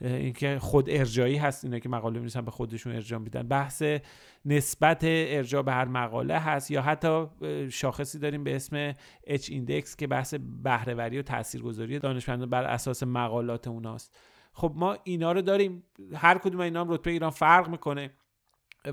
اینکه 0.00 0.58
خود 0.58 0.90
ارجایی 0.90 1.36
هست 1.36 1.64
اینا 1.64 1.78
که 1.78 1.88
مقاله 1.88 2.14
می‌نویسن 2.14 2.40
به 2.40 2.50
خودشون 2.50 2.92
ارجاع 2.94 3.18
میدن. 3.18 3.42
بحث 3.48 3.82
نسبت 4.44 5.00
ارجاع 5.04 5.62
به 5.62 5.72
هر 5.72 5.84
مقاله 5.84 6.38
هست 6.38 6.70
یا 6.70 6.82
حتی 6.82 7.26
شاخصی 7.70 8.18
داریم 8.18 8.44
به 8.44 8.56
اسم 8.56 8.92
H 9.26 9.50
index 9.50 9.96
که 9.96 10.06
بحث 10.06 10.34
بهره‌وری 10.62 11.18
و 11.18 11.22
تاثیرگذاری 11.22 11.98
دانشمندان 11.98 12.50
بر 12.50 12.64
اساس 12.64 13.02
مقالات 13.02 13.68
اوناست. 13.68 14.18
خب 14.54 14.72
ما 14.76 14.96
اینا 15.04 15.32
رو 15.32 15.42
داریم 15.42 15.82
هر 16.14 16.38
کدوم 16.38 16.60
اینا 16.60 16.80
هم 16.80 16.90
رتبه 16.90 17.10
ایران 17.10 17.30
فرق 17.30 17.68
می‌کنه. 17.68 18.10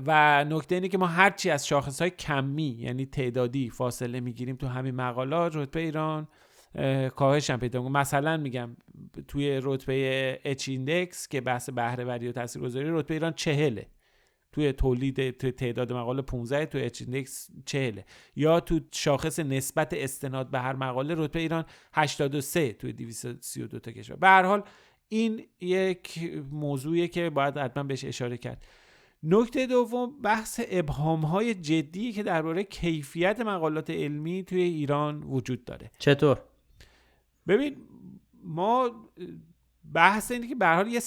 و 0.06 0.44
نکته 0.44 0.74
اینه 0.74 0.88
که 0.88 0.98
ما 0.98 1.06
هرچی 1.06 1.50
از 1.50 1.66
شاخص 1.66 2.00
های 2.00 2.10
کمی 2.10 2.76
یعنی 2.78 3.06
تعدادی 3.06 3.70
فاصله 3.70 4.20
می‌گیریم 4.20 4.56
تو 4.56 4.66
همین 4.66 4.94
مقالات 4.94 5.56
رتبه 5.56 5.80
ایران 5.80 6.28
کاهش 7.16 7.50
هم 7.50 7.60
پیدا 7.60 7.82
مثلا 7.82 8.36
میگم 8.36 8.76
توی 9.28 9.60
رتبه 9.62 10.40
H 10.44 10.68
index 10.68 11.28
که 11.28 11.40
بحث 11.40 11.70
بهره 11.70 12.04
و 12.04 12.32
تاثیرگذاری 12.32 12.90
رتبه 12.90 13.14
ایران 13.14 13.32
چهله. 13.32 13.86
توی 14.52 14.72
تولید 14.72 15.30
توی 15.30 15.52
تعداد 15.52 15.92
مقاله 15.92 16.22
15 16.22 16.66
توی 16.66 16.82
H 16.82 17.02
index 17.02 17.50
40 17.66 18.00
یا 18.36 18.60
تو 18.60 18.80
شاخص 18.92 19.38
نسبت 19.38 19.94
استناد 19.94 20.50
به 20.50 20.58
هر 20.58 20.76
مقاله 20.76 21.14
رتبه 21.14 21.40
ایران 21.40 21.64
83 21.94 22.72
توی 22.72 22.92
232 22.92 23.78
تا 23.78 23.92
کشور. 23.92 24.16
به 24.16 24.28
هر 24.28 24.42
حال 24.42 24.62
این 25.12 25.42
یک 25.60 26.32
موضوعیه 26.50 27.08
که 27.08 27.30
باید 27.30 27.56
حتما 27.56 27.82
بهش 27.82 28.04
اشاره 28.04 28.36
کرد. 28.36 28.64
نکته 29.22 29.66
دوم 29.66 30.22
بحث 30.22 30.60
ابهام 30.68 31.20
های 31.24 31.54
جدی 31.54 32.12
که 32.12 32.22
درباره 32.22 32.64
کیفیت 32.64 33.40
مقالات 33.40 33.90
علمی 33.90 34.42
توی 34.44 34.62
ایران 34.62 35.22
وجود 35.22 35.64
داره. 35.64 35.90
چطور؟ 35.98 36.42
ببین 37.48 37.76
ما 38.44 38.90
بحث 39.94 40.30
اینه 40.32 40.48
که 40.48 40.54
به 40.54 40.66
حال 40.66 40.88
یه 40.88 41.00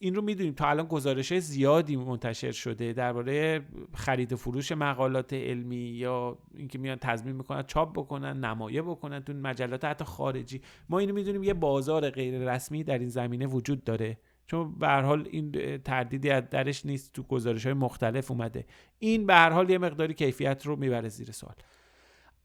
این 0.00 0.14
رو 0.14 0.22
می‌دونیم. 0.22 0.54
تا 0.54 0.68
الان 0.68 0.86
گزارش 0.86 1.38
زیادی 1.38 1.96
منتشر 1.96 2.52
شده 2.52 2.92
درباره 2.92 3.62
خرید 3.94 4.32
و 4.32 4.36
فروش 4.36 4.72
مقالات 4.72 5.32
علمی 5.32 5.76
یا 5.76 6.38
اینکه 6.54 6.78
میان 6.78 6.98
تضمین 7.00 7.36
می‌کنن 7.36 7.62
چاپ 7.62 7.92
بکنن 7.92 8.44
نمایه 8.44 8.82
بکنن 8.82 9.20
تو 9.20 9.32
مجلات 9.32 9.84
حتی 9.84 10.04
خارجی. 10.04 10.60
ما 10.88 10.98
اینو 10.98 11.14
می‌دونیم 11.14 11.42
یه 11.42 11.54
بازار 11.54 12.10
غیر 12.10 12.52
رسمی 12.52 12.84
در 12.84 12.98
این 12.98 13.08
زمینه 13.08 13.46
وجود 13.46 13.84
داره. 13.84 14.18
چون 14.46 14.78
به 14.78 14.88
حال 14.88 15.28
این 15.30 15.78
تردیدی 15.78 16.30
از 16.30 16.50
درش 16.50 16.86
نیست 16.86 17.12
تو 17.12 17.22
گزارش 17.22 17.64
های 17.66 17.74
مختلف 17.74 18.30
اومده. 18.30 18.66
این 18.98 19.26
به 19.26 19.34
هر 19.34 19.50
حال 19.50 19.70
یه 19.70 19.78
مقداری 19.78 20.14
کیفیت 20.14 20.66
رو 20.66 20.76
می‌بره 20.76 21.08
زیر 21.08 21.30
سوال. 21.30 21.54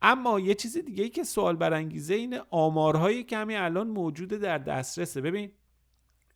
اما 0.01 0.39
یه 0.39 0.53
چیز 0.53 0.78
دیگه 0.78 1.03
ای 1.03 1.09
که 1.09 1.23
سوال 1.23 1.55
برانگیزه 1.55 2.13
اینه 2.13 2.41
آمارهایی 2.49 3.23
که 3.23 3.38
همین 3.38 3.57
الان 3.57 3.88
موجوده 3.88 4.38
در 4.38 4.57
دسترسه. 4.57 5.21
ببین 5.21 5.51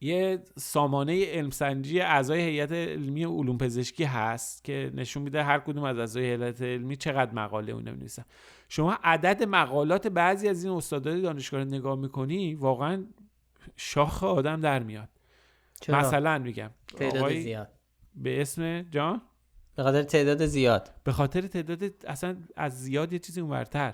یه 0.02 0.44
سامانه 0.58 1.26
علمسنجی 1.26 2.00
اعضای 2.00 2.42
هیئت 2.42 2.72
علمی 2.72 3.24
علوم 3.24 3.58
پزشکی 3.58 4.04
هست 4.04 4.64
که 4.64 4.92
نشون 4.96 5.24
میده 5.24 5.44
هر 5.44 5.60
کدوم 5.60 5.84
از 5.84 5.98
اعضای 5.98 6.26
هیئت 6.26 6.62
علمی 6.62 6.96
چقدر 6.96 7.34
مقاله 7.34 7.74
اون 7.74 7.84
نویسن. 7.84 8.26
شما 8.70 8.98
عدد 9.04 9.44
مقالات 9.44 10.08
بعضی 10.08 10.48
از 10.48 10.64
این 10.64 10.74
استادای 10.74 11.22
دانشگاه 11.22 11.64
نگاه 11.64 11.96
می‌کنی 11.96 12.56
واقعا 12.56 13.06
شاخ 13.76 14.24
آدم 14.24 14.60
در 14.62 14.84
میاد. 14.84 15.10
چرا؟ 15.82 16.00
مثلا 16.00 16.40
میگم 16.40 16.70
تعداد 16.98 17.34
زیاد. 17.34 17.70
به 18.16 18.42
اسم 18.42 18.82
جان؟ 18.82 19.22
به 19.76 19.84
خاطر 19.84 20.04
تعداد 20.04 20.46
زیاد. 20.46 20.92
به 21.04 21.12
خاطر 21.12 21.42
تعداد 21.42 21.84
اصلا 22.08 22.38
از 22.56 22.84
زیاد 22.84 23.14
یه 23.14 23.20
چیزی 23.20 23.42
اونورتر. 23.42 23.94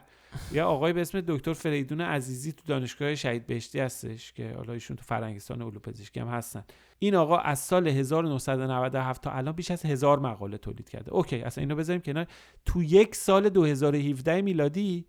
یا 0.51 0.67
آقای 0.67 0.93
به 0.93 1.01
اسم 1.01 1.21
دکتر 1.21 1.53
فریدون 1.53 2.01
عزیزی 2.01 2.51
تو 2.51 2.63
دانشگاه 2.65 3.15
شهید 3.15 3.47
بهشتی 3.47 3.79
هستش 3.79 4.33
که 4.33 4.53
حالا 4.55 4.73
ایشون 4.73 4.97
تو 4.97 5.03
فرنگستان 5.03 5.61
علوم 5.61 5.79
پزشکی 5.79 6.19
هم 6.19 6.27
هستن. 6.27 6.63
این 6.99 7.15
آقا 7.15 7.37
از 7.37 7.59
سال 7.59 7.87
1997 7.87 9.21
تا 9.21 9.31
الان 9.31 9.53
بیش 9.55 9.71
از 9.71 9.85
هزار 9.85 10.19
مقاله 10.19 10.57
تولید 10.57 10.89
کرده. 10.89 11.13
اوکی 11.13 11.41
اصلا 11.41 11.61
اینو 11.61 11.75
بذاریم 11.75 12.01
کنار. 12.01 12.27
تو 12.65 12.83
یک 12.83 13.15
سال 13.15 13.49
2017 13.49 14.41
میلادی 14.41 15.05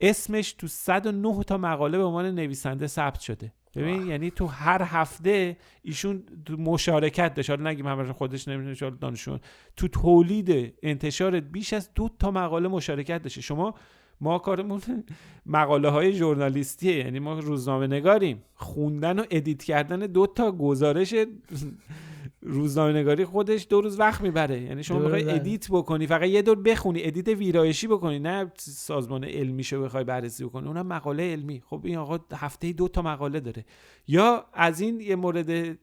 اسمش 0.00 0.52
تو 0.52 0.66
109 0.66 1.44
تا 1.44 1.58
مقاله 1.58 1.98
به 1.98 2.04
عنوان 2.04 2.26
نویسنده 2.34 2.86
ثبت 2.86 3.20
شده. 3.20 3.52
ببین 3.74 4.06
یعنی 4.06 4.30
تو 4.30 4.46
هر 4.46 4.82
هفته 4.82 5.56
ایشون 5.82 6.22
تو 6.44 6.56
مشارکت 6.56 7.34
داشت. 7.34 7.50
حالا 7.50 7.70
نگیم 7.70 7.86
همش 7.86 8.10
خودش 8.10 8.48
نمی‌دونه 8.48 8.96
دانشون 8.96 9.40
تو 9.76 9.88
تولید 9.88 10.74
انتشار 10.82 11.40
بیش 11.40 11.72
از 11.72 11.94
دو 11.94 12.08
تا 12.18 12.30
مقاله 12.30 12.68
مشارکت 12.68 13.22
داشته. 13.22 13.40
شما 13.40 13.74
ما 14.20 14.38
کارمون 14.38 14.80
مقاله 15.46 15.88
های 15.88 16.12
ژورنالیستیه 16.12 16.96
یعنی 16.96 17.18
ما 17.18 17.38
روزنامه 17.38 17.86
نگاریم. 17.86 18.42
خوندن 18.54 19.18
و 19.18 19.24
ادیت 19.30 19.62
کردن 19.62 19.98
دو 19.98 20.26
تا 20.26 20.52
گزارش 20.52 21.14
روزنامه 22.42 22.92
نگاری 22.92 23.24
خودش 23.24 23.66
دو 23.70 23.80
روز 23.80 24.00
وقت 24.00 24.20
می‌بره. 24.20 24.60
یعنی 24.62 24.82
شما 24.82 24.98
بخوای 24.98 25.30
edit 25.30 25.66
بکنی 25.70 26.06
فقط 26.06 26.28
یه 26.28 26.42
دور 26.42 26.62
بخونی 26.62 27.00
edit 27.04 27.28
ویرایشی 27.28 27.86
بکنی 27.86 28.18
نه 28.18 28.52
سازمان 28.56 29.24
علمی 29.24 29.64
شو 29.64 29.82
بخوای 29.82 30.04
بررسی 30.04 30.44
بکنی. 30.44 30.68
اونم 30.68 30.86
مقاله 30.86 31.32
علمی. 31.32 31.62
خب 31.66 31.80
این 31.84 31.96
آقا 31.96 32.18
هفته 32.32 32.72
دو 32.72 32.88
تا 32.88 33.02
مقاله 33.02 33.40
داره. 33.40 33.64
یا 34.08 34.44
از 34.52 34.80
این 34.80 35.00
یه 35.00 35.16
مورد 35.16 35.78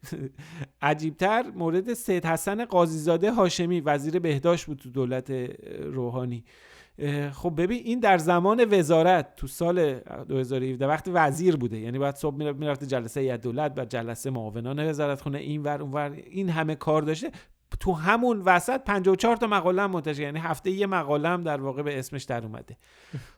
عجیبتر 0.82 1.46
مورد 1.56 1.94
سید 1.94 2.26
حسن 2.26 2.66
قاضیزاده 2.66 3.32
هاشمی 3.32 3.82
وزیر 3.82 4.20
بهداشت 4.20 4.66
بود 4.66 4.78
تو 4.78 4.90
دولت 4.90 5.32
روحانی. 5.84 6.44
خب 7.34 7.54
ببین 7.58 7.82
این 7.86 8.00
در 8.00 8.18
زمان 8.18 8.66
وزارت 8.72 9.36
تو 9.36 9.48
سال 9.48 9.94
2017 9.94 10.88
وقتی 10.88 11.12
وزیر 11.12 11.56
بوده 11.56 11.80
یعنی 11.80 12.00
بعد 12.00 12.16
صبح 12.16 12.36
می‌رفته 12.36 12.86
جلسه 12.86 13.20
هیئت 13.20 13.42
دولت 13.42 13.74
بعد 13.74 13.90
جلسه 13.90 14.30
معاونان 14.30 14.90
وزارت 14.90 15.22
خونه 15.22 15.38
این 15.38 15.64
ور 15.64 15.82
اون 15.82 15.92
ور 15.92 16.12
این 16.12 16.50
همه 16.50 16.76
کار 16.76 17.02
داشته. 17.02 17.32
تو 17.80 17.94
همون 17.94 18.42
وسط 18.46 18.84
54 18.84 19.38
تا 19.38 19.48
مقاله 19.48 19.82
هم 19.82 19.92
منتشر 19.92 20.22
یعنی 20.22 20.40
هفته 20.40 20.72
یه 20.72 20.88
مقاله 20.88 21.30
هم 21.30 21.44
در 21.44 21.62
واقع 21.62 21.82
به 21.82 22.00
اسمش 22.00 22.24
در 22.24 22.44
اومده. 22.44 22.78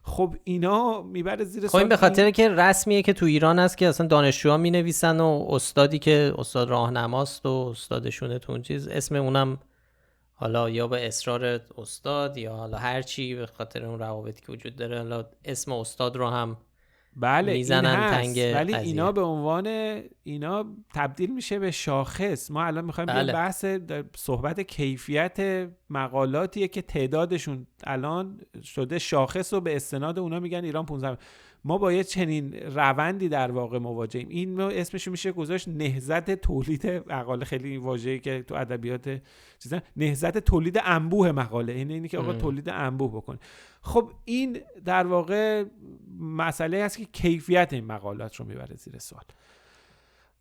خب 0.04 0.36
اینا 0.44 1.02
می‌بره 1.02 1.44
زیر 1.46 1.68
خب 1.68 1.76
این 1.76 1.90
به 1.90 1.98
خاطر 1.98 2.32
که 2.32 2.50
رسمیه 2.50 3.02
که 3.02 3.14
تو 3.14 3.26
ایران 3.26 3.60
هست 3.60 3.78
که 3.78 3.88
اصلا 3.88 4.08
دانشجوها 4.08 4.58
می 4.58 4.72
نویسن 4.72 5.20
و 5.20 5.46
استادی 5.50 6.00
که 6.00 6.34
استاد 6.38 6.70
راهنماست 6.70 7.46
و 7.46 7.50
استادشونه 7.72 8.40
تو 8.40 8.52
اون 8.52 8.62
چیز 8.62 8.88
اسم 8.88 9.16
اونم 9.16 9.60
حالا 10.40 10.70
یا 10.70 10.88
به 10.88 11.08
اصرار 11.08 11.62
استاد 11.78 12.38
یا 12.38 12.56
حالا 12.56 12.78
هر 12.78 13.02
چی 13.02 13.36
به 13.36 13.46
خاطر 13.46 13.86
اون 13.86 14.00
روابطی 14.00 14.46
که 14.46 14.52
وجود 14.52 14.76
داره 14.76 14.98
حالا 14.98 15.26
اسم 15.46 15.72
استاد 15.72 16.16
رو 16.16 16.28
هم 16.28 16.58
بله 17.16 17.54
می‌زنن 17.54 18.12
تنگ 18.12 18.52
ولی 18.56 18.76
اینا 18.76 19.12
به 19.12 19.22
عنوان 19.22 19.68
اینا 20.24 20.66
تبدیل 20.94 21.34
میشه 21.34 21.60
به 21.60 21.72
شاخص. 21.72 22.52
ما 22.52 22.64
الان 22.64 22.86
می‌خوایم 22.86 23.08
بله. 23.08 23.34
بحث 23.34 23.66
صحبت 24.16 24.60
کیفیت 24.60 25.70
مقالاتیه 25.90 26.68
که 26.68 26.82
تعدادشون 26.82 27.68
الان 27.84 28.42
شده 28.64 29.00
شاخص 29.00 29.54
و 29.54 29.62
به 29.62 29.76
استناد 29.76 30.20
اونا 30.20 30.40
میگن 30.40 30.64
ایران 30.64 30.86
15 30.86 31.18
ما 31.64 31.78
با 31.78 31.94
یه 31.94 32.04
چنین 32.04 32.54
روندی 32.54 33.30
در 33.30 33.52
واقع 33.52 33.78
مواجهیم. 33.78 34.30
این 34.30 34.62
اسمش 34.62 35.08
میشه 35.08 35.32
گذاشت 35.32 35.68
نهزت 35.68 36.32
تولید 36.32 36.88
مقاله. 36.88 37.46
خیلی 37.46 37.78
واژه‌ای 37.78 38.20
که 38.20 38.44
تو 38.48 38.56
ادبیات 38.56 39.22
چیزا. 39.60 39.82
نهزت 39.98 40.38
تولید 40.38 40.80
انبوه 40.84 41.32
مقاله. 41.32 41.74
این 41.74 41.92
اینی 41.92 42.08
که 42.08 42.18
آقا 42.18 42.34
تولید 42.34 42.70
انبوه 42.70 43.12
بکنه 43.12 43.40
خب 43.82 44.12
این 44.26 44.60
در 44.86 45.08
واقع 45.08 45.66
مسئله 46.20 46.84
هست 46.84 46.98
که 46.98 47.06
کیفیت 47.06 47.74
این 47.74 47.86
مقالات 47.86 48.36
رو 48.36 48.46
می‌بره 48.46 48.76
زیر 48.76 48.98
سوال. 48.98 49.24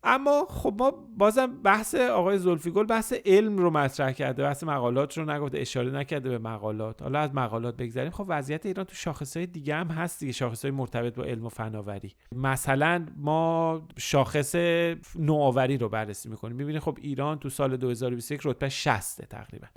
اما 0.03 0.45
خب 0.49 0.75
ما 0.79 0.91
بازم 1.17 1.61
بحث 1.61 1.95
آقای 1.95 2.37
زلفیگل 2.37 2.83
بحث 2.83 3.13
علم 3.25 3.57
رو 3.57 3.69
مطرح 3.69 4.11
کرده 4.11 4.43
بحث 4.43 4.63
مقالات 4.63 5.17
رو 5.17 5.31
نگفته 5.31 5.59
اشاره 5.59 5.91
نکرده 5.91 6.29
به 6.29 6.37
مقالات. 6.37 7.01
حالا 7.01 7.19
از 7.19 7.35
مقالات 7.35 7.77
بگذاریم 7.77 8.11
خب 8.11 8.25
وضعیت 8.27 8.65
ایران 8.65 8.85
تو 8.85 8.95
شاخصهای 8.95 9.45
دیگه 9.45 9.75
هم 9.75 9.87
هست 9.87 10.19
دیگه 10.19 10.31
شاخصهای 10.31 10.71
مرتبط 10.71 11.15
با 11.15 11.23
علم 11.23 11.45
و 11.45 11.49
فناوری. 11.49 12.13
مثلا 12.35 13.05
ما 13.17 13.81
شاخص 13.97 14.55
نوآوری 15.15 15.77
رو 15.77 15.89
بررسی 15.89 16.29
می‌کنیم. 16.29 16.55
می‌بینیم 16.57 16.81
خب 16.81 16.97
ایران 17.01 17.39
تو 17.39 17.49
سال 17.49 17.77
2021 17.77 18.41
رتبه 18.43 18.69
60 18.69 19.21
تقریبا. 19.21 19.67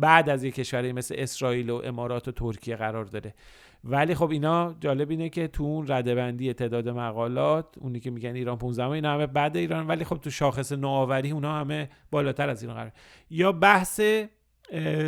بعد 0.00 0.28
از 0.28 0.44
یک 0.44 0.54
کشوری 0.54 0.92
مثل 0.92 1.14
اسرائیل 1.18 1.70
و 1.70 1.80
امارات 1.84 2.28
و 2.28 2.32
ترکیه 2.32 2.76
قرار 2.76 3.04
داره 3.04 3.34
ولی 3.84 4.14
خب 4.14 4.30
اینا 4.30 4.74
جالب 4.80 5.10
اینه 5.10 5.28
که 5.28 5.48
تو 5.48 5.62
اون 5.62 5.88
رده‌بندی 5.88 6.52
تعداد 6.52 6.88
مقالات 6.88 7.66
اونی 7.80 8.00
که 8.00 8.10
میگن 8.10 8.34
ایران 8.34 8.58
15 8.58 8.90
اینا 8.90 9.14
همه 9.14 9.26
بعد 9.26 9.56
ایران 9.56 9.86
ولی 9.86 10.04
خب 10.04 10.16
تو 10.16 10.30
شاخص 10.30 10.72
نوآوری 10.72 11.30
اونا 11.30 11.60
همه 11.60 11.88
بالاتر 12.10 12.48
از 12.48 12.62
این 12.62 12.74
قرار. 12.74 12.92
یا 13.30 13.52
بحث 13.52 14.00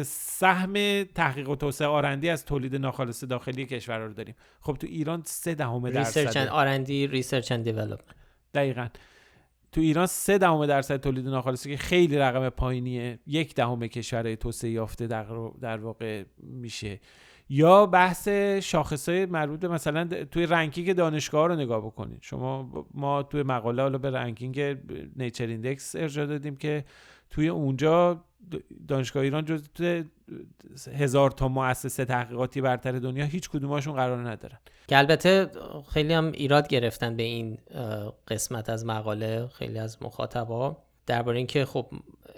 سهم 0.04 1.04
تحقیق 1.04 1.48
و 1.48 1.56
توسعه 1.56 1.88
R&D 1.88 2.28
از 2.28 2.44
تولید 2.44 2.76
ناخالص 2.76 3.24
داخلی 3.24 3.66
کشور 3.66 3.98
رو 3.98 4.12
داریم. 4.12 4.34
خب 4.60 4.76
تو 4.80 4.86
ایران 4.86 5.22
سه 5.24 5.54
دهم 5.54 5.90
درصد. 5.90 6.18
research 6.18 6.36
R&D 6.36 7.06
research 7.06 7.52
and 7.52 7.64
development 7.64 8.00
دقیقاً. 8.54 8.88
تو 9.76 9.82
ایران 9.82 10.06
سه 10.06 10.38
دهم 10.38 10.66
درصد 10.66 10.96
تولید 10.96 11.28
ناخالصی 11.28 11.70
که 11.70 11.76
خیلی 11.76 12.18
رقم 12.18 12.48
پایینیه. 12.48 13.18
یک 13.26 13.54
دهم 13.54 13.86
کشورهای 13.86 14.36
توسعه 14.36 14.70
یافته 14.70 15.06
در, 15.06 15.26
در 15.60 15.78
واقع 15.78 16.24
میشه. 16.38 17.00
یا 17.48 17.86
بحث 17.86 18.28
شاخصهای 18.62 19.26
مربوط 19.26 19.60
به 19.60 19.68
مثلا 19.68 20.08
توی 20.30 20.46
ranking 20.46 20.92
دانشگاه 20.92 21.48
رو 21.48 21.56
نگاه 21.56 21.86
بکنید 21.86 22.18
شما 22.22 22.86
ما 22.94 23.22
توی 23.22 23.42
مقاله 23.42 23.82
حالا 23.82 23.98
به 23.98 24.10
ranking 24.10 24.76
Nature 25.16 25.46
Index 25.46 25.96
ارجاع 25.96 26.26
دادیم 26.26 26.56
که 26.56 26.84
توی 27.30 27.48
اونجا 27.48 28.24
دانشگاه 28.88 29.22
ایران 29.22 29.44
جز 29.44 29.62
هزار 30.92 31.30
تا 31.30 31.48
مؤسسه 31.48 32.04
تحقیقاتی 32.04 32.60
برتر 32.60 32.92
دنیا 32.92 33.24
هیچ 33.24 33.50
کدوماشون 33.50 33.94
قرار 33.94 34.28
ندارن. 34.28 34.58
که 34.88 34.98
البته 34.98 35.50
خیلی 35.92 36.12
هم 36.12 36.32
ایراد 36.32 36.68
گرفتن 36.68 37.16
به 37.16 37.22
این 37.22 37.58
قسمت 38.28 38.70
از 38.70 38.86
مقاله 38.86 39.48
خیلی 39.48 39.78
از 39.78 40.02
مخاطبا. 40.02 40.76
درباره 41.06 41.38
اینکه 41.38 41.64
خب 41.64 41.86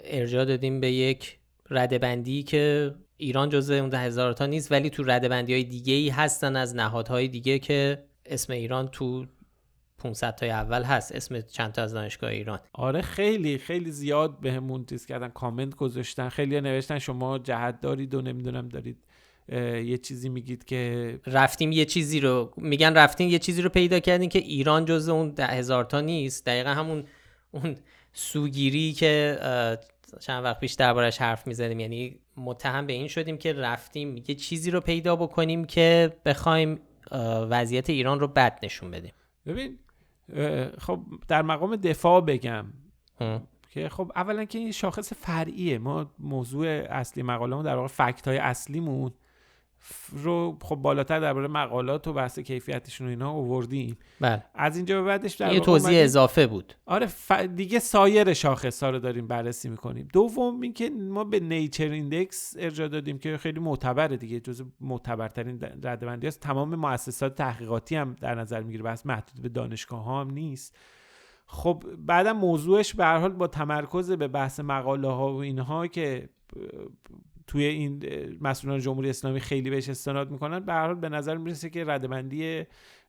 ارجاع 0.03 0.45
دادیم 0.45 0.79
به 0.79 0.91
یک 0.91 1.39
ردبندی 1.69 2.43
که 2.43 2.95
ایران 3.17 3.49
جزء 3.49 3.73
اون 3.73 3.89
ده 3.89 3.97
هزار 3.97 4.33
تا 4.33 4.45
نیست 4.45 4.71
ولی 4.71 4.89
تو 4.89 5.03
ردبندی 5.03 5.53
های 5.53 5.63
دیگه 5.63 5.93
ای 5.93 6.09
هستن 6.09 6.55
از 6.55 6.75
نهادهای 6.75 7.27
دیگه 7.27 7.59
که 7.59 8.03
اسم 8.25 8.53
ایران 8.53 8.87
تو 8.87 9.25
500 9.99 10.35
تای 10.35 10.49
اول 10.49 10.83
هست. 10.83 11.15
اسم 11.15 11.41
چند 11.41 11.71
تا 11.71 11.81
از 11.81 11.93
دانشگاه 11.93 12.29
ایران. 12.29 12.59
آره 12.73 13.01
خیلی 13.01 13.57
خیلی 13.57 13.91
زیاد 13.91 14.39
بهمون 14.39 14.85
به 14.85 14.97
کردن 15.07 15.27
کامنت 15.27 15.75
گذاشتن 15.75 16.29
خیلی 16.29 16.61
نوشتن 16.61 16.99
شما 16.99 17.39
جهت 17.39 17.81
دارید 17.81 18.13
و 18.13 18.21
نمی‌دونم 18.21 18.69
دارید 18.69 18.97
یه 19.85 19.97
چیزی 19.97 20.29
میگید 20.29 20.65
که 20.65 21.19
رفتیم 21.27 21.71
یه 21.71 21.85
چیزی 21.85 22.19
رو 22.19 22.53
میگن 22.57 22.93
رفتیم 22.93 23.29
یه 23.29 23.39
چیزی 23.39 23.61
رو 23.61 23.69
پیدا 23.69 23.99
کردیم 23.99 24.29
که 24.29 24.39
ایران 24.39 24.85
جز 24.85 25.09
اون 25.09 25.29
ده 25.29 25.47
هزار 25.47 25.83
تا 25.83 26.01
نیست. 26.01 26.45
دقیقا 26.45 26.69
همون 26.69 27.03
اون 27.51 27.75
سوگیری 28.13 28.93
که 28.93 29.39
چند 30.19 30.43
وقت 30.43 30.59
پیش 30.59 30.73
دربارش 30.73 31.17
حرف 31.17 31.47
می‌زنیم 31.47 31.79
یعنی 31.79 32.19
متهم 32.37 32.87
به 32.87 32.93
این 32.93 33.07
شدیم 33.07 33.37
که 33.37 33.53
رفتیم 33.53 34.17
یه 34.17 34.35
چیزی 34.35 34.71
رو 34.71 34.81
پیدا 34.81 35.15
بکنیم 35.15 35.65
که 35.65 36.13
بخوایم 36.25 36.79
وضعیت 37.49 37.89
ایران 37.89 38.19
رو 38.19 38.27
بد 38.27 38.59
نشون 38.63 38.91
بدیم. 38.91 39.11
ببین 39.45 39.79
خب 40.77 40.99
در 41.27 41.41
مقام 41.41 41.75
دفاع 41.75 42.21
بگم. 42.21 42.65
که 43.69 43.89
خب 43.89 44.11
اولا 44.15 44.45
که 44.45 44.59
این 44.59 44.71
شاخص 44.71 45.13
فرعیه. 45.13 45.77
ما 45.77 46.11
موضوع 46.19 46.67
اصلی 46.67 47.23
مقاله 47.23 47.63
در 47.63 47.75
واقع 47.75 47.87
fact 47.87 48.27
های 48.27 48.37
اصلیمون. 48.37 49.11
رو 50.11 50.57
خب 50.61 50.75
بالاتر 50.75 51.19
درباره 51.19 51.47
مقالات 51.47 52.07
و 52.07 52.13
بحث 52.13 52.39
کیفیتشون 52.39 53.07
و 53.07 53.09
اینا 53.09 53.31
آوردیم. 53.31 53.97
بله. 54.21 54.43
از 54.55 54.75
اینجا 54.75 55.01
به 55.01 55.07
بعدش 55.07 55.35
در 55.35 55.53
یه 55.53 55.59
توضیح 55.59 56.03
اضافه 56.03 56.47
بود. 56.47 56.73
آره 56.85 57.05
ف... 57.05 57.31
دیگه 57.31 57.79
سایر 57.79 58.33
شاخص 58.33 58.83
ها 58.83 58.89
رو 58.89 58.99
داریم 58.99 59.27
بررسی 59.27 59.69
می‌کنیم. 59.69 60.07
دوم 60.13 60.61
اینکه 60.61 60.89
ما 60.89 61.23
به 61.23 61.39
Nature 61.39 61.89
Index 61.89 62.55
ارجاع 62.59 62.87
دادیم 62.87 63.17
که 63.17 63.37
خیلی 63.37 63.59
معتبره 63.59 64.17
دیگه 64.17 64.39
جزو 64.39 64.65
معتبرترین 64.81 65.59
رده‌بندی 65.83 66.27
هست 66.27 66.39
تمام 66.39 66.75
مؤسسات 66.75 67.35
تحقیقاتی 67.35 67.95
هم 67.95 68.15
در 68.21 68.35
نظر 68.35 68.61
می‌گیره 68.61 68.83
بس 68.83 69.05
محدود 69.05 69.41
به 69.41 69.49
دانشگاه 69.49 70.03
ها 70.03 70.21
هم 70.21 70.29
نیست. 70.29 70.77
خب 71.45 71.83
بعدم 71.97 72.37
موضوعش 72.37 72.93
به 72.93 73.05
هر 73.05 73.17
حال 73.17 73.31
با 73.31 73.47
تمرکز 73.47 74.11
به 74.11 74.27
بحث 74.27 74.59
مقاله 74.59 75.07
ها 75.07 75.33
و 75.33 75.37
اینها 75.37 75.87
که 75.87 76.29
توی 77.49 77.63
این 77.63 78.03
مسئولان 78.41 78.79
جمهوری 78.79 79.09
اسلامی 79.09 79.39
خیلی 79.39 79.69
بهش 79.69 79.89
استناد 79.89 80.31
می‌کنن. 80.31 80.59
به 80.59 80.73
هر 80.73 80.85
حال 80.85 80.95
به 80.95 81.09
نظر 81.09 81.37
می‌رسه 81.37 81.69
که 81.69 81.83
ردبندی 81.85 82.63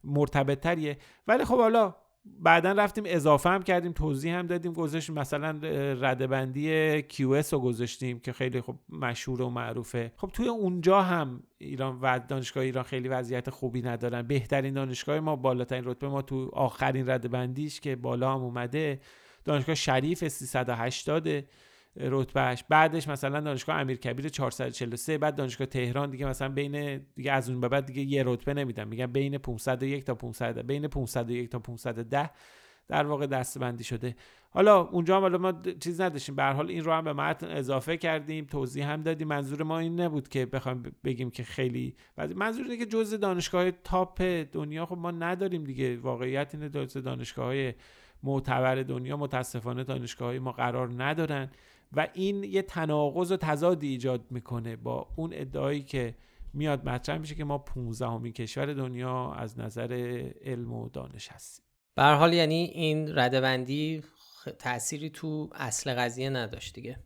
مرتبط 0.04 0.60
تریه 0.60 0.98
ولی 1.28 1.44
خب 1.44 1.56
حالا 1.56 1.94
بعدا 2.24 2.72
رفتیم 2.72 3.04
اضافه 3.06 3.48
هم 3.48 3.62
کردیم 3.62 3.92
توضیح 3.92 4.34
هم 4.34 4.46
دادیم 4.46 4.72
گذاشتیم. 4.72 5.14
مثلا 5.14 5.58
ردبندی 6.00 7.02
QS 7.02 7.52
رو 7.52 7.58
گذاشتیم 7.60 8.18
که 8.20 8.32
خیلی 8.32 8.60
خب 8.60 8.74
مشهور 8.88 9.42
و 9.42 9.50
معروفه. 9.50 10.12
خب 10.16 10.30
توی 10.32 10.48
اونجا 10.48 11.02
هم 11.02 11.42
ایران 11.58 11.98
و 12.02 12.20
دانشگاه 12.28 12.62
ایران 12.62 12.84
خیلی 12.84 13.08
وضعیت 13.08 13.50
خوبی 13.50 13.82
ندارن. 13.82 14.22
بهترین 14.22 14.74
دانشگاه 14.74 15.20
ما 15.20 15.36
بالاترین 15.36 15.84
رتبه 15.84 16.08
ما 16.08 16.22
تو 16.22 16.50
آخرین 16.52 17.10
ردبندیش 17.10 17.80
که 17.80 17.96
بالا 17.96 18.34
هم 18.34 18.42
اومده 18.42 19.00
دانشگاه 19.44 19.74
شریف 19.74 20.28
380 20.28 21.28
رتبهش 22.02 22.64
بعدش 22.68 23.08
مثلا 23.08 23.40
دانشگاه 23.40 23.76
امیرکبیر 23.76 24.28
443 24.28 25.18
بعد 25.18 25.36
دانشگاه 25.36 25.66
تهران 25.66 26.10
دیگه 26.10 26.26
مثلا 26.26 26.48
بین 26.48 26.98
دیگه 27.14 27.32
از 27.32 27.50
اون 27.50 27.60
به 27.60 27.68
بعد 27.68 27.86
دیگه 27.86 28.02
یه 28.02 28.22
رتبه 28.26 28.54
نمیدن. 28.54 28.88
میگن 28.88 29.06
بین 29.06 29.38
501 29.38 30.04
تا 30.04 30.14
500 30.14 30.58
بین 30.58 30.88
501 30.88 31.50
تا 31.50 31.58
510 31.58 32.30
در 32.88 33.06
واقع 33.06 33.26
دستبندی 33.26 33.84
شده. 33.84 34.16
حالا 34.50 34.80
اونجا 34.80 35.16
هم 35.16 35.22
حالا 35.22 35.38
ما 35.38 35.52
چیز 35.80 36.00
نداشتیم. 36.00 36.36
به 36.36 36.44
حال 36.44 36.68
این 36.68 36.84
رو 36.84 36.92
هم 36.92 37.04
به 37.04 37.12
متن 37.12 37.46
اضافه 37.46 37.96
کردیم 37.96 38.44
توضیح 38.44 38.90
هم 38.90 39.02
دادیم. 39.02 39.28
منظور 39.28 39.62
ما 39.62 39.78
این 39.78 40.00
نبود 40.00 40.28
که 40.28 40.46
بخوایم 40.46 40.82
بگیم 41.04 41.30
که 41.30 41.42
خیلی 41.42 41.94
منظور 42.34 42.64
اینه 42.64 42.76
که 42.76 42.86
جزء 42.86 43.16
دانشگاه 43.16 43.70
تاپ 43.70 44.22
دنیا 44.52 44.86
خب 44.86 44.98
ما 44.98 45.10
نداریم 45.10 45.64
دیگه. 45.64 45.96
واقعیت 45.96 46.54
اینه 46.54 46.68
جزء 46.68 47.00
دانشگاه 47.00 47.44
های 47.44 47.74
معتبر 48.22 48.82
دنیا 48.82 49.16
متاسفانه 49.16 49.84
دانشگاه 49.84 50.28
های 50.28 50.38
ما 50.38 50.52
قرار 50.52 51.02
ندارن. 51.04 51.50
و 51.92 52.08
این 52.14 52.44
یه 52.44 52.62
تناقض 52.62 53.32
و 53.32 53.36
تضادی 53.36 53.88
ایجاد 53.88 54.24
می‌کنه 54.30 54.76
با 54.76 55.08
اون 55.16 55.30
ادعایی 55.32 55.82
که 55.82 56.14
میاد 56.52 56.88
مطرح 56.88 57.18
میشه 57.18 57.34
که 57.34 57.44
ما 57.44 57.58
15 57.58 58.06
همین 58.06 58.32
کشور 58.32 58.72
دنیا 58.72 59.32
از 59.32 59.58
نظر 59.58 59.92
علم 60.44 60.72
و 60.72 60.88
دانش 60.88 61.28
هستیم. 61.28 61.64
به 61.94 62.02
حال 62.02 62.32
یعنی 62.32 62.54
این 62.54 63.18
ردبندی 63.18 64.02
تأثیری 64.58 65.10
تو 65.10 65.50
اصل 65.54 65.94
قضیه 65.94 66.30
نداشت 66.30 66.74
دیگه. 66.74 66.96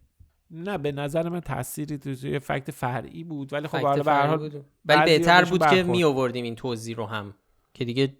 نه 0.51 0.79
به 0.79 0.93
نظر 0.93 1.29
من 1.29 1.41
تأثیری 1.41 1.99
تو 1.99 2.27
یه 2.27 2.39
فکت 2.39 2.71
فرعی 2.71 3.25
بود. 3.25 3.53
ولی 3.53 3.69
خب 3.69 3.79
حالا 3.79 4.03
به 4.03 4.13
هر 4.13 4.27
حال 4.27 4.63
ولی 4.85 5.05
بهتر 5.05 5.45
بود 5.45 5.67
که 5.67 5.83
می 5.83 6.05
آوردیم 6.05 6.45
این 6.45 6.55
توضیح 6.55 6.97
رو 6.97 7.07
هم 7.07 7.35
که 7.75 7.85
دیگه 7.85 8.17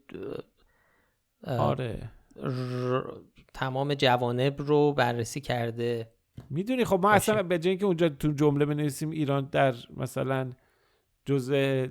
آره. 1.47 2.11
تمام 3.55 3.95
جوانب 3.95 4.63
رو 4.63 4.93
بررسی 4.93 5.41
کرده. 5.41 6.14
می‌دونی 6.51 6.85
خب 6.85 7.01
ما 7.03 7.11
اصلا 7.11 7.43
به 7.43 7.59
جای 7.59 7.71
اینکه 7.71 7.87
اونجا 7.87 8.09
تو 8.09 8.33
جمله 8.33 8.65
بنویسیم 8.65 9.11
ایران 9.11 9.49
در 9.53 9.75
مثلا 9.97 10.53
جزء 11.27 11.87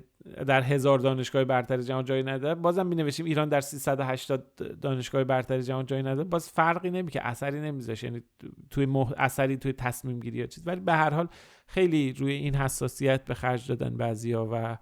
در 0.48 0.62
هزار 0.62 1.00
دانشگاه 1.00 1.44
برتر 1.44 1.82
جهان 1.82 2.06
جایی 2.06 2.24
نداره 2.24 2.56
بازم 2.56 2.88
می 2.88 2.96
نوشیم 2.96 3.26
ایران 3.26 3.50
در 3.50 3.62
380 3.62 4.80
دانشگاه 4.82 5.24
برتر 5.24 5.62
جهان 5.62 5.86
جایی 5.86 6.04
نداره 6.04 6.24
باز 6.24 6.50
فرقی 6.50 6.92
نمی 6.92 7.12
که 7.12 7.28
اثری 7.28 7.60
نمیذاشه 7.60 8.08
یعنی 8.08 8.24
توی 8.70 8.86
مح... 8.86 9.14
اثری 9.18 9.58
توی 9.58 9.74
تصمیم 9.74 10.20
گیری 10.20 10.38
یا 10.38 10.46
چیز. 10.46 10.68
ولی 10.68 10.82
به 10.82 10.94
هر 10.94 11.14
حال 11.14 11.28
خیلی 11.68 12.14
روی 12.14 12.34
این 12.34 12.56
حساسیت 12.56 13.26
به 13.26 13.34
خرج 13.34 13.68
دادن 13.68 13.98
بعضیا 13.98 14.50
و 14.52 14.78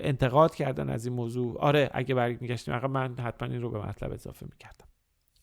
انتقاد 0.00 0.54
کردن 0.54 0.90
از 0.90 1.06
این 1.06 1.14
موضوع. 1.14 1.58
آره 1.58 1.90
اگه 1.92 2.14
برگ 2.14 2.40
میگشتیم 2.40 2.74
من 2.86 3.14
حتما 3.18 3.48
این 3.48 3.62
رو 3.62 3.70
به 3.70 3.88
مطلب 3.88 4.12
اضافه 4.12 4.46
می‌کردم. 4.52 4.86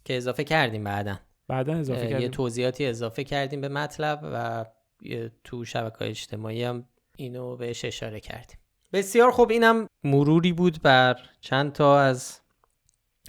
که 0.06 0.18
اضافه 0.18 0.44
کردیم 0.44 0.84
بعدا. 0.84 1.16
بعدا 1.48 1.74
اضافه 1.74 2.02
کردیم. 2.02 2.22
یه 2.22 2.30
توضیحاتی 2.30 2.86
اضافه 2.86 3.24
کردیم 3.24 3.62
به 3.62 3.70
مطلب 3.70 4.20
و 4.24 4.66
تو 5.44 5.66
شبکه 5.66 6.06
اجتماعی 6.06 6.64
هم 6.64 6.86
اینو 7.18 7.56
بهش 7.56 7.86
اشاره 7.86 8.20
کردیم. 8.20 8.58
بسیار 8.94 9.32
خوب 9.32 9.52
اینم 9.52 9.88
مروری 10.04 10.54
بود 10.54 10.82
بر 10.82 11.20
چند 11.42 11.72
تا 11.72 12.00
از 12.00 12.40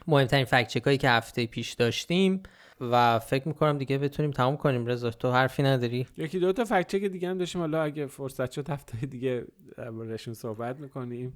مهمترین 0.06 0.44
فکچک 0.44 0.82
هایی 0.82 0.98
که 0.98 1.10
هفته 1.10 1.46
پیش 1.46 1.72
داشتیم 1.72 2.42
و 2.80 3.18
فکر 3.18 3.48
می‌کنم 3.48 3.78
دیگه 3.78 3.98
بتونیم 3.98 4.30
تمام 4.30 4.56
کنیم. 4.56 4.86
رضا 4.86 5.10
تو 5.10 5.30
حرفی 5.30 5.62
نداری؟ 5.62 6.06
یکی 6.16 6.38
دو 6.38 6.52
تا 6.52 6.64
فکچک 6.64 7.04
دیگه 7.04 7.28
هم 7.28 7.38
داشتیم. 7.38 7.60
حالا 7.60 7.82
اگه 7.82 8.06
فرصت 8.06 8.50
شد 8.50 8.70
هفته 8.70 9.06
دیگه 9.06 9.44
دربارهشون 9.76 10.34
صحبت 10.34 10.80
می‌کنیم. 10.80 11.32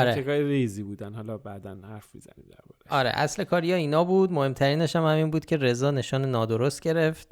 آره. 0.00 0.24
ریزی 0.48 0.82
بودن. 0.82 1.14
حالا 1.14 1.38
بعدا 1.38 1.76
حرف 1.82 2.14
می‌زنیم 2.14 2.46
دربارش 2.50 2.86
آره 2.90 3.10
اصل 3.14 3.44
کاریا 3.44 3.76
اینا 3.76 4.04
بود. 4.04 4.32
مهمترینش 4.32 4.96
هم 4.96 5.04
همین 5.04 5.30
بود 5.30 5.44
که 5.44 5.56
رضا 5.56 5.90
نشان 5.90 6.24
نادرست 6.24 6.80
گرفت. 6.80 7.28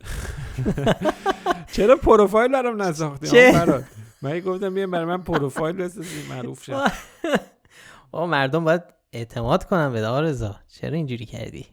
چرا 1.72 1.96
پروفایل 1.96 2.52
برام 2.52 2.82
نساختی؟ 2.82 3.52
من 4.22 4.40
گفتم 4.40 4.74
بیام 4.74 4.90
برای 4.90 5.04
من 5.04 5.22
پروفایل 5.22 5.76
بسازی 5.76 6.28
معروف 6.30 6.62
شد. 6.62 6.72
آقا 8.12 8.26
مردم 8.26 8.64
باید 8.64 8.82
اعتماد 9.12 9.64
کنن 9.64 9.92
به 9.92 10.20
رضا. 10.20 10.56
چرا 10.68 10.96
اینجوری 10.96 11.24
کردی؟ 11.24 11.66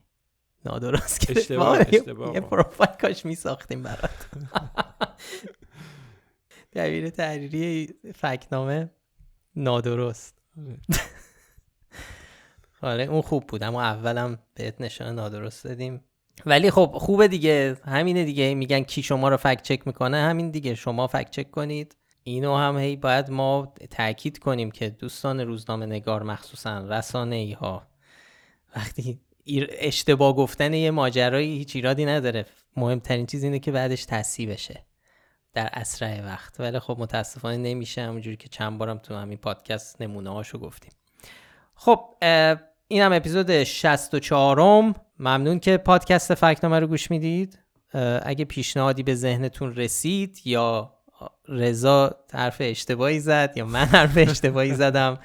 نادرست 0.65 1.27
گرفت. 1.27 1.39
اشتباه 1.39 1.77
اشتباه. 1.79 2.33
یه 2.33 2.41
پروفایل 2.41 2.91
کاش 3.01 3.25
میساختیم 3.25 3.83
برات. 3.83 4.29
دبیر 6.73 7.09
تحریری 7.09 7.95
فکنامه 8.15 8.89
نادرست. 9.55 10.38
آره. 12.81 13.03
اون 13.03 13.21
خوب 13.21 13.47
بود. 13.47 13.63
اما 13.63 13.81
اولم 13.81 14.39
بهت 14.53 14.81
نشان 14.81 15.15
نادرست 15.15 15.63
دادیم. 15.63 16.03
ولی 16.45 16.71
خب 16.71 16.91
خوبه 16.95 17.27
دیگه. 17.27 17.77
همینه 17.85 18.25
دیگه. 18.25 18.55
میگن 18.55 18.81
کی 18.81 19.03
شما 19.03 19.29
رو 19.29 19.37
فکت 19.37 19.61
چک 19.61 19.87
می‌کنه 19.87 20.17
همین 20.17 20.51
دیگه. 20.51 20.75
شما 20.75 21.07
فکت 21.07 21.29
چک 21.29 21.51
کنید. 21.51 21.95
اینو 22.23 22.57
هم 22.57 22.77
هی 22.77 22.95
باید 22.95 23.31
ما 23.31 23.73
تاکید 23.89 24.39
کنیم 24.39 24.71
که 24.71 24.89
دوستان 24.89 25.39
روزنامه 25.39 25.85
نگار 25.85 26.23
مخصوصا 26.23 26.77
رسانه 26.77 27.35
ای 27.35 27.53
ها 27.53 27.87
وقتی 28.75 29.19
اشتباه 29.79 30.35
گفتن 30.35 30.73
یه 30.73 30.91
ماجرایی 30.91 31.57
هیچ 31.57 31.75
ایرادی 31.75 32.05
نداره. 32.05 32.45
مهمترین 32.77 33.25
چیز 33.25 33.43
اینه 33.43 33.59
که 33.59 33.71
بعدش 33.71 34.05
تصحیح 34.05 34.51
بشه. 34.51 34.85
در 35.53 35.69
اسرع 35.73 36.25
وقت. 36.25 36.59
ولی 36.59 36.79
خب 36.79 36.95
متاسفانه 36.99 37.57
نمیشه 37.57 38.01
همونجوری 38.01 38.37
که 38.37 38.49
چند 38.49 38.77
بارم 38.77 38.97
تو 38.97 39.15
همین 39.15 39.37
پادکست 39.37 40.01
نمونه 40.01 40.29
هاشو 40.29 40.59
گفتیم. 40.59 40.91
خب 41.75 42.15
این 42.87 43.01
هم 43.01 43.13
اپیزود 43.13 43.63
64 43.63 44.81
م 44.81 44.93
ممنون 45.19 45.59
که 45.59 45.77
پادکست 45.77 46.33
فکنامه 46.33 46.79
رو 46.79 46.87
گوش 46.87 47.11
می‌دید. 47.11 47.59
اگه 48.23 48.45
پیشنهادی 48.45 49.03
به 49.03 49.15
ذهنتون 49.15 49.75
رسید 49.75 50.41
یا 50.45 50.93
رضا 51.47 52.15
حرف 52.33 52.57
اشتباهی 52.59 53.19
زد 53.19 53.53
یا 53.55 53.65
من 53.65 53.85
حرف 53.85 54.13
اشتباهی 54.17 54.75
زدم 54.75 55.19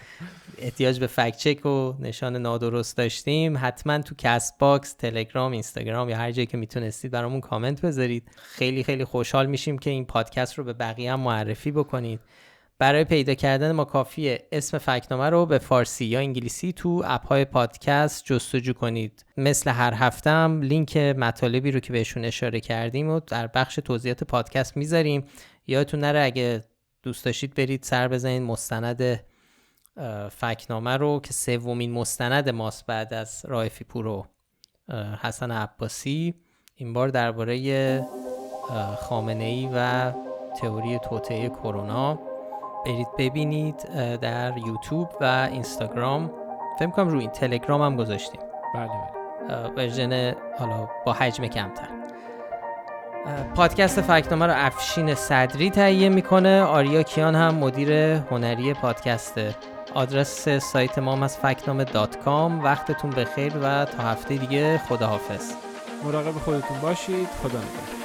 احتیاج 0.58 1.00
به 1.00 1.06
fact 1.06 1.36
check 1.36 1.66
و 1.66 1.94
نشان 2.00 2.36
نادرست 2.36 2.96
داشتیم. 2.96 3.56
حتما 3.60 3.98
تو 3.98 4.14
Castbox 4.18 4.92
تلگرام 4.94 5.52
اینستاگرام 5.52 6.08
یا 6.08 6.16
هر 6.16 6.32
جایی 6.32 6.46
که 6.46 6.56
می‌تونستید 6.56 7.10
برامون 7.10 7.40
کامنت 7.40 7.80
بذارید. 7.80 8.28
خیلی 8.36 8.84
خیلی 8.84 9.04
خوشحال 9.04 9.46
میشیم 9.46 9.78
که 9.78 9.90
این 9.90 10.04
پادکست 10.04 10.58
رو 10.58 10.64
به 10.64 10.72
بقیه 10.72 11.12
هم 11.12 11.20
معرفی 11.20 11.70
بکنید. 11.70 12.20
برای 12.78 13.04
پیدا 13.04 13.34
کردن 13.34 13.72
ما 13.72 13.84
کافیه 13.84 14.48
اسم 14.52 14.78
فکنامه 14.78 15.30
رو 15.30 15.46
به 15.46 15.58
فارسی 15.58 16.04
یا 16.04 16.18
انگلیسی 16.18 16.72
تو 16.72 17.02
app 17.04 17.26
های 17.26 17.44
پادکست 17.44 18.24
جستجو 18.24 18.72
کنید. 18.72 19.24
مثل 19.36 19.70
هر 19.70 19.94
هفته 19.94 20.30
هم 20.30 20.62
لینک 20.62 20.96
مطالبی 20.96 21.70
رو 21.70 21.80
که 21.80 21.92
بهشون 21.92 22.24
اشاره 22.24 22.60
کردیم 22.60 23.10
و 23.10 23.20
در 23.20 23.46
بخش 23.46 23.74
توضیحات 23.74 24.24
پادکست 24.24 24.76
می‌ذاریم. 24.76 25.24
یادتون 25.66 26.00
نره 26.00 26.20
اگه 26.20 26.64
دوست 27.02 27.24
داشتید 27.24 27.54
برید 27.54 27.82
سر 27.82 28.08
بزنید. 28.08 28.42
مستند 28.42 29.20
فکنامه 30.30 30.96
رو 30.96 31.20
که 31.20 31.32
سومین 31.32 31.92
مستند 31.92 32.50
ماست 32.50 32.86
بعد 32.86 33.14
از 33.14 33.44
رایفی 33.48 33.84
پورو 33.84 34.26
حسن 35.22 35.50
عباسی 35.50 36.34
این 36.74 36.92
بار 36.92 37.08
درباره 37.08 38.06
خامنه 39.00 39.44
ای 39.44 39.70
و 39.74 40.12
تئوری 40.60 40.98
توطعه 40.98 41.48
کرونا. 41.48 42.18
برید 42.86 43.08
ببینید 43.18 43.76
در 44.20 44.58
یوتیوب 44.66 45.08
و 45.20 45.48
اینستاگرام. 45.52 46.30
فکر 46.78 46.90
کنم 46.90 47.08
روی 47.08 47.20
این 47.20 47.30
تلگرام 47.30 47.82
هم 47.82 47.96
گذاشتیم. 47.96 48.40
بله 48.74 48.88
بله. 48.88 49.68
ورژن 49.76 50.34
حالا 50.58 50.88
با 51.06 51.12
حجم 51.12 51.46
کمتر. 51.46 51.88
پادکست 53.54 54.00
فکنامه 54.00 54.46
رو 54.46 54.52
افشین 54.56 55.14
صدری 55.14 55.70
تهیه 55.70 56.08
می‌کنه. 56.08 56.62
آریا 56.62 57.02
کیان 57.02 57.34
هم 57.34 57.54
مدیر 57.54 57.92
هنری 57.92 58.74
پادکسته. 58.74 59.54
آدرس 59.94 60.48
سایت 60.48 60.98
ما 60.98 61.12
هم 61.12 61.22
از 61.22 61.36
فکنامه 61.38 61.84
دات 61.84 62.16
کام. 62.16 62.64
وقتتون 62.64 63.10
بخیر 63.10 63.52
و 63.62 63.84
تا 63.84 64.02
هفته 64.02 64.36
دیگه 64.36 64.78
خداحافظ. 64.78 65.52
مراقب 66.04 66.32
خودتون 66.32 66.80
باشید. 66.80 67.28
خدا 67.42 67.58
نگهدار. 67.58 68.03